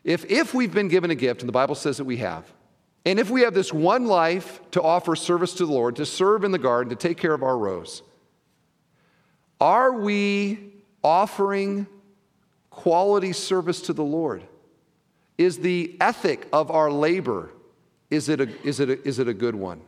if, 0.03 0.25
if 0.25 0.53
we've 0.53 0.73
been 0.73 0.87
given 0.87 1.11
a 1.11 1.15
gift, 1.15 1.41
and 1.41 1.49
the 1.49 1.53
Bible 1.53 1.75
says 1.75 1.97
that 1.97 2.05
we 2.05 2.17
have, 2.17 2.51
and 3.05 3.19
if 3.19 3.29
we 3.29 3.41
have 3.41 3.53
this 3.53 3.73
one 3.73 4.05
life 4.05 4.61
to 4.71 4.81
offer 4.81 5.15
service 5.15 5.53
to 5.55 5.65
the 5.65 5.71
Lord, 5.71 5.97
to 5.97 6.05
serve 6.05 6.43
in 6.43 6.51
the 6.51 6.57
garden, 6.57 6.89
to 6.89 6.95
take 6.95 7.17
care 7.17 7.33
of 7.33 7.43
our 7.43 7.57
rows, 7.57 8.01
are 9.59 9.91
we 9.93 10.73
offering 11.03 11.87
quality 12.69 13.33
service 13.33 13.81
to 13.81 13.93
the 13.93 14.03
Lord? 14.03 14.43
Is 15.37 15.59
the 15.59 15.97
ethic 16.01 16.47
of 16.51 16.71
our 16.71 16.91
labor, 16.91 17.51
is 18.09 18.29
it 18.29 18.41
a, 18.41 18.67
is 18.67 18.79
it 18.79 18.89
a, 18.89 19.07
is 19.07 19.19
it 19.19 19.27
a 19.27 19.33
good 19.33 19.55
one? 19.55 19.81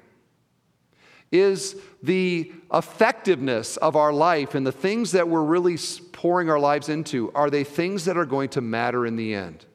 Is 1.32 1.78
the 2.04 2.52
effectiveness 2.74 3.78
of 3.78 3.96
our 3.96 4.12
life 4.12 4.54
and 4.54 4.68
the 4.68 4.72
things 4.72 5.14
that 5.14 5.30
we're 5.30 5.44
really 5.44 5.78
pouring 6.12 6.50
our 6.50 6.60
lives 6.60 6.90
into, 6.90 7.32
are 7.34 7.50
they 7.50 7.64
things 7.64 8.06
that 8.06 8.18
are 8.18 8.26
going 8.26 8.50
to 8.50 8.62
matter 8.62 9.06
in 9.06 9.16
the 9.16 9.34
end? 9.34 9.66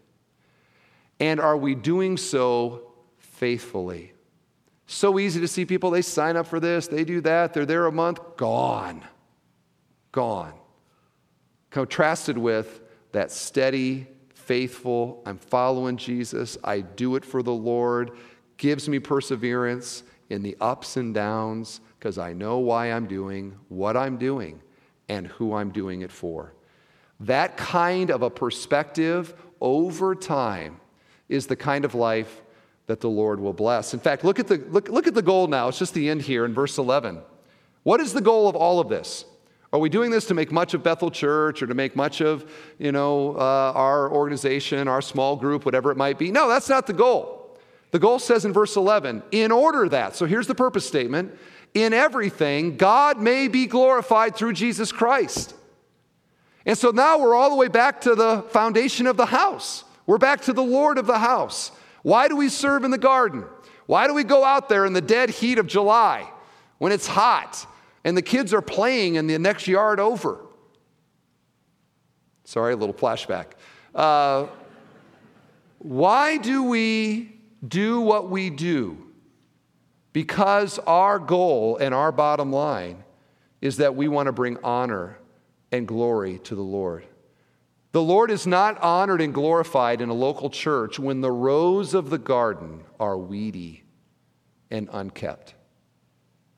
And 1.18 1.40
are 1.40 1.56
we 1.56 1.74
doing 1.74 2.18
so 2.18 2.92
faithfully? 3.18 4.12
So 4.86 5.18
easy 5.18 5.40
to 5.40 5.48
see 5.48 5.64
people, 5.64 5.90
they 5.90 6.02
sign 6.02 6.36
up 6.36 6.46
for 6.46 6.60
this, 6.60 6.86
they 6.86 7.04
do 7.04 7.20
that, 7.22 7.54
they're 7.54 7.66
there 7.66 7.86
a 7.86 7.92
month, 7.92 8.20
gone. 8.36 9.02
Gone. 10.12 10.52
Contrasted 11.70 12.38
with 12.38 12.82
that 13.12 13.32
steady, 13.32 14.06
faithful, 14.34 15.22
I'm 15.26 15.38
following 15.38 15.96
Jesus, 15.96 16.56
I 16.62 16.82
do 16.82 17.16
it 17.16 17.24
for 17.24 17.42
the 17.42 17.52
Lord, 17.52 18.12
gives 18.56 18.88
me 18.88 18.98
perseverance 18.98 20.02
in 20.30 20.42
the 20.42 20.56
ups 20.60 20.96
and 20.96 21.14
downs 21.14 21.80
because 21.98 22.18
I 22.18 22.32
know 22.32 22.58
why 22.58 22.92
I'm 22.92 23.06
doing 23.06 23.56
what 23.68 23.96
I'm 23.96 24.16
doing 24.16 24.60
and 25.08 25.26
who 25.26 25.54
I'm 25.54 25.70
doing 25.70 26.02
it 26.02 26.10
for. 26.10 26.54
That 27.20 27.56
kind 27.56 28.10
of 28.10 28.22
a 28.22 28.30
perspective 28.30 29.34
over 29.60 30.14
time 30.14 30.80
is 31.28 31.46
the 31.46 31.56
kind 31.56 31.84
of 31.84 31.94
life 31.94 32.42
that 32.86 33.00
the 33.00 33.08
Lord 33.08 33.40
will 33.40 33.52
bless. 33.52 33.94
In 33.94 34.00
fact, 34.00 34.24
look 34.24 34.38
at 34.38 34.46
the, 34.46 34.58
look, 34.68 34.88
look 34.88 35.06
at 35.06 35.14
the 35.14 35.22
goal 35.22 35.46
now. 35.46 35.68
It's 35.68 35.78
just 35.78 35.94
the 35.94 36.08
end 36.08 36.22
here 36.22 36.44
in 36.44 36.54
verse 36.54 36.78
11. 36.78 37.20
What 37.82 38.00
is 38.00 38.12
the 38.12 38.20
goal 38.20 38.48
of 38.48 38.56
all 38.56 38.80
of 38.80 38.88
this? 38.88 39.24
Are 39.72 39.80
we 39.80 39.88
doing 39.88 40.10
this 40.10 40.26
to 40.26 40.34
make 40.34 40.52
much 40.52 40.74
of 40.74 40.82
Bethel 40.82 41.10
Church 41.10 41.62
or 41.62 41.66
to 41.66 41.74
make 41.74 41.96
much 41.96 42.20
of, 42.20 42.50
you 42.78 42.92
know, 42.92 43.36
uh, 43.36 43.72
our 43.74 44.10
organization, 44.10 44.86
our 44.86 45.02
small 45.02 45.36
group, 45.36 45.64
whatever 45.64 45.90
it 45.90 45.96
might 45.96 46.18
be? 46.18 46.30
No, 46.30 46.48
that's 46.48 46.68
not 46.68 46.86
the 46.86 46.92
goal. 46.92 47.35
The 47.90 47.98
goal 47.98 48.18
says 48.18 48.44
in 48.44 48.52
verse 48.52 48.76
11, 48.76 49.22
in 49.30 49.52
order 49.52 49.88
that, 49.88 50.16
so 50.16 50.26
here's 50.26 50.46
the 50.46 50.54
purpose 50.54 50.86
statement, 50.86 51.36
in 51.74 51.92
everything, 51.92 52.76
God 52.76 53.20
may 53.20 53.48
be 53.48 53.66
glorified 53.66 54.34
through 54.34 54.54
Jesus 54.54 54.92
Christ. 54.92 55.54
And 56.64 56.76
so 56.76 56.90
now 56.90 57.18
we're 57.18 57.34
all 57.34 57.50
the 57.50 57.56
way 57.56 57.68
back 57.68 58.00
to 58.02 58.14
the 58.14 58.42
foundation 58.48 59.06
of 59.06 59.16
the 59.16 59.26
house. 59.26 59.84
We're 60.06 60.18
back 60.18 60.42
to 60.42 60.52
the 60.52 60.62
Lord 60.62 60.98
of 60.98 61.06
the 61.06 61.18
house. 61.18 61.70
Why 62.02 62.28
do 62.28 62.36
we 62.36 62.48
serve 62.48 62.84
in 62.84 62.90
the 62.90 62.98
garden? 62.98 63.44
Why 63.86 64.06
do 64.06 64.14
we 64.14 64.24
go 64.24 64.44
out 64.44 64.68
there 64.68 64.84
in 64.84 64.92
the 64.92 65.00
dead 65.00 65.30
heat 65.30 65.58
of 65.58 65.66
July 65.66 66.28
when 66.78 66.92
it's 66.92 67.06
hot 67.06 67.66
and 68.04 68.16
the 68.16 68.22
kids 68.22 68.52
are 68.52 68.62
playing 68.62 69.14
in 69.14 69.26
the 69.26 69.38
next 69.38 69.68
yard 69.68 70.00
over? 70.00 70.40
Sorry, 72.44 72.72
a 72.72 72.76
little 72.76 72.94
flashback. 72.94 73.46
Uh, 73.94 74.46
why 75.78 76.36
do 76.36 76.64
we 76.64 77.35
do 77.66 78.00
what 78.00 78.30
we 78.30 78.50
do? 78.50 78.98
Because 80.12 80.78
our 80.80 81.18
goal 81.18 81.76
and 81.76 81.94
our 81.94 82.12
bottom 82.12 82.52
line 82.52 83.04
is 83.60 83.78
that 83.78 83.94
we 83.94 84.08
want 84.08 84.26
to 84.26 84.32
bring 84.32 84.58
honor 84.62 85.18
and 85.72 85.86
glory 85.86 86.38
to 86.40 86.54
the 86.54 86.62
Lord. 86.62 87.06
The 87.92 88.02
Lord 88.02 88.30
is 88.30 88.46
not 88.46 88.78
honored 88.82 89.20
and 89.20 89.32
glorified 89.32 90.00
in 90.00 90.08
a 90.08 90.14
local 90.14 90.50
church 90.50 90.98
when 90.98 91.20
the 91.20 91.30
rows 91.30 91.94
of 91.94 92.10
the 92.10 92.18
garden 92.18 92.84
are 93.00 93.16
weedy 93.16 93.84
and 94.70 94.88
unkept. 94.92 95.54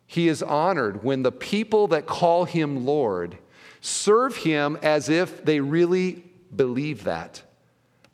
He 0.07 0.29
is 0.29 0.43
honored 0.43 1.05
when 1.05 1.23
the 1.23 1.33
people 1.33 1.89
that 1.89 2.07
call 2.07 2.45
him 2.45 2.85
Lord 2.87 3.39
serve 3.81 4.37
him 4.39 4.79
as 4.83 5.09
if 5.09 5.45
they 5.45 5.61
really 5.61 6.25
believe 6.55 7.05
that. 7.05 7.43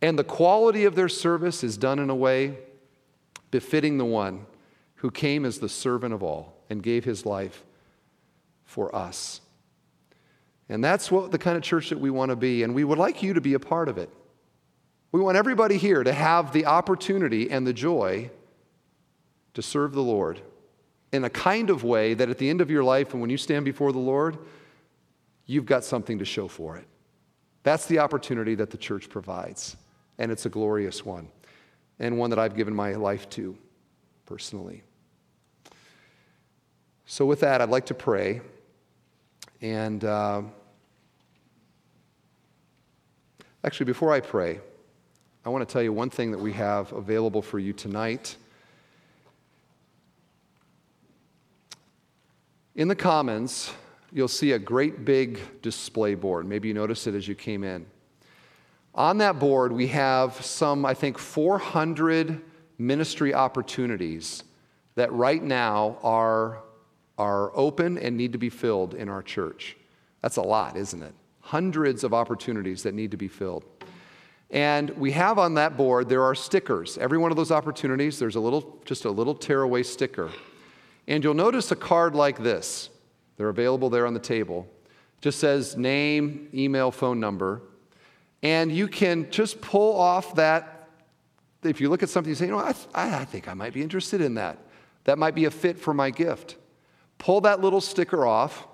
And 0.03 0.18
the 0.18 0.24
quality 0.24 0.85
of 0.85 0.95
their 0.95 1.09
service 1.09 1.64
is 1.64 1.78
done 1.78 1.99
in 1.99 2.11
a 2.11 2.14
way 2.14 2.59
befitting 3.55 3.99
the 3.99 4.05
one 4.05 4.47
who 4.97 5.13
came 5.13 5.45
as 5.45 5.61
the 5.61 5.69
servant 5.69 6.13
of 6.13 6.25
all 6.25 6.57
and 6.69 6.83
gave 6.83 7.05
his 7.05 7.25
life 7.25 7.63
for 8.65 8.93
us. 8.93 9.41
And 10.69 10.83
that's 10.83 11.09
what 11.09 11.31
the 11.31 11.39
kind 11.39 11.57
of 11.57 11.63
church 11.63 11.91
that 11.91 12.01
we 12.01 12.11
want 12.11 12.31
to 12.31 12.37
be, 12.37 12.65
and 12.65 12.75
we 12.75 12.83
would 12.83 12.99
like 12.99 13.23
you 13.23 13.33
to 13.33 13.41
be 13.41 13.55
a 13.55 13.61
part 13.61 13.89
of 13.89 13.97
it. 13.97 14.11
We 15.13 15.21
want 15.21 15.37
everybody 15.37 15.77
here 15.77 16.03
to 16.03 16.13
have 16.13 16.53
the 16.53 16.67
opportunity 16.67 17.49
and 17.49 17.65
the 17.65 17.73
joy 17.73 18.29
to 19.53 19.63
serve 19.63 19.93
the 19.93 20.03
Lord 20.03 20.41
in 21.13 21.23
a 21.23 21.31
kind 21.31 21.71
of 21.71 21.85
way 21.85 22.15
that 22.15 22.29
at 22.29 22.39
the 22.39 22.51
end 22.51 22.61
of 22.61 22.73
your 22.73 22.83
life 22.83 23.13
and 23.13 23.21
when 23.21 23.31
you 23.31 23.37
stand 23.37 23.65
before 23.65 23.93
the 23.93 24.01
Lord, 24.01 24.37
you've 25.47 25.65
got 25.65 25.85
something 25.85 26.19
to 26.19 26.25
show 26.25 26.49
for 26.49 26.77
it. 26.77 26.89
That's 27.63 27.87
the 27.87 28.01
opportunity 28.01 28.57
that 28.57 28.73
the 28.73 28.79
church 28.79 29.09
provides, 29.09 29.77
and 30.19 30.33
it's 30.33 30.45
a 30.45 30.51
glorious 30.51 31.07
one, 31.07 31.29
and 31.99 32.18
one 32.18 32.30
that 32.30 32.38
I've 32.38 32.57
given 32.57 32.74
my 32.74 32.95
life 32.95 33.28
to 33.30 33.57
personally. 34.26 34.82
So, 37.07 37.26
with 37.26 37.40
that, 37.40 37.61
I'd 37.61 37.68
like 37.68 37.86
to 37.86 37.95
pray. 37.95 38.40
And 39.61 40.05
uh, 40.05 40.42
actually, 43.62 43.86
before 43.86 44.12
I 44.12 44.20
pray, 44.20 44.61
I 45.45 45.51
want 45.51 45.66
to 45.66 45.72
tell 45.72 45.82
you 45.82 45.92
one 45.92 46.11
thing 46.11 46.30
that 46.32 46.38
we 46.38 46.53
have 46.55 46.92
available 46.92 47.42
for 47.42 47.59
you 47.59 47.72
tonight. 47.72 48.36
In 52.74 52.88
the 52.88 52.97
Commons, 52.97 53.70
you'll 54.11 54.26
see 54.26 54.53
a 54.53 54.59
great 54.59 55.05
big 55.05 55.38
display 55.61 56.14
board. 56.14 56.47
Maybe 56.47 56.68
you 56.68 56.74
noticed 56.74 57.07
it 57.07 57.14
as 57.14 57.28
you 57.28 57.34
came 57.34 57.62
in. 57.62 57.86
On 58.95 59.18
that 59.18 59.38
board, 59.38 59.72
we 59.72 59.88
have 59.88 60.45
some, 60.45 60.84
I 60.86 60.95
think, 60.95 61.18
400 61.18 62.40
ministry 62.78 63.34
opportunities 63.34 64.45
that 64.95 65.12
right 65.12 65.42
now 65.42 65.99
are 66.03 66.62
are 67.18 67.57
open 67.57 67.99
and 67.99 68.16
need 68.16 68.32
to 68.32 68.38
be 68.38 68.51
filled 68.51 68.95
in 68.95 69.09
our 69.09 69.22
church. 69.22 69.76
That's 70.22 70.36
a 70.36 70.42
lot, 70.42 70.76
isn't 70.76 71.03
it? 71.03 71.14
Hundreds 71.40 72.05
of 72.05 72.14
opportunities 72.14 72.82
that 72.82 72.95
need 72.95 73.11
to 73.12 73.16
be 73.16 73.28
filled. 73.28 73.64
And 74.51 74.90
we 74.90 75.12
have 75.12 75.38
on 75.38 75.55
that 75.55 75.76
board, 75.76 76.09
there 76.09 76.22
are 76.22 76.34
stickers. 76.34 76.99
Every 76.99 77.18
one 77.18 77.30
of 77.30 77.36
those 77.36 77.51
opportunities, 77.51 78.18
there's 78.18 78.36
a 78.36 78.40
little, 78.40 78.80
just 78.84 79.05
a 79.05 79.11
little 79.11 79.34
tearaway 79.34 79.82
sticker. 79.82 80.30
And 81.07 81.22
you'll 81.22 81.34
notice 81.34 81.70
a 81.70 81.76
card 81.76 82.14
like 82.14 82.42
this. 82.42 82.90
They're 83.36 83.49
available 83.49 83.90
there 83.90 84.07
on 84.07 84.14
the 84.14 84.20
table. 84.20 84.66
Just 85.20 85.38
says 85.38 85.76
name, 85.76 86.49
email, 86.55 86.90
phone 86.90 87.20
number. 87.20 87.62
And 88.45 88.70
you 88.70 88.88
can 88.88 89.30
just 89.30 89.62
pull 89.62 89.99
off 89.99 90.34
that. 90.34 90.90
If 91.62 91.80
you 91.80 91.88
look 91.88 92.03
at 92.03 92.11
something, 92.11 92.28
you 92.28 92.34
say, 92.34 92.45
you 92.45 92.51
know, 92.53 92.59
I, 92.59 92.74
I 92.95 93.24
think 93.24 93.49
I 93.49 93.55
might 93.55 93.72
be 93.72 93.82
interested 93.82 94.20
in 94.20 94.34
that. 94.34 94.59
That 95.05 95.18
might 95.18 95.34
be 95.34 95.47
a 95.47 95.51
fit 95.51 95.78
for 95.78 95.95
my 95.95 96.11
gift. 96.11 96.57
Pull 97.16 97.40
that 97.42 97.62
little 97.62 97.80
sticker 97.80 98.26
off, 98.26 98.66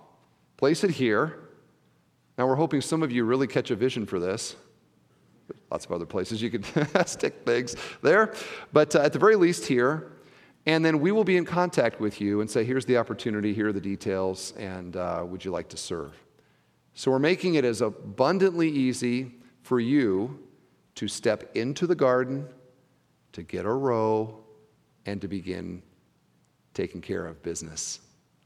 place 0.57 0.83
it 0.83 0.91
here. 0.91 1.39
Now, 2.37 2.49
we're 2.49 2.57
hoping 2.57 2.81
some 2.81 3.03
of 3.03 3.13
you 3.13 3.25
really 3.25 3.47
catch 3.47 3.71
a 3.71 3.77
vision 3.77 4.07
for 4.07 4.19
this. 4.19 4.57
Lots 5.71 5.85
of 5.85 5.93
other 5.93 6.07
places 6.07 6.43
you 6.43 6.51
could 6.51 6.65
stick 7.07 7.43
things 7.47 7.77
there. 8.03 8.35
But 8.73 8.97
uh, 8.97 9.03
at 9.03 9.13
the 9.13 9.21
very 9.21 9.37
least, 9.37 9.67
here. 9.67 10.11
And 10.67 10.85
then 10.85 10.99
we 11.01 11.13
will 11.13 11.25
be 11.25 11.37
in 11.37 11.45
contact 11.45 12.01
with 12.01 12.21
you 12.21 12.41
and 12.41 12.51
say, 12.51 12.65
here's 12.65 12.87
the 12.87 12.97
opportunity, 12.97 13.55
here 13.55 13.69
are 13.69 13.73
the 13.73 13.81
details, 13.81 14.53
and 14.59 14.97
uh, 14.97 15.25
would 15.27 15.45
you 15.45 15.53
like 15.53 15.69
to 15.69 15.77
serve? 15.77 16.13
So 16.95 17.13
we're 17.13 17.19
making 17.21 17.55
it 17.55 17.65
as 17.65 17.81
abundantly 17.81 18.69
easy 18.69 19.40
for 19.71 19.79
you 19.79 20.37
to 20.97 21.07
step 21.07 21.49
into 21.55 21.87
the 21.87 21.95
garden, 21.95 22.45
to 23.31 23.41
get 23.45 23.65
a 23.65 23.73
row, 23.73 24.37
and 25.07 25.21
to 25.21 25.29
begin 25.29 25.81
taking 26.75 27.01
care 27.01 27.25
of 27.25 27.41
business. 27.45 28.01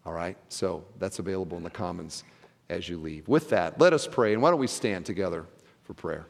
All 0.05 0.13
right? 0.13 0.37
So 0.51 0.85
that's 0.99 1.21
available 1.21 1.57
in 1.57 1.63
the 1.63 1.71
Commons 1.71 2.25
as 2.69 2.91
you 2.91 2.99
leave. 2.99 3.27
With 3.27 3.49
that, 3.49 3.81
let 3.81 3.95
us 3.95 4.07
pray. 4.07 4.35
And 4.35 4.43
why 4.43 4.51
don't 4.51 4.61
we 4.61 4.67
stand 4.67 5.07
together 5.07 5.47
for 5.85 5.95
prayer? 5.95 6.27